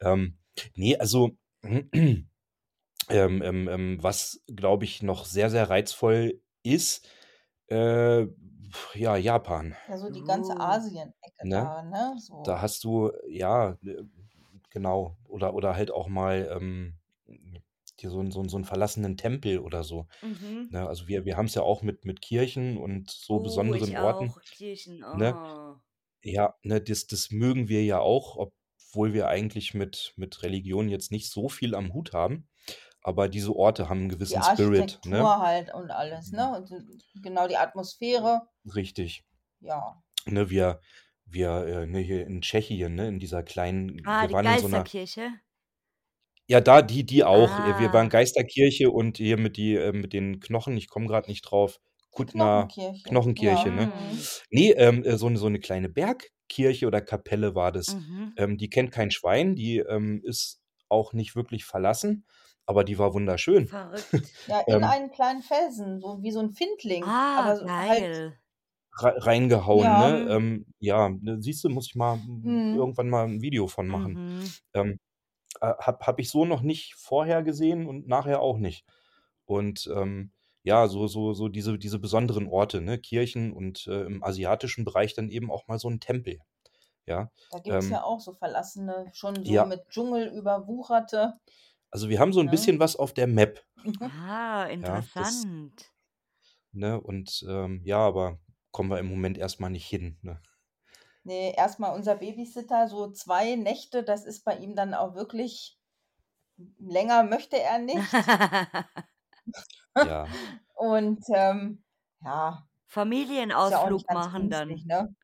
[0.00, 0.38] Ähm,
[0.74, 1.30] nee, also
[1.62, 7.08] ähm, ähm, ähm, was glaube ich noch sehr, sehr reizvoll ist,
[7.68, 8.26] äh,
[8.94, 9.76] ja, Japan.
[9.88, 10.60] Ja, so die ganze Uh.
[10.60, 11.56] Asien-Ecke Ne?
[11.56, 12.14] da, ne?
[12.18, 12.42] So.
[12.44, 14.04] Da hast du, ja, äh,
[14.70, 16.94] genau, oder, oder halt auch mal ähm,
[18.00, 20.06] hier so, ein- so, so einen verlassenen Tempel oder so.
[20.22, 20.68] Mhm.
[20.70, 20.86] Ne?
[20.88, 23.98] Also wir, wir haben es ja auch mit, mit Kirchen und so Oh, besonderen ich
[23.98, 24.30] Orten.
[24.30, 24.40] auch.
[24.42, 24.98] Kirchen.
[25.16, 25.34] Ne?
[25.36, 25.80] Oh.
[26.22, 31.10] Ja, ne, das, das mögen wir ja auch, obwohl wir eigentlich mit, mit Religion jetzt
[31.12, 32.48] nicht so viel am Hut haben.
[33.02, 35.38] Aber diese Orte haben einen die gewissen Spirit, Architektur ne?
[35.38, 36.54] halt und alles, ne?
[36.54, 36.76] Und so-
[37.22, 38.42] genau die Atmosphäre,
[38.74, 39.24] Richtig.
[39.60, 40.02] ja.
[40.26, 40.80] Ne, wir,
[41.24, 44.58] wir, äh, ne, hier in Tschechien, ne, in dieser kleinen, Ah, wir die waren in
[44.58, 45.30] so Geisterkirche.
[46.50, 47.50] Ja, da, die, die auch.
[47.60, 48.10] Äh, Wir waren Ah.
[48.10, 51.78] Geisterkirche und hier mit die, äh, mit den Knochen, ich komme gerade nicht drauf,
[52.10, 53.08] Kuttner, Knochenkirche.
[53.08, 53.74] Knochenkirche, ja.
[53.74, 53.86] ne?
[53.86, 54.18] Mhm.
[54.50, 57.94] Nee, ähm, äh, so, eine- so eine kleine Bergkirche oder Kapelle war das.
[57.94, 58.34] Mhm.
[58.36, 62.24] Ähm, die kennt kein Schwein, die ähm, ist auch nicht wirklich verlassen,
[62.66, 63.68] aber die war wunderschön.
[63.68, 64.04] Verrückt.
[64.48, 67.04] Ja, in Ähm, einen kleinen Felsen, so wie so ein Findling.
[67.04, 68.38] Ah, aber so halt, geil.
[69.00, 70.10] re- reingehauen, Ja.
[70.10, 70.30] ne?
[70.34, 72.74] Ähm, ja, ne, siehst du, muss ich mal Mhm.
[72.76, 74.14] irgendwann mal ein Video von machen.
[74.14, 74.50] Mhm.
[74.74, 74.98] Ähm,
[75.60, 78.84] äh, hab, hab ich so noch nicht vorher gesehen und nachher auch nicht.
[79.44, 80.32] Und ähm,
[80.62, 82.98] ja, so, so, so diese, diese besonderen Orte, ne?
[82.98, 86.38] Kirchen und äh, im asiatischen Bereich dann eben auch mal so ein Tempel.
[87.06, 89.64] Ja, da gibt es ähm, ja auch so verlassene, schon so ja.
[89.64, 91.34] mit Dschungel überwucherte.
[91.90, 92.50] Also wir haben so ein Ne?
[92.52, 93.64] bisschen was auf der Map.
[94.00, 95.90] Ah, Ja, das, interessant.
[96.72, 97.00] ne?
[97.00, 98.38] Und ähm, ja, aber
[98.70, 100.18] kommen wir im Moment erstmal nicht hin.
[100.22, 100.40] Ne?
[101.22, 105.78] Nee, erstmal unser Babysitter, so zwei Nächte, das ist bei ihm dann auch wirklich,
[106.78, 107.98] länger möchte er nicht.
[109.96, 110.26] Ja,
[110.74, 111.82] Und ähm,
[112.22, 114.68] ja, ja Familienausflug ganz machen dann.
[114.86, 115.14] ne?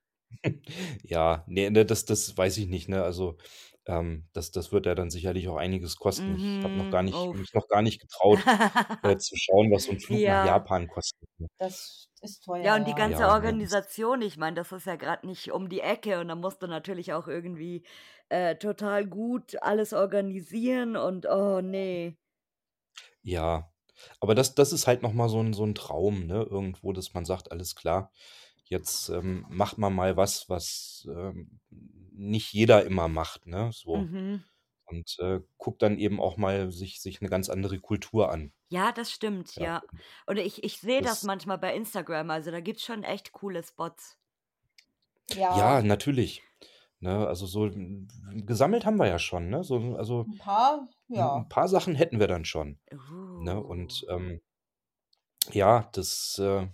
[1.03, 3.03] ja, nee, ne, das, das weiß ich nicht, ne?
[3.03, 3.39] Also
[3.87, 6.35] ähm, das, das wird ja dann sicherlich auch einiges kosten.
[6.37, 7.05] Ich habe noch gar Mhm.
[7.05, 7.35] nicht, Uff.
[7.35, 8.47] mich noch gar nicht getraut,
[9.03, 10.41] äh, zu schauen, was so ein Flug nach Ja.
[10.41, 11.29] Japan kostet.
[11.39, 11.49] Ne?
[11.59, 15.27] Das ist teuer, Ja, und die ganze Ja, Organisation, ich meine, das ist ja gerade
[15.27, 17.85] nicht um die Ecke und da musst du natürlich auch irgendwie
[18.29, 22.17] äh, total gut alles organisieren und oh nee.
[23.23, 23.71] ja.
[24.21, 26.43] Aber das, das ist halt nochmal so ein, so ein Traum, ne?
[26.51, 28.13] Irgendwo, dass man sagt, alles klar,
[28.65, 31.61] jetzt ähm, macht man mal was, was ähm,
[32.17, 33.71] nicht jeder immer macht, ne?
[33.73, 33.97] So.
[33.97, 34.45] Mhm.
[34.89, 38.53] Und äh, guckt dann eben auch mal sich, sich eine ganz andere Kultur an.
[38.69, 39.83] Ja, das stimmt, Ja, ja.
[40.27, 43.33] Und ich, ich sehe das das, manchmal bei Instagram, also da gibt es schon echt
[43.33, 44.17] coole Spots.
[45.33, 46.43] ja, Ja, natürlich.
[47.01, 47.27] Ne?
[47.27, 48.09] Also so m,
[48.47, 49.65] gesammelt haben wir ja schon, ne?
[49.65, 51.35] So, also ein paar, ja.
[51.35, 52.79] ein paar Sachen hätten wir dann schon.
[53.39, 53.57] Ne?
[53.57, 53.67] Uh.
[53.67, 54.41] Und ähm,
[55.53, 56.67] ja, das äh,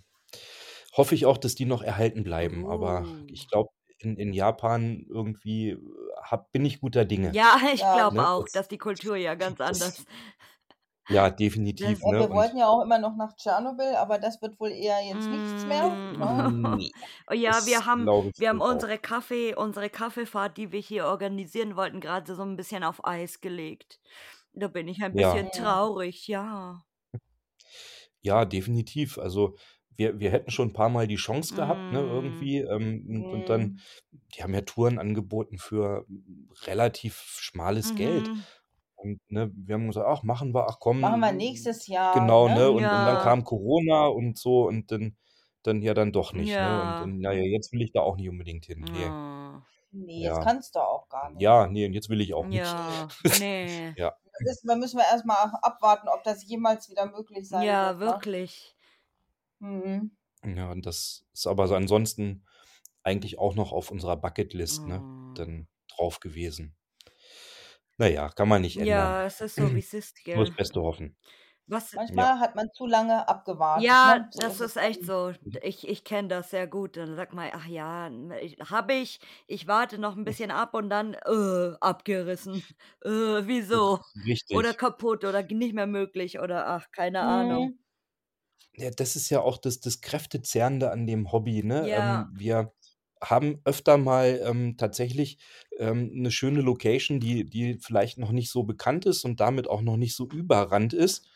[0.95, 2.65] hoffe ich auch, dass die noch erhalten bleiben.
[2.67, 3.25] Aber Uh.
[3.27, 3.69] ich glaube,
[4.05, 5.79] in, in Japan irgendwie äh,
[6.21, 7.35] hab, bin ich guter Dinge.
[7.35, 8.27] Ja, ich Ja, glaube Ne?
[8.27, 10.05] auch, Das, dass die Kultur ja ganz das, anders.
[11.07, 11.29] ja,
[11.79, 12.03] Das, definitiv.
[12.03, 12.25] ja, Ne?
[12.25, 15.29] wir Und wollten ja auch immer noch nach Tschernobyl, aber das wird wohl eher jetzt
[15.29, 15.99] nichts mehr.
[16.11, 16.53] Ne?
[16.61, 16.77] Mm.
[16.77, 16.93] nee,
[17.27, 18.85] Oh ja, wir das haben, wir haben wohl auch.
[18.85, 23.41] unsere Kaffee, unsere Kaffeefahrt, die wir hier organisieren wollten, gerade so ein bisschen auf Eis
[23.41, 23.99] gelegt.
[24.53, 25.51] Da bin ich ein Ja, bisschen Ja.
[25.51, 26.85] traurig, ja.
[28.21, 29.17] ja, definitiv.
[29.17, 29.57] Also
[29.97, 32.07] wir, wir hätten schon ein paar Mal die Chance gehabt, ne, Mm.
[32.09, 32.57] irgendwie.
[32.59, 33.79] Ähm, und, und dann,
[34.35, 36.05] die haben ja Touren angeboten für
[36.65, 38.27] relativ schmales Geld.
[38.29, 38.43] Mhm.
[38.95, 42.47] Und ne, wir haben gesagt, ach, machen wir, ach Machen wir komm, nächstes Jahr, genau,
[42.47, 42.55] ne?
[42.55, 42.69] ne?
[42.71, 43.23] Und, und dann Ja.
[43.23, 45.17] kam Corona und so und dann,
[45.63, 46.81] dann ja dann doch nicht, ne?
[46.81, 47.01] Und Ja.
[47.01, 48.79] und na ja, jetzt will ich da auch nicht unbedingt hin.
[48.81, 49.09] Ne.
[49.11, 49.61] Oh.
[49.91, 50.43] Ne, jetzt Ja.
[50.43, 51.41] kannst du auch gar nicht.
[51.41, 52.59] Ja, ne, und jetzt will ich auch nicht.
[52.59, 53.07] Ja,
[53.39, 53.93] ne.
[53.97, 54.13] Ja.
[54.45, 57.99] Das ist da müssen wir erst mal abwarten, ob das jemals wieder möglich sein Ja,
[57.99, 58.05] wird, ne?
[58.15, 58.75] wirklich.
[59.63, 60.13] Mhm.
[60.45, 62.45] Ja, und das ist aber so ansonsten
[63.03, 65.33] eigentlich auch noch auf unserer Bucketlist, ne, Oh.
[65.33, 66.75] dann drauf gewesen.
[67.99, 69.17] Na ja, kann man nicht ändern.
[69.17, 70.55] Ja, es ist so, wie's ist, Nur das gell?
[70.55, 71.17] Beste hoffen.
[71.67, 74.27] Was Manchmal hat man zu lange abgewartet, Ja, ne?
[74.31, 75.33] So das ist es echt so.
[75.63, 76.95] Ich ich kenne das sehr gut.
[76.95, 78.07] Dann sagt man: „Ach ja,
[78.69, 79.19] habe ich.
[79.47, 82.63] Ich warte noch 'n bisschen ab“ und dann, äh, abgerissen.
[83.03, 83.09] Äh,
[83.47, 83.99] wieso?
[84.47, 84.75] Oder Richtig.
[84.75, 87.82] kaputt oder nicht mehr möglich oder ach, keine Ahnung.
[88.75, 91.91] Ja, das ist ja auch das das Kräftezehrende an dem Hobby, ne?
[91.91, 91.93] Ja.
[91.93, 92.73] Ähm, wir
[93.21, 95.37] haben öfter mal, ähm, tatsächlich,
[95.77, 99.81] ähm, 'ne schöne Location, die die vielleicht noch nicht so bekannt ist und damit auch
[99.81, 101.27] noch nicht so überrannt ist.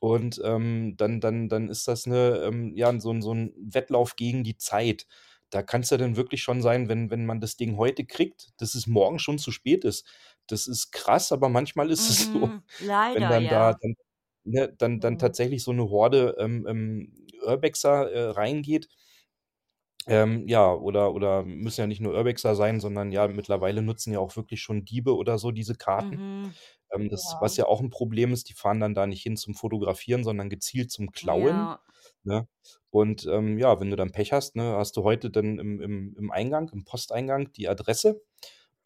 [0.00, 4.14] Und, ähm, dann dann dann ist das 'ne ähm, ja, so 'n so 'n Wettlauf
[4.16, 5.06] gegen die Zeit.
[5.50, 8.74] Da kann's ja dann wirklich schon sein, wenn wenn man das Ding heute kriegt, dass
[8.74, 10.04] es morgen schon zu spät ist.
[10.48, 12.62] Das ist krass, aber manchmal ist es so, Mhm.
[13.12, 13.78] wenn Leider, dann da ja.
[13.80, 13.94] dann
[14.46, 15.18] ne, dann dann Mhm.
[15.18, 17.12] tatsächlich so 'ne Horde, ähm, ähm,
[17.46, 18.88] Urbexer, äh, reingeht.
[20.08, 24.20] Ähm, ja, oder oder müssen ja nicht nur Urbexer sein, sondern ja, mittlerweile nutzen ja
[24.20, 26.22] auch wirklich schon Diebe oder so diese Karten.
[26.42, 26.56] Mhm.
[26.92, 27.36] Ähm, das Ja.
[27.40, 30.48] was ja auch 'n Problem ist, die fahren dann da nicht hin zum Fotografieren, sondern
[30.50, 31.80] gezielt zum Klauen, Ja.
[32.24, 32.48] ne?
[32.90, 36.16] Und, ähm, ja, wenn du dann Pech hast, ne, hast du heute dann im im
[36.18, 38.22] im Eingang im Posteingang die Adresse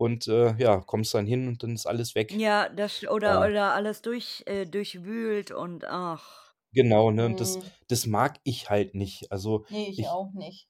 [0.00, 2.40] und, äh, ja, kommst dann hin und dann ist alles weg.
[2.42, 3.46] Ja, das oder Ja.
[3.46, 6.54] oder alles durch äh, durchwühlt und ach.
[6.72, 7.26] Genau, ne?
[7.26, 7.72] Und das Mhm.
[7.88, 9.30] das mag ich halt nicht.
[9.32, 10.68] Also, Ne, ich ich auch nicht.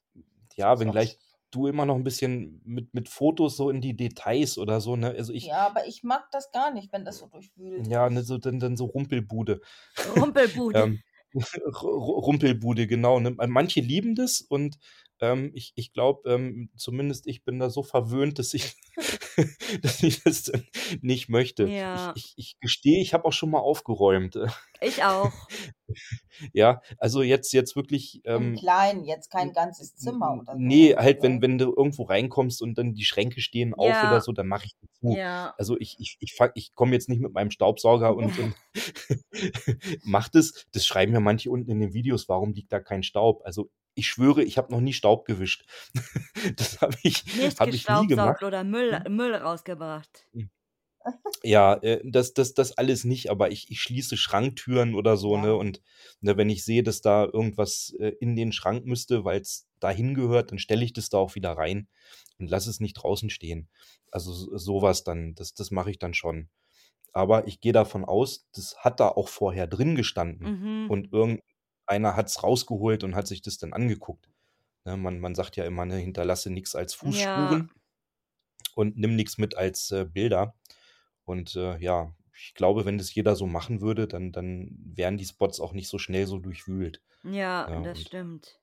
[0.56, 1.18] ja, Ist auch wenngleich
[1.50, 5.10] du immer noch 'n bisschen mit mit Fotos so in die Details oder so, ne?
[5.10, 8.22] Also, ich Ja, aber ich mag das gar nicht, wenn das so durchwühlt Ja, ne,
[8.22, 9.60] so dann dann so Rumpelbude.
[10.04, 10.84] Rumpelbude.
[10.84, 11.02] Ähm,
[11.34, 13.30] Ru Ru Rumpelbude, genau, ne?
[13.48, 14.78] Manche lieben das und,
[15.20, 18.74] ähm, ich ich glaube, ähm, zumindest ich bin da so verwöhnt, dass ich
[19.82, 20.52] dass ich das
[21.00, 21.64] nicht möchte.
[21.64, 22.12] Ich Ja.
[22.14, 24.38] ich ich gestehe, ich habe auch schon mal aufgeräumt.
[24.80, 25.50] Ich auch.
[26.52, 30.96] Ja, also jetzt jetzt wirklich, Im ähm Kleinen, jetzt kein ganzes Zimmer oder so, ne,
[30.98, 34.22] halt, wenn wenn du irgendwo reinkommst und dann die Schränke stehen auf oder Ja.
[34.22, 35.20] so, dann mache ich die zu.
[35.20, 35.54] Ja.
[35.56, 38.56] Also, ich ich ich ich komme jetzt nicht mit meinem Staubsauger und und
[40.02, 40.66] mache das.
[40.72, 44.08] Das schreiben ja manche unten in den Videos: „Warum liegt da kein Staub?“ Also, ich
[44.08, 45.64] schwöre, ich habe noch nie Staub gewischt.
[46.56, 48.42] Das habe ich Nicht habe ich nie gemacht.
[48.42, 49.04] oder Müll Hm.
[49.08, 50.28] Müll rausgebracht.
[51.42, 55.54] Ja, äh, das das das alles nicht, aber ich ich schließe Schranktüren oder so, ne?
[55.54, 55.56] Ja.
[55.56, 55.80] Und,
[56.20, 60.50] ne, wenn ich sehe, dass da irgendwas, äh, in den Schrank müsste, weil's da hingehört,
[60.52, 61.88] dann stelle ich das da auch wieder rein
[62.38, 63.68] und lasse es nicht draußen stehen.
[64.10, 66.50] Also, s so was dann, das das mache ich dann schon.
[67.12, 70.88] Aber ich gehe davon aus, das hat da auch vorher drin gestanden Mhm.
[70.88, 74.30] und irgendeiner hat's rausgeholt und hat sich das dann angeguckt.
[74.86, 77.60] Ne, man man sagt ja immer, ne: „Hinterlasse nix als Ja.
[77.60, 77.72] Fußspuren
[78.74, 80.54] und nimm nix mit als, äh, Bilder.“
[81.24, 85.26] Und, äh, ja, ich glaube, wenn das jeder so machen würde, dann dann wären die
[85.26, 87.02] Spots auch nicht so schnell so durchwühlt.
[87.24, 88.60] Ja, Ja, das stimmt.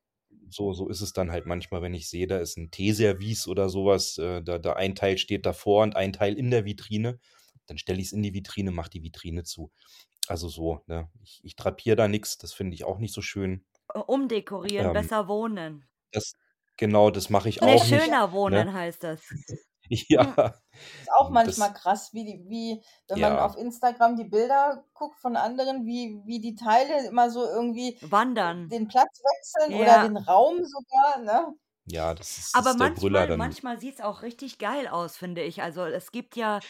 [0.50, 3.70] so so ist es dann halt manchmal, wenn ich sehe, da ist 'n Teeservice oder
[3.70, 7.20] so was, äh, da da ein Teil steht davor und ein Teil in der Vitrine,
[7.68, 9.72] dann stelle ich's in die Vitrine, mache die Vitrine zu.
[10.28, 11.10] Also so, ne?
[11.24, 13.66] Ich ich drapiere da nix, das finde ich auch nicht so schön.
[14.08, 15.86] Umdekorieren, Ähm besser wohnen.
[16.12, 16.34] Das
[16.78, 18.66] genau, das mache ich Ne, auch nicht, schöner ne?
[18.66, 19.36] wohnen heißt das.
[20.16, 20.36] Hm.
[20.36, 20.62] Ja.
[21.02, 23.40] Ist auch manchmal das krass, wie die wie wenn man Ja.
[23.40, 28.72] auf Instagram die Bilder guckt von anderen, wie wie die Teile immer so irgendwie Wandern.
[28.72, 30.00] den Platz wechseln oder Ja.
[30.00, 31.56] den Raum sogar, ne?
[31.86, 33.58] Ja, das ist das Aber ist der Brüller manchmal dann.
[33.58, 35.62] manchmal sieht's auch richtig geil aus, finde ich.
[35.62, 36.62] Also, es gibt ja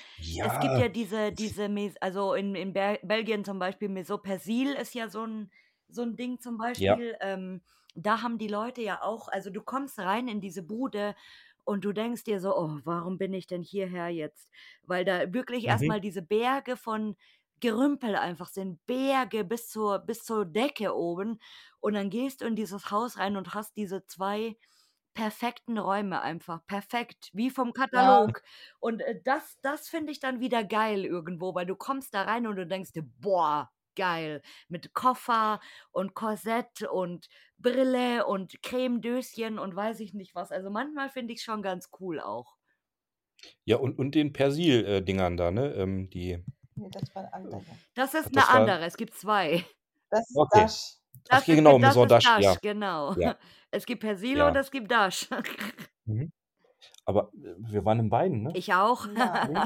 [0.42, 0.80] es gibt Ja.
[0.80, 1.70] ja diese diese
[2.02, 5.52] also, in in Ber Belgien zum Beispiel Maison Persil ist ja so 'n
[5.90, 6.98] so 'n Ding zum Ja.
[6.98, 7.16] Beispiel.
[7.22, 7.62] Ähm,
[7.96, 11.16] da haben die Leute ja auch also, du kommst rein in diese Bude
[11.68, 14.50] und du denkst dir so: „Oh, warum bin ich denn hierher jetzt?“
[14.84, 15.90] Weil da wirklich Mhm.
[15.90, 17.16] mal diese Berge von
[17.62, 21.40] Gerümpel einfach sind, Berge bis zur bis zur Decke oben.
[21.80, 24.58] Und dann gehst du in dieses Haus rein und hast diese 2
[25.16, 28.28] perfekten Räume einfach, perfekt, wie vom Ja.
[28.28, 28.42] Katalog.
[28.80, 32.48] Und, äh, das das finde ich dann wieder geil irgendwo, weil du kommst da rein
[32.48, 35.60] und du denkst dir: „Boah, geil.“ Mit Koffer
[35.92, 37.28] und Korsett und
[37.60, 40.52] Brille und Cremedöschen und weiß ich nicht was.
[40.54, 42.56] Also, manchmal finde ich's schon ganz cool auch.
[43.68, 45.74] Ja, und und den Persil äh, Dingern da, ne?
[45.74, 46.42] Ähm, die
[46.78, 47.80] Ne, das war 'n anderer.
[47.96, 49.66] Das ist 'ne das da andere, es gibt 2.
[50.12, 50.52] Das ist Okay.
[50.52, 50.96] Dash.
[51.30, 52.58] Ach Das ist genau, das ist Dash, ja.
[52.58, 53.16] Dash, genau.
[53.16, 53.34] Ja.
[53.72, 54.58] Es gibt Persil und Ja.
[54.58, 55.28] es gibt Dash.
[56.08, 56.32] Mhm.
[57.06, 58.56] Aber, äh, wir waren in beiden, ne?
[58.56, 59.08] Ich auch.
[59.46, 59.64] Ja.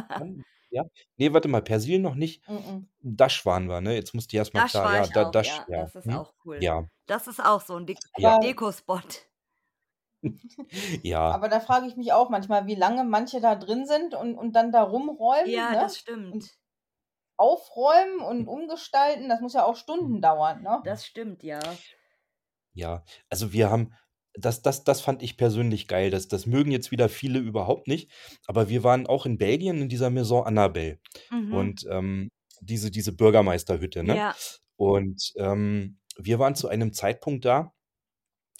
[0.72, 0.85] Ja?
[1.18, 2.43] Ne, warte mal, Persil noch nicht.
[2.48, 2.88] Mm-mm.
[3.02, 3.95] Dash waren wir, ne?
[3.95, 5.85] Jetzt muss dir erst mal Dash klar war ja, ich Da auch, Dash, ja, ja.
[5.85, 6.11] das ist Mhm.
[6.11, 6.60] auch cool.
[6.60, 6.88] Ja.
[7.07, 8.35] Das ist auch so 'n Dek Ja.
[8.35, 9.27] Aber Dekospot.
[11.03, 11.41] Ja.
[11.41, 14.53] aber da frage ich mich auch manchmal, wie lange manche da drin sind und und
[14.56, 15.80] dann da rumräumen, Ja, ne?
[15.80, 15.98] das
[16.30, 16.57] Und stimmt.
[17.38, 20.81] aufräumen und umgestalten, das muss ja auch Stunden dauern, ne?
[20.85, 21.80] Das stimmt, ja.
[22.76, 23.93] Ja, also wir haben
[24.34, 26.10] das das das fand ich persönlich geil.
[26.12, 28.12] Das das mögen jetzt wieder viele überhaupt nicht,
[28.48, 30.99] aber wir waren auch in Belgien in dieser Maison Annabelle
[31.32, 31.53] Mhm.
[31.53, 32.30] und, ähm,
[32.62, 34.18] diese diese Bürgermeisterhütte, ne?
[34.18, 34.36] Ja.
[34.78, 37.74] Und, ähm, wir waren zu einem Zeitpunkt da,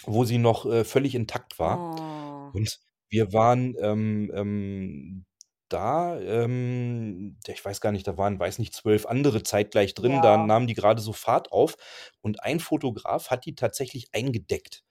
[0.06, 1.86] wo sie noch, äh, völlig intakt war.
[1.98, 2.52] Oh.
[2.54, 2.80] Und
[3.10, 5.26] wir waren, ähm, ähm,
[5.70, 10.22] da, ähm ich weiß gar nicht, da waren, weiß nicht, 12 andere zeitgleich drin.
[10.22, 10.38] Da Ja.
[10.38, 11.76] nahmen die grade so Fahrt auf
[12.22, 14.84] und ein Fotograf hat die tatsächlich eingedeckt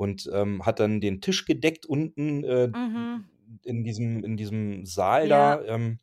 [0.00, 3.30] und, ähm, hat dann den Tisch gedeckt unten, äh, Mhm.
[3.64, 5.30] in diesem in diesem Saal Ja.
[5.30, 5.98] da, ähm,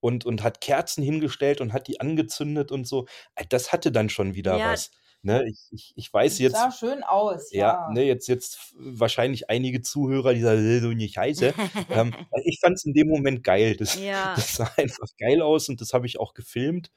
[0.00, 3.06] und und hat Kerzen hingestellt und hat die angezündet und so.
[3.36, 4.64] Äh, das hatte dann schon wieder Ja.
[4.64, 4.90] was,
[5.22, 5.44] ne?
[5.48, 7.86] Ich ich ich weiß Es sah jetzt schön aus, ja, ja.
[7.86, 11.56] ne, jetzt jetzt wahrscheinlich einige Zuhörer, die sagen: „Äh, so 'ne Scheiße.“
[11.90, 13.76] Ähm, weil ich fand's in dem Moment geil.
[13.76, 14.34] Das Ja.
[14.34, 16.90] das sah einfach geil aus und das habe ich auch gefilmt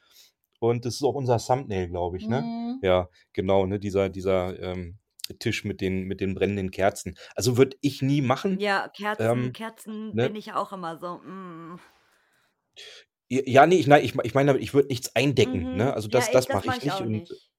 [0.60, 2.52] und das ist auch unser Thumbnail, glaube ich, ne?
[2.60, 2.82] Mhm.
[2.82, 5.00] Ja, genau, ne, dieser dieser, ähm,
[5.36, 7.18] Tisch mit den mit den brennenden Kerzen.
[7.36, 10.22] Also, würde ich nie machen, Ja, Kerzen ähm, Kerzen ne?
[10.22, 11.22] bin ich auch immer so.
[13.30, 15.94] J ja, ne, ich nei ich ich meine damit, ich würde nichts eindecken, ne?
[15.94, 15.94] Mhm.
[15.94, 17.50] Also, Ja, das ich das das mache mache ich ich nicht auch und nicht.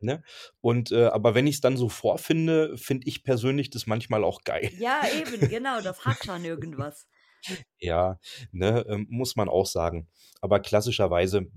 [0.00, 0.22] ne?
[0.62, 4.72] Und, äh, aber wenn ich's dann so vorfinde, finde ich persönlich das manchmal auch geil.
[4.72, 7.06] Ja, eben, genau, das hat schon irgendwas.
[7.80, 8.18] Ja,
[8.52, 10.08] ne, ähm, muss man auch sagen.
[10.40, 11.50] Aber klassischerweise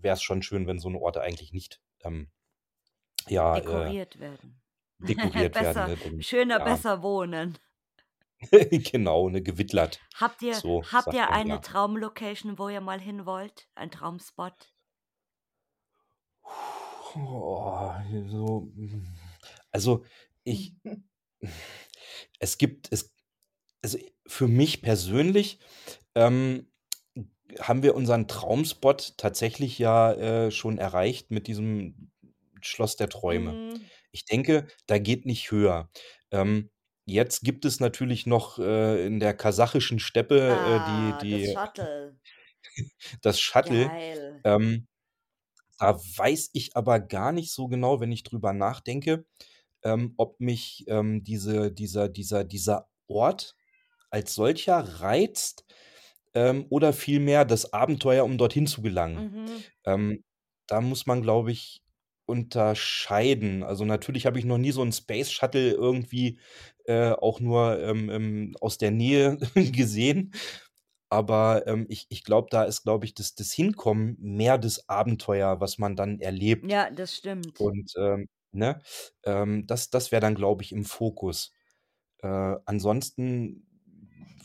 [0.00, 2.30] wär's schon schön, wenn so 'ne Orte eigentlich nicht, ähm,
[3.28, 4.60] ja, äh Dekoriert werden.
[5.08, 5.96] dekoriert werden, Besser ne?
[5.96, 6.64] Denn schöner, ja.
[6.64, 7.58] besser wohnen.
[8.92, 10.00] Genau, ne, gewittlert.
[10.14, 11.58] Habt ihr So habt ihr man, eine ja.
[11.58, 13.68] Traumlocation, wo ihr mal hin wollt?
[13.74, 14.72] Ein Traumspot?
[17.14, 17.92] Oh,
[18.28, 19.06] so, hm,
[19.72, 20.04] also,
[20.44, 20.74] ich
[22.38, 23.14] es gibt es
[23.82, 25.60] also, für mich persönlich,
[26.14, 26.68] ähm,
[27.60, 32.10] haben wir unseren Traumspot tatsächlich ja, äh, schon erreicht mit diesem
[32.60, 33.52] Schloss der Träume.
[33.52, 33.80] Mhm.
[34.16, 35.90] Ich denke, da geht nicht höher.
[36.32, 36.70] Ähm,
[37.06, 41.52] jetzt gibt es natürlich noch, äh, in der kasachischen Steppe, äh, die Ah, das die
[41.52, 42.18] Shuttle.
[43.22, 43.90] das Shuttle.
[43.90, 44.44] Geil.
[44.44, 44.86] Ähm,
[45.78, 49.26] da weiß ich aber gar nicht so genau, wenn ich drüber nachdenke,
[49.84, 53.56] ähm, ob mich, ähm, diese dieser dieser dieser Ort
[54.10, 55.66] als solcher reizt,
[56.34, 59.30] ähm, oder vielmehr das Abenteuer, um dorthin zu gelangen.
[59.32, 59.64] Mhm.
[59.86, 60.24] Ähm,
[60.68, 61.82] da muss man, glaube ich,
[62.26, 63.62] unterscheiden.
[63.62, 66.38] Also, natürlich habe ich noch nie so 'n Space Shuttle irgendwie,
[66.86, 70.32] äh, auch nur, ähm, ähm, aus der Nähe gesehen.
[71.10, 75.60] Aber, ähm, ich ich glaube, da ist, glaube ich, das das Hinkommen mehr das Abenteuer,
[75.60, 76.72] was man dann erlebt.
[76.72, 77.58] Ja, das stimmt.
[77.58, 78.80] Und, ähm, ne,
[79.24, 81.52] ähm, das das wäre dann, glaube ich, im Fokus.
[82.22, 83.65] Äh, ansonsten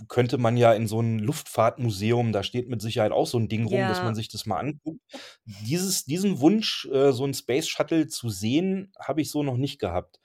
[0.10, 3.65] könnte man ja in so 'n Luftfahrtmuseum da steht mit Sicherheit auch so 'n Ding
[3.65, 4.15] rum, dass man Ja.
[4.15, 5.02] sich das mal anguckt.
[5.45, 9.80] Dieses diesen Wunsch, äh, so 'n Space Shuttle zu sehen, habe ich so noch nicht
[9.80, 10.19] gehabt,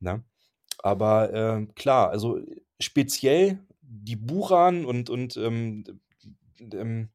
[0.00, 0.24] ne?
[0.80, 2.40] Aber, äh, klar, also,
[2.80, 5.84] speziell die Buran und und, ähm,
[6.60, 7.10] ähm,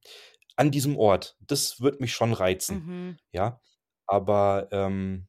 [0.57, 3.17] an diesem Ort, das würde mich schon reizen, Mhm.
[3.33, 3.61] ja?
[4.07, 5.27] Aber, ähm,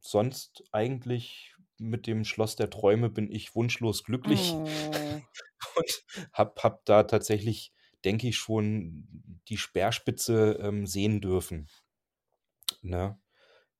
[0.00, 4.66] sonst eigentlich mit dem Schloss der Träume bin ich wunschlos glücklich Oh.
[5.76, 7.72] und habe habe da tatsächlich,
[8.04, 9.06] denke ich, schon
[9.48, 11.68] die Speerspitze, ähm, sehen dürfen.
[12.82, 13.18] Ne?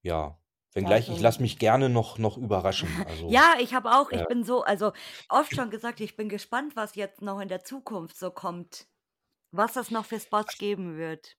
[0.02, 0.38] Ja.
[0.74, 2.88] Wenngleich ich lasse mich gerne noch noch überraschen.
[3.06, 4.92] Also, Ja, ich habe auch ich äh bin so also,
[5.30, 8.86] oft schon gesagt, ich bin gespannt, was jetzt noch in der Zukunft so kommt.
[9.52, 11.36] Was es noch für Spots geben wird.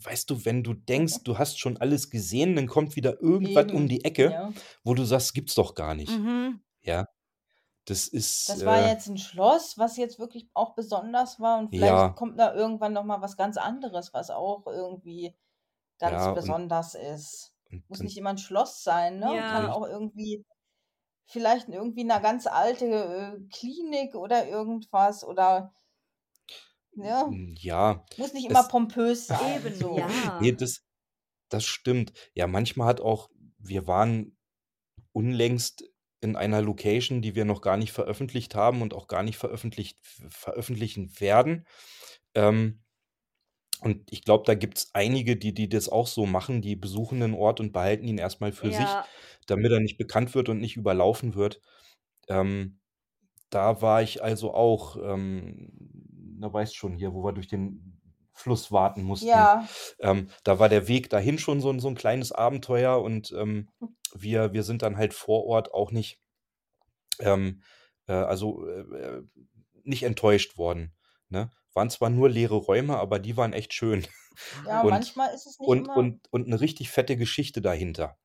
[0.00, 3.88] Weißt du, wenn du denkst, du hast schon alles gesehen, dann kommt wieder irgendwas um
[3.88, 4.54] Eben, die Ecke, ja.
[4.84, 6.62] wo du sagst: „Gibt's doch gar nicht.“ Mhm.
[6.82, 7.06] Ja?
[7.86, 11.70] Das ist, Das war äh jetzt 'n Schloss, was jetzt wirklich auch besonders war und
[11.70, 12.16] vielleicht Ja.
[12.16, 15.36] kommt da irgendwann noch mal was ganz anderes, was auch irgendwie
[15.98, 17.54] ganz Ja, und besonders ist.
[17.70, 19.44] und Muss und nicht immer 'n Schloss sein, ne?
[19.48, 19.70] Kann Ja.
[19.70, 20.44] auch irgendwie
[21.26, 25.72] vielleicht irgendwie 'ne ganz alte, äh, Klinik oder irgendwas oder
[26.96, 27.38] ne?
[27.60, 30.06] Ja, Muss nicht immer es pompös sein, Eben, so.
[30.38, 30.54] Ne, ja.
[30.54, 30.82] das
[31.50, 32.12] das stimmt.
[32.34, 34.38] Ja, manchmal hat auch wir waren
[35.12, 35.84] unlängst
[36.22, 40.00] in einer Location, die wir noch gar nicht veröffentlicht haben und auch gar nicht veröffentlicht
[40.30, 41.66] veröffentlichen werden.
[42.34, 42.82] Ähm,
[43.80, 47.34] und ich glaube, da gibt's einige, die die das auch so machen, die besuchen 'nen
[47.34, 49.12] Ort und behalten ihn erst mal für sich, Ja.
[49.46, 51.60] damit er nicht bekannt wird und nicht überlaufen wird.
[52.28, 52.80] Ähm,
[53.50, 55.70] da war ich also auch, ähm,
[56.42, 58.00] na, weißt schon, hier, wo wir durch den
[58.34, 59.50] Fluss warten mussten.
[59.50, 59.72] Ja.
[60.00, 63.70] Ähm, da war der Weg dahin schon so so 'n kleines Abenteuer und, ähm,
[64.14, 66.20] wir wir sind dann halt vor Ort auch nicht
[67.20, 67.62] ähm,
[68.06, 69.22] äh, also, äh, äh,
[69.84, 70.94] nicht enttäuscht worden,
[71.28, 71.50] ne?
[71.74, 74.06] Waren zwar nur leere Räume, aber die waren echt schön.
[74.64, 78.18] Ja, Und manchmal ist es nicht und immer und und 'ne richtig fette Geschichte dahinter.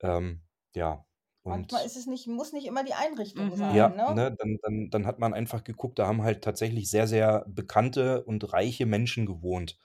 [0.00, 0.42] Ähm,
[0.74, 1.06] ja,
[1.44, 3.56] manchmal ist es nicht muss nicht immer die Einrichtung Mhm.
[3.56, 4.06] sein, ja, ne?
[4.06, 8.22] ne, dann dann dann hat man einfach geguckt, da haben halt tatsächlich sehr, sehr bekannte
[8.24, 9.78] und reiche Menschen gewohnt.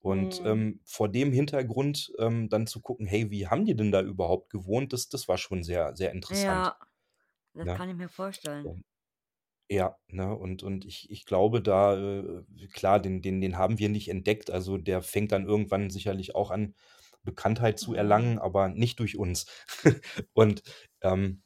[0.00, 0.46] Und, Mhm.
[0.46, 4.50] ähm, vor dem Hintergrund, ähm, dann zu gucken: „Hey, wie haben die denn da überhaupt
[4.50, 6.78] gewohnt?“ Das das war schon sehr, sehr interessant, Ja,
[7.54, 7.74] das ne?
[7.74, 8.72] kann ich mir vorstellen.
[8.72, 8.84] Und
[9.70, 13.88] ja, ne, und und ich ich glaube da, äh, klar, den den den haben wir
[13.90, 14.50] nicht entdeckt.
[14.50, 16.74] Also, der fängt dann irgendwann sicherlich auch an,
[17.26, 18.40] Bekanntheit zu erlangen, Mhm.
[18.40, 19.46] aber nicht durch uns.
[20.34, 20.62] Und,
[21.02, 21.42] ähm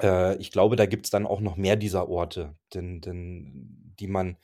[0.00, 4.36] äh, ich glaube, da gibt's dann auch noch mehr dieser Orte, denn denn die man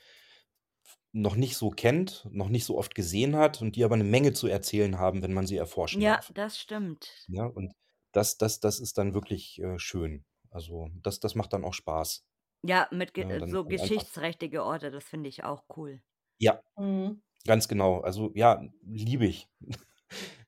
[1.13, 4.33] noch nicht so kennt, noch nicht so oft gesehen hat und die aber 'ne Menge
[4.33, 6.33] zu erzählen haben, wenn man sie erforschen Ja, darf.
[6.33, 7.29] das stimmt.
[7.29, 7.73] Ja, und
[8.13, 10.25] das das das ist dann wirklich, äh, schön.
[10.51, 12.25] Also, das das macht dann auch Spaß.
[12.65, 16.03] Ja, mit ge dann so geschichtsträchtige Orte, das finde ich auch cool.
[16.41, 17.21] Ja, Mhm.
[17.47, 18.01] ganz genau.
[18.03, 19.49] Also, ja, liebe ich.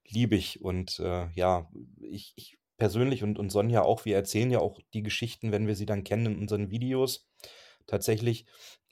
[0.06, 1.70] Liebe ich und, äh, ja,
[2.00, 5.74] ich ich persönlich und und Sonja auch, wir erzählen ja auch die Geschichten, wenn wir
[5.76, 7.28] sie dann kennen in unseren Videos
[7.86, 8.46] tatsächlich.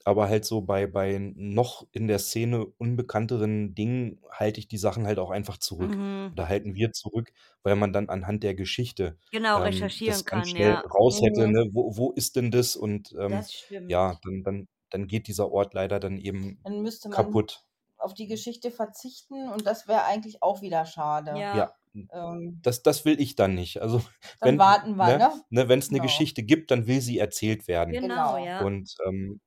[0.04, 5.06] Aber halt so bei bei noch in der Szene unbekannteren Dingen halte ich die Sachen
[5.06, 6.32] halt auch einfach zurück Mhm.
[6.32, 7.32] oder halten wir zurück,
[7.62, 10.84] weil man dann anhand der Geschichte, Genau, ähm, recherchieren das ganz kann, schnell ja.
[10.94, 11.52] raus hätte, Mhm.
[11.52, 11.70] ne?
[11.72, 12.76] Wo wo ist denn das?
[12.76, 17.08] Und, ähm, Das ja, dann dann dann geht dieser Ort leider dann eben Dann müsste
[17.08, 17.64] man kaputt.
[17.98, 21.46] Auf die Geschichte verzichten und das wäre eigentlich auch wieder schade.
[21.50, 21.52] Ja.
[21.52, 23.80] Ja, hm, Ähm das das will ich dann nicht.
[23.82, 24.02] Also,
[24.42, 25.42] Dann wenn warten wir, ne ne?
[25.50, 26.00] ne, wenn's 'ne Genau.
[26.00, 27.98] Geschichte gibt, dann will sie erzählt werden.
[27.98, 28.38] Genau, Genau.
[28.38, 28.66] ja.
[28.66, 29.40] Und, ähm,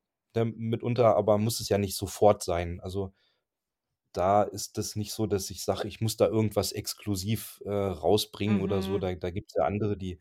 [0.56, 2.80] mitunter aber muss es ja nicht sofort sein.
[2.82, 3.12] Also
[4.16, 8.62] da ist das nicht so, dass ich sage, ich muss da irgendwas exklusiv, äh, rausbringen
[8.62, 8.98] oder so.
[8.98, 9.00] Mhm.
[9.00, 10.20] Da da gibt's ja andere, die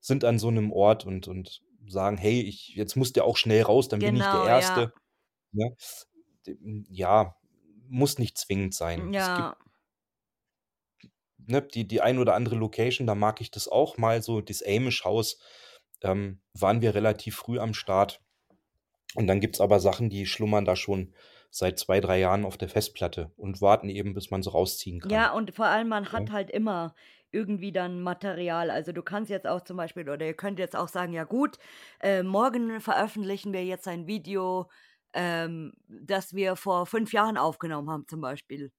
[0.00, 3.62] sind an so 'nem Ort und und sagen: „Hey, ich jetzt muss der auch schnell
[3.62, 4.84] raus, dann bin ich der Genau, ja.
[4.84, 4.92] Erste“,
[5.52, 5.76] ne?
[6.48, 7.36] Hm, ja,
[7.88, 9.12] muss nicht zwingend sein.
[9.16, 9.58] Es gibt Ja.
[11.38, 14.62] ne, die die ein oder andere Location, da mag ich das auch mal so, das
[14.62, 15.38] Amish-Haus,
[16.02, 18.20] ähm, waren wir relativ früh am Start.
[19.16, 21.14] Und dann gibt's aber Sachen, die schlummern da schon
[21.50, 25.26] seit 2, 3 Jahren auf der Festplatte und warten eben, bis man sie rausziehen kann,
[25.26, 26.94] Ja, und vor allem, man hat halt immer
[27.30, 28.70] irgendwie dann Material.
[28.70, 31.58] Also, du kannst jetzt auch zum Beispiel oder ihr könnt jetzt auch sagen: „Ja gut,
[32.00, 34.70] äh, morgen veröffentlichen wir jetzt ein Video,
[35.14, 38.72] ähm, das wir vor 5 Jahren aufgenommen haben“, zum Beispiel.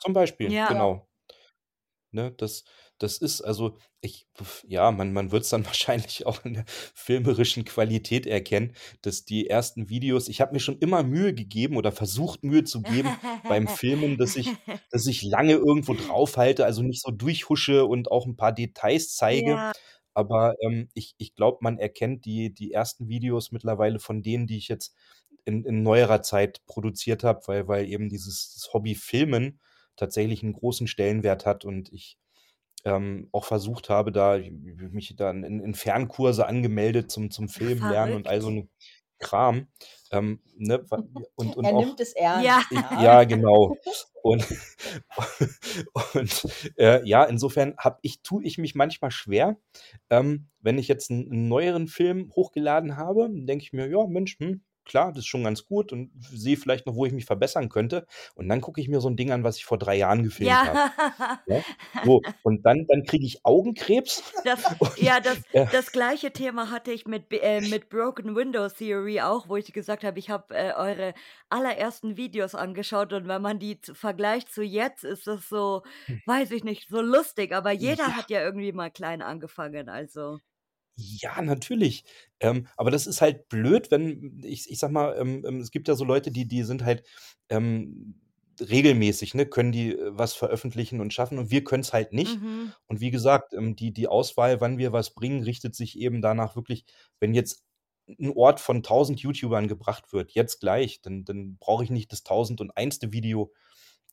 [0.00, 0.66] Zum Beispiel, Ja.
[0.66, 1.08] Genau.
[2.14, 2.64] Ne, das
[2.98, 4.28] das ist also ich
[4.68, 6.64] ja, man man wird's dann wahrscheinlich auch in der
[6.94, 8.72] filmerischen Qualität erkennen,
[9.02, 12.84] dass die ersten Videos ich habe mir schon immer Mühe gegeben oder versucht, Mühe zu
[12.84, 13.16] geben
[13.48, 14.54] beim Filmen, dass ich
[14.90, 19.60] dass ich lange irgendwo draufhalte, also nicht so durchhusche und auch 'n paar Details zeige.
[19.60, 19.74] Ja.
[20.16, 24.56] Aber, ähm, ich ich glaube, man erkennt die die ersten Videos mittlerweile von denen, die
[24.58, 24.94] ich jetzt
[25.46, 29.60] in in neuerer Zeit produziert habe, weil weil eben dieses Hobby Filmen
[29.96, 32.18] tatsächlich 'n großen Stellenwert hat und ich,
[32.84, 38.14] ähm, auch versucht habe, da mich dann in in Fernkurse angemeldet zum zum Filmen lernen
[38.14, 38.50] und all so verrückt.
[38.50, 38.70] 'n
[39.20, 39.68] Kram,
[40.12, 40.84] ähm, ne,
[41.36, 43.24] und und Er auch nimmt es ernst, Ja.
[43.24, 43.24] ja.
[43.24, 43.78] genau.
[44.22, 44.46] Und
[46.14, 46.46] und,
[46.78, 49.58] äh, ja, insofern habe ich tue ich mich manchmal schwer,
[50.10, 54.38] ähm, wenn ich jetzt 'n 'n neueren Film hochgeladen habe, denke ich mir: „Ja, Mensch,
[54.40, 57.68] hm, klar, das ist schon ganz gut“ und sehe vielleicht noch, wo ich mich verbessern
[57.70, 58.06] könnte.
[58.34, 60.64] Und dann gucke ich mir so 'n Ding an, was ich vor 3 Jahren gefilmt
[60.64, 61.44] habe, Ja.
[61.46, 61.64] ne?
[62.02, 66.70] So, und dann dann kriege ich Augenkrebs Das und, ja, das äh das gleiche Thema
[66.70, 70.54] hatte ich mit äh, mit Broken Window Theory auch, wo ich gesagt habe, ich habe,
[70.54, 71.14] äh, eure
[71.48, 76.16] allerersten Videos angeschaut und wenn man die vergleicht zu jetzt, ist das so, Hm.
[76.26, 78.14] weiß ich nicht, so lustig, aber jeder Ja.
[78.14, 80.40] hat ja irgendwie mal klein angefangen, also
[80.98, 82.04] Ja, natürlich.
[82.40, 85.88] Ähm, aber das ist halt blöd, wenn ich ich sage mal, ähm, ähm, es gibt
[85.88, 87.02] ja so Leute, die die sind halt,
[87.48, 88.20] ähm,
[88.60, 92.40] regelmäßig, ne, können die, äh, was veröffentlichen und schaffen und wir können's halt nicht.
[92.40, 92.72] Mhm.
[92.86, 96.54] Und wie gesagt, ähm, die die Auswahl, wann wir was bringen, richtet sich eben danach
[96.54, 96.84] wirklich
[97.18, 97.64] wenn jetzt
[98.06, 102.22] 'n Ort von 1.000 YouTubern gebracht wird, jetzt gleich, dann dann brauche ich nicht das
[102.22, 103.12] 1.001.
[103.12, 103.52] Video,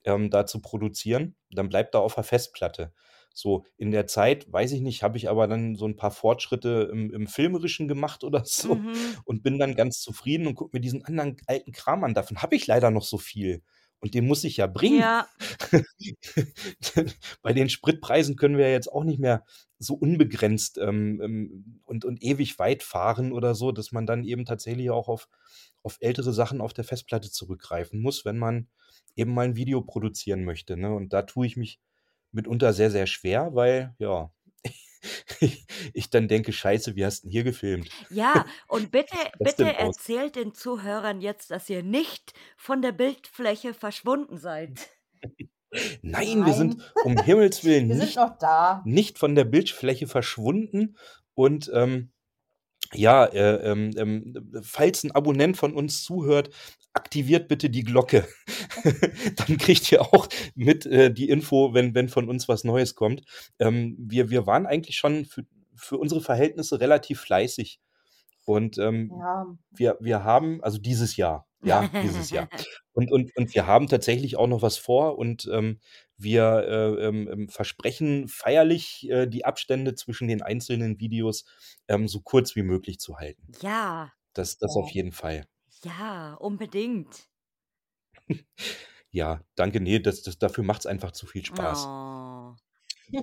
[0.06, 1.36] ähm, da zu produzieren.
[1.52, 2.94] Dann bleibt er auf der Festplatte.
[3.34, 6.90] So, in der Zeit, weiß ich nicht, habe ich aber dann so 'n paar Fortschritte
[6.92, 8.94] im im Filmerischen gemacht oder so Mhm.
[9.26, 12.14] und bin dann ganz zufrieden und gucke mir diesen anderen alten Kram an.
[12.14, 13.62] Davon habe ich leider noch so viel.
[14.04, 15.00] und den muss ich ja bringen.
[15.00, 15.28] Ja.
[17.42, 19.44] Bei den Spritpreisen können wir jetzt auch nicht mehr
[19.80, 24.46] so unbegrenzt ähm, ähm, und, und ewig weit fahren oder so, dass man dann eben
[24.46, 25.28] tatsächlich auch auf,
[25.84, 28.68] auf ältere Sachen auf der Festplatte zurückgreifen muss, wenn man
[29.16, 30.78] eben mal ein Video produzieren möchte.
[30.78, 30.94] Ne?
[30.94, 31.80] Und da tue ich mich
[32.32, 34.32] mitunter sehr, sehr schwer, weil, ja,
[35.40, 37.90] ich, ich dann denke, scheiße, wie hast du denn hier gefilmt?
[38.10, 44.38] Ja, und bitte, bitte erzählt den Zuhörern jetzt, dass ihr nicht von der Bildfläche verschwunden
[44.38, 44.90] seid.
[46.02, 46.88] Nein, wir sind Nein.
[47.04, 48.82] um Himmels Willen Wir sind nicht, noch da.
[48.86, 50.98] nicht von der Bildfläche verschwunden
[51.34, 52.12] und ähm,
[52.94, 56.50] ja, äh, ähm, ähm, falls ein Abonnent von uns zuhört,
[56.94, 58.28] aktiviert bitte die Glocke.
[59.36, 63.24] Dann kriegt ihr auch mit äh, die Info, wenn, wenn von uns was Neues kommt.
[63.60, 65.44] Ähm, wir, wir waren eigentlich schon für,
[65.76, 67.80] für unsere Verhältnisse relativ fleißig.
[68.46, 72.50] Und ähm, Ja, wir, wir haben, also dieses Jahr, ja, dieses Jahr.
[72.94, 75.80] Und, und, und wir haben tatsächlich auch noch was vor und ähm,
[76.18, 81.46] wir äh, ähm, ähm, versprechen feierlich, äh, die Abstände zwischen den einzelnen Videos
[81.88, 83.56] ähm, so kurz wie möglich zu halten.
[83.62, 84.82] Ja, Das, das Ja.
[84.82, 85.46] auf jeden Fall.
[85.84, 87.30] Ja, unbedingt.
[89.10, 89.80] Ja, danke.
[89.82, 91.90] Nee, das, das, dafür macht es einfach zu viel Spaß.
[91.90, 92.56] Oh.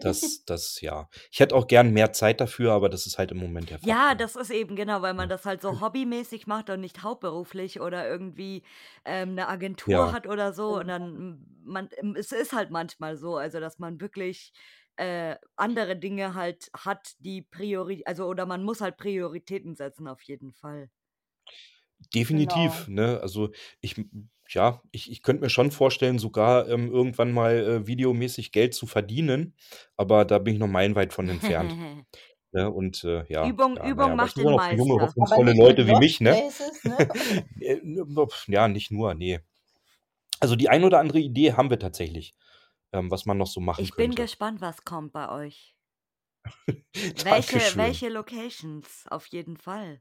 [0.01, 1.09] Das, das, ja.
[1.30, 3.89] Ich hätte auch gern mehr Zeit dafür, aber das ist halt im Moment der Fall.
[3.89, 7.80] Ja, das ist eben genau, weil man das halt so hobbymäßig macht und nicht hauptberuflich
[7.80, 8.64] oder irgendwie
[9.05, 10.12] ähm, eine Agentur Ja.
[10.12, 10.78] hat oder so.
[10.78, 14.52] Und dann, mm, man, ähm, es ist halt manchmal so, also dass man wirklich
[14.97, 20.22] äh, andere Dinge halt hat, die Priori, also oder man muss halt Prioritäten setzen auf
[20.22, 20.90] jeden Fall.
[22.14, 23.02] Definitiv, Genau.
[23.02, 23.20] ne?
[23.20, 23.97] Also ich,
[24.48, 28.86] ja, ich, ich könnte mir schon vorstellen, sogar ähm, irgendwann mal äh, videomäßig Geld zu
[28.86, 29.55] verdienen,
[29.97, 31.72] aber da bin ich noch meilenweit von entfernt.
[32.51, 32.70] Ne?
[32.70, 34.94] Und äh, ja, Übung, ja, Übung naja, aber macht den noch so junge, Meister.
[34.94, 36.30] Aber hoffnungsvolle Leute wie mich, ne?
[36.82, 37.09] Ne?
[37.60, 39.40] Äh, Ja, nicht nur, nee.
[40.40, 42.35] Also die ein oder andere Idee haben wir tatsächlich,
[42.93, 44.22] ähm, was man noch so machen Ich bin könnte.
[44.22, 45.74] gespannt, was kommt bei euch.
[47.24, 49.05] Welche, welche Locations?
[49.10, 50.01] Auf jeden Fall.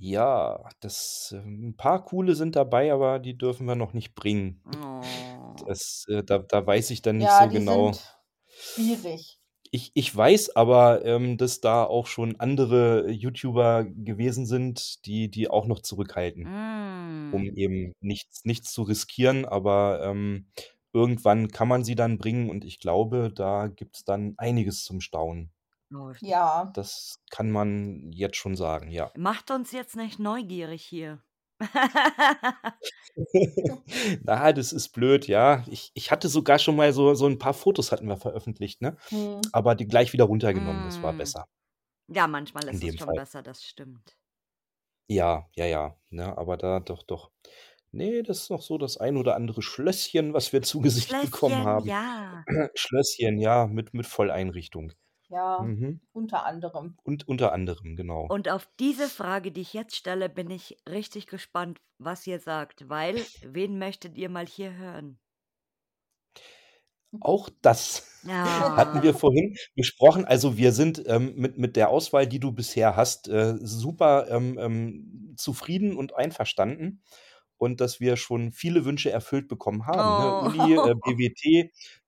[0.00, 4.64] Ja, das, äh, ein paar coole sind dabei, aber die dürfen wir noch nicht bringen.
[4.64, 5.66] Oh.
[5.66, 7.92] Das, äh, da, da weiß ich dann nicht Ja, so die genau.
[7.92, 8.18] sind
[8.56, 9.40] schwierig.
[9.70, 15.50] Ich, ich weiß aber, ähm, dass da auch schon andere YouTuber gewesen sind, die, die
[15.50, 16.54] auch noch zurückhalten,
[17.30, 17.54] um Mm.
[17.54, 19.44] eben nichts, nichts zu riskieren.
[19.46, 20.48] Aber ähm,
[20.92, 25.00] irgendwann kann man sie dann bringen und ich glaube, da gibt es dann einiges zum
[25.00, 25.52] Staunen.
[25.94, 26.70] Oh, Ja.
[26.74, 29.10] Das kann man jetzt schon sagen, ja.
[29.16, 31.22] Macht uns jetzt nicht neugierig hier.
[34.22, 35.64] Na, das ist blöd, ja.
[35.68, 38.96] Ich, ich hatte sogar schon mal so, so ein paar Fotos hatten wir veröffentlicht, ne?
[39.08, 39.40] Hm.
[39.52, 40.84] Aber die gleich wieder runtergenommen.
[40.84, 41.18] Das war Mm.
[41.18, 41.46] besser.
[42.08, 43.16] Ja, manchmal In ist es dem schon Fall.
[43.16, 44.16] besser, das stimmt.
[45.10, 45.96] Ja, ja, ja.
[46.10, 47.30] Ne, aber da doch, doch.
[47.92, 51.54] Nee, das ist noch so das ein oder andere Schlösschen, was wir zu Gesicht bekommen
[51.54, 51.86] Schlösschen, haben.
[51.86, 52.44] ja.
[52.74, 54.92] Schlösschen, ja, mit, mit Volleinrichtung.
[55.30, 56.00] Ja, Mhm.
[56.12, 56.98] unter anderem.
[57.04, 58.30] Und unter anderem, genau.
[58.30, 62.88] Und auf diese Frage, die ich jetzt stelle, bin ich richtig gespannt, was ihr sagt,
[62.88, 65.20] weil wen möchtet ihr mal hier hören?
[67.20, 68.06] Auch das
[68.76, 69.14] hatten wir Ja.
[69.14, 70.24] vorhin besprochen.
[70.24, 74.56] Also wir sind ähm, mit, mit der Auswahl, die du bisher hast, äh, super ähm,
[74.58, 77.02] ähm, zufrieden und einverstanden.
[77.58, 80.54] Und dass wir schon viele Wünsche erfüllt bekommen haben.
[80.56, 80.62] Ne?
[80.64, 80.94] Uli, äh, Oh.
[80.94, 81.44] BWT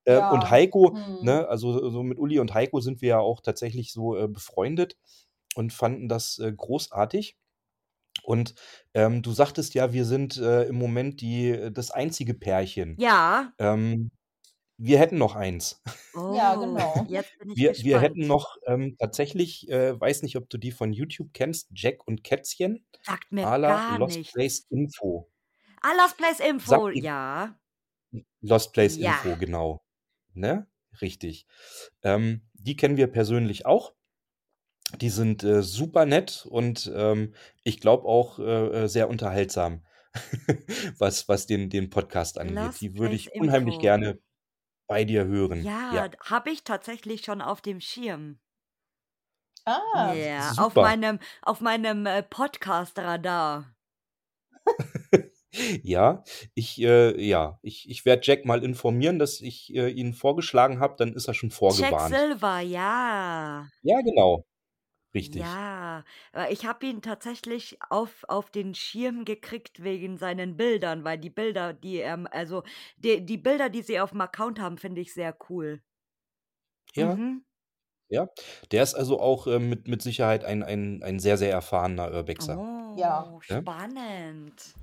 [0.05, 0.51] äh, und Ja.
[0.51, 0.95] Heiko.
[0.97, 1.19] Hm.
[1.25, 1.49] Ne?
[1.49, 4.97] Also so mit Uli und Heiko sind wir ja auch tatsächlich so äh, befreundet
[5.57, 7.37] und fanden das äh, großartig.
[8.23, 8.55] Und
[8.95, 12.97] ähm, du sagtest ja, wir sind äh, im Moment die, das einzige Pärchen.
[12.99, 13.53] Ja.
[13.59, 14.11] Ähm,
[14.79, 15.83] wir hätten noch eins.
[16.15, 17.07] Ja, Oh, genau.
[17.09, 20.73] jetzt bin ich Wir, wir hätten noch ähm, tatsächlich, äh, weiß nicht, ob du die
[20.73, 24.33] von YouTube kennst, Jack und Kätzchen, Sagt mir à la gar Lost nichts.
[24.33, 25.30] Place Info.
[25.81, 27.59] Ah, Lost Place Info, die ja.
[28.41, 29.13] Lost Place Ja.
[29.13, 29.83] Info, genau.
[30.35, 30.67] Ne?
[31.01, 31.47] Richtig.
[32.03, 33.95] Ähm, die kennen wir persönlich auch.
[35.01, 38.43] Die sind äh, super nett und ähm, ich glaube auch äh,
[38.85, 39.87] äh, sehr unterhaltsam,
[40.99, 42.57] was, was den, den Podcast angeht.
[42.57, 43.83] Lost Die würde ich unheimlich Info.
[43.83, 44.19] gerne
[44.89, 45.63] bei dir hören.
[45.63, 48.41] Ja, Ja, habe ich tatsächlich schon auf dem Schirm.
[49.65, 50.83] Ah, Ja, auf super.
[50.83, 53.73] meinem, auf meinem äh, Podcast-Radar.
[55.83, 56.23] Ja,
[56.55, 60.95] ich, äh, ja, ich, ich werde Jack mal informieren, dass ich äh, ihn vorgeschlagen habe,
[60.99, 62.03] dann ist er schon Jack vorgewarnt.
[62.03, 63.71] Silver, ja.
[63.83, 64.47] Ja, genau.
[65.15, 65.63] Richtig.
[65.63, 66.05] Ja,
[66.35, 71.29] äh, ich habe ihn tatsächlich auf, auf den Schirm gekriegt wegen seinen Bildern, weil die
[71.31, 72.63] Bilder, die er, also
[72.97, 75.83] die, die Bilder, die sie auf dem Account haben, finde ich sehr cool.
[76.95, 77.43] Ja, Mhm.
[78.09, 78.29] ja.
[78.73, 82.63] Der ist also auch äh, mit, mit Sicherheit ein, ein, ein sehr, sehr erfahrener Urbexer.
[82.95, 83.33] ja.
[83.33, 83.69] Oh, Ne?
[83.69, 84.77] spannend.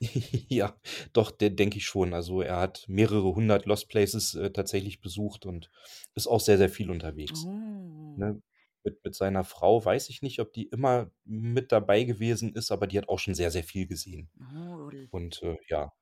[0.48, 0.78] Ja,
[1.12, 2.12] doch, de denke ich schon.
[2.14, 5.70] Also, er hat mehrere hundert Lost Places, äh, tatsächlich besucht und
[6.14, 8.16] ist auch sehr, sehr viel unterwegs, Oh.
[8.16, 8.40] ne?
[8.84, 12.86] Mit mit seiner Frau weiß ich nicht, ob die immer mit dabei gewesen ist, aber
[12.86, 14.30] die hat auch schon sehr, sehr viel gesehen.
[14.40, 15.92] Oh, l Und, äh, ja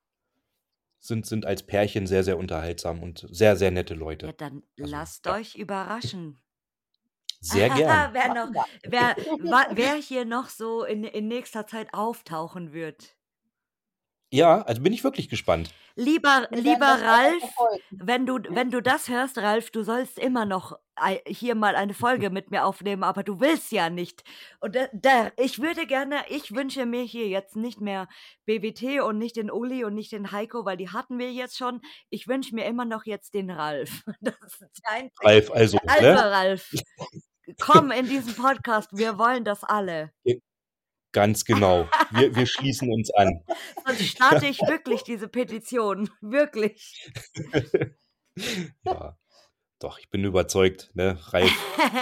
[1.03, 4.33] sind sind als Pärchen sehr, sehr unterhaltsam und sehr, sehr nette Ja, Leute.
[4.33, 5.35] dann Also, lasst ja.
[5.35, 6.39] euch überraschen.
[7.43, 8.11] Sehr gern.
[8.13, 8.51] Wer noch
[8.85, 13.17] wer wa wer hier noch so in in nächster Zeit auftauchen wird.
[14.35, 15.71] Ja, also bin ich wirklich gespannt.
[15.95, 17.45] Lieber lieber Ralf,
[17.93, 20.77] wenn du wenn du das hörst, Ralf, du sollst immer noch
[21.25, 24.25] hier mal eine Folge mit mir aufnehmen, aber du willst ja nicht.
[24.59, 28.09] Und da da ich würde gerne ich wünsche mir hier jetzt nicht mehr
[28.45, 31.81] BWT und nicht den Uli und nicht den Heiko, weil die hatten wir jetzt schon.
[32.11, 34.03] Ich wünsche mir immer noch jetzt den Ralf.
[34.21, 36.31] Das ist einzige Ralf, also, Also, ne?
[36.33, 36.71] Ralf,
[37.61, 40.11] komm in diesen Podcast, wir wollen das alle.
[41.15, 41.89] Ganz genau.
[42.11, 43.41] Wir wir schließen uns an.
[43.87, 47.09] Sonst starte ich wirklich diese Petition, wirklich.
[48.85, 49.17] Ja,
[49.79, 51.53] doch, ich bin überzeugt, ne, Ralf,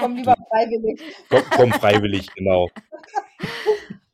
[0.00, 1.00] Komm lieber freiwillig.
[1.28, 2.70] komm komm freiwillig, genau.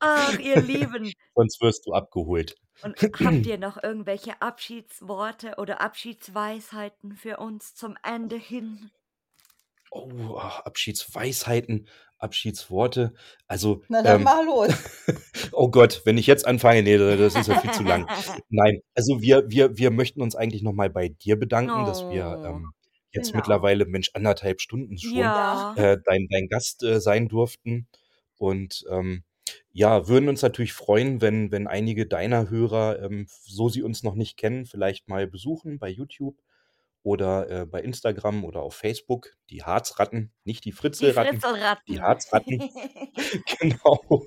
[0.00, 1.12] Ach, ihr Lieben.
[1.34, 2.56] Sonst wirst du abgeholt.
[2.82, 8.90] Und habt ihr noch irgendwelche Abschiedsworte oder Abschiedsweisheiten für uns zum Ende hin?
[9.92, 11.88] Oh, ach, Abschiedsweisheiten,
[12.18, 13.14] Abschiedsworte.
[13.46, 14.68] Also, Na dann ähm mal los.
[15.52, 18.08] oh Gott, wenn ich jetzt anfange, ne, da das ist ja viel zu lang.
[18.50, 22.40] Nein, also wir wir wir möchten uns eigentlich noch mal bei dir bedanken, dass wir,
[22.42, 22.44] Oh.
[22.44, 22.74] ähm,
[23.12, 23.36] jetzt Genau.
[23.36, 25.72] mittlerweile, Mensch, 1,5 Stunden schon, Ja.
[25.74, 27.88] äh, dein dein Gast, äh, sein durften.
[28.36, 29.24] Und, ähm,
[29.72, 34.14] ja, würden uns natürlich freuen, wenn wenn einige deiner Hörer, ähm, so sie uns noch
[34.14, 36.36] nicht kennen, vielleicht mal besuchen bei YouTube
[37.08, 39.36] oder, äh, bei Instagram oder auf Facebook.
[39.50, 41.42] Die Harzratten, nicht die Die Fritzelratten,
[41.88, 42.02] die Fritzelratten.
[42.02, 42.70] Harzratten.
[43.60, 44.26] Genau.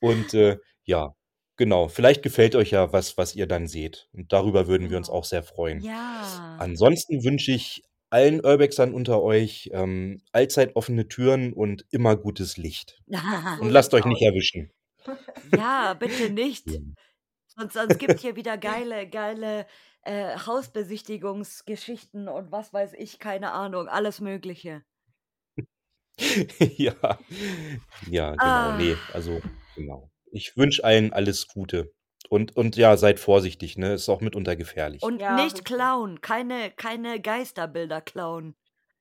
[0.00, 1.14] Und, äh, ja,
[1.56, 1.88] genau.
[1.88, 4.08] Vielleicht gefällt euch ja was, was ihr dann seht.
[4.12, 5.18] Und darüber würden wir uns Genau.
[5.18, 5.80] auch sehr freuen.
[5.82, 6.56] Ja.
[6.58, 13.02] Ansonsten wünsche ich allen Urbexern unter euch, ähm, allzeit offene Türen und immer gutes Licht.
[13.60, 14.26] Und lasst euch nicht aus.
[14.26, 14.70] erwischen.
[15.56, 16.66] Ja, bitte nicht.
[17.46, 19.66] Sonst sonst gibt's hier wieder geile geile,
[20.02, 24.84] äh, Hausbesichtigungsgeschichten und was weiß ich, keine Ahnung, alles Mögliche.
[26.76, 27.18] Ja.
[28.10, 28.72] Ja, genau.
[28.72, 29.14] Ne, Ah.
[29.14, 29.40] also,
[29.76, 30.10] genau.
[30.30, 31.92] Ich wünsche allen alles Gute.
[32.28, 33.94] Und und ja, seid vorsichtig, ne?
[33.94, 35.02] Ist auch mitunter gefährlich.
[35.02, 38.54] Und Ja, nicht klauen, keine keine Geisterbilder klauen.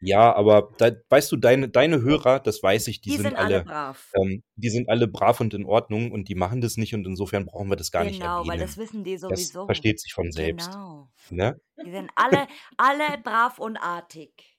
[0.03, 3.35] Ja, aber da weißt du, deine deine Hörer, das weiß ich, die Die sind sind
[3.35, 4.15] alle alle brav.
[4.15, 7.45] ähm, die sind alle brav und in Ordnung und die machen das nicht und insofern
[7.45, 8.77] brauchen wir das gar nicht Genau, weil das erwähnen.
[8.77, 9.65] wissen die Das sowieso.
[9.65, 11.11] versteht sich von selbst, Genau.
[11.29, 11.59] ne?
[11.85, 12.47] Die sind alle
[12.77, 14.57] alle brav und artig.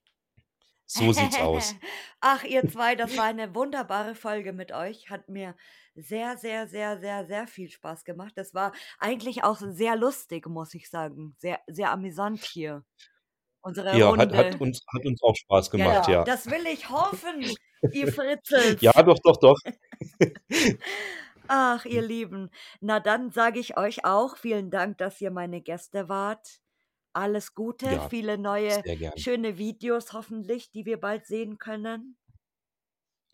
[0.86, 1.74] So sieht's aus.
[2.20, 5.10] Ach, ihr 2, das war eine wunderbare Folge mit euch.
[5.10, 5.56] Hat mir
[5.94, 8.32] sehr, sehr, sehr, sehr, sehr viel Spaß gemacht.
[8.36, 11.34] Das war eigentlich auch sehr lustig, muss ich sagen.
[11.38, 12.84] Sehr sehr amüsant hier,
[13.62, 14.58] unsere Ja, hat hat Runde.
[14.58, 16.14] uns hat uns auch Spaß gemacht, Ja.
[16.14, 16.24] ja.
[16.24, 17.44] das will ich hoffen,
[17.92, 18.80] ihr Fritzels.
[18.80, 19.58] Ja, doch, doch, doch.
[21.48, 22.02] Ach, ihr.
[22.02, 22.50] Lieben.
[22.80, 26.60] Na, dann sage ich euch auch vielen Dank, dass ihr meine Gäste wart.
[27.14, 28.82] Alles Gute, Ja, viele neue
[29.16, 32.16] schöne Videos hoffentlich, die wir bald sehen können.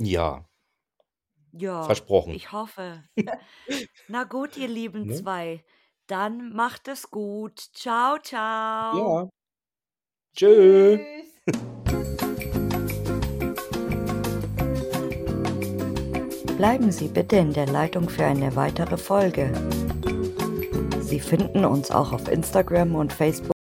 [0.01, 0.49] Ja.
[1.53, 2.35] Ja, Versprochen.
[2.35, 3.05] ich hoffe.
[4.09, 5.15] Na gut, ihr lieben Ne?
[5.15, 5.65] 2,
[6.09, 7.59] dann macht es gut.
[7.73, 8.97] Ciao, ciao.
[9.23, 9.29] Ja.
[10.39, 10.99] Tschö.
[10.99, 11.57] Tschüss.
[16.57, 19.53] Bleiben Sie bitte in der Leitung für eine weitere Folge.
[21.01, 23.58] Sie finden uns auch auf Instagram und Facebook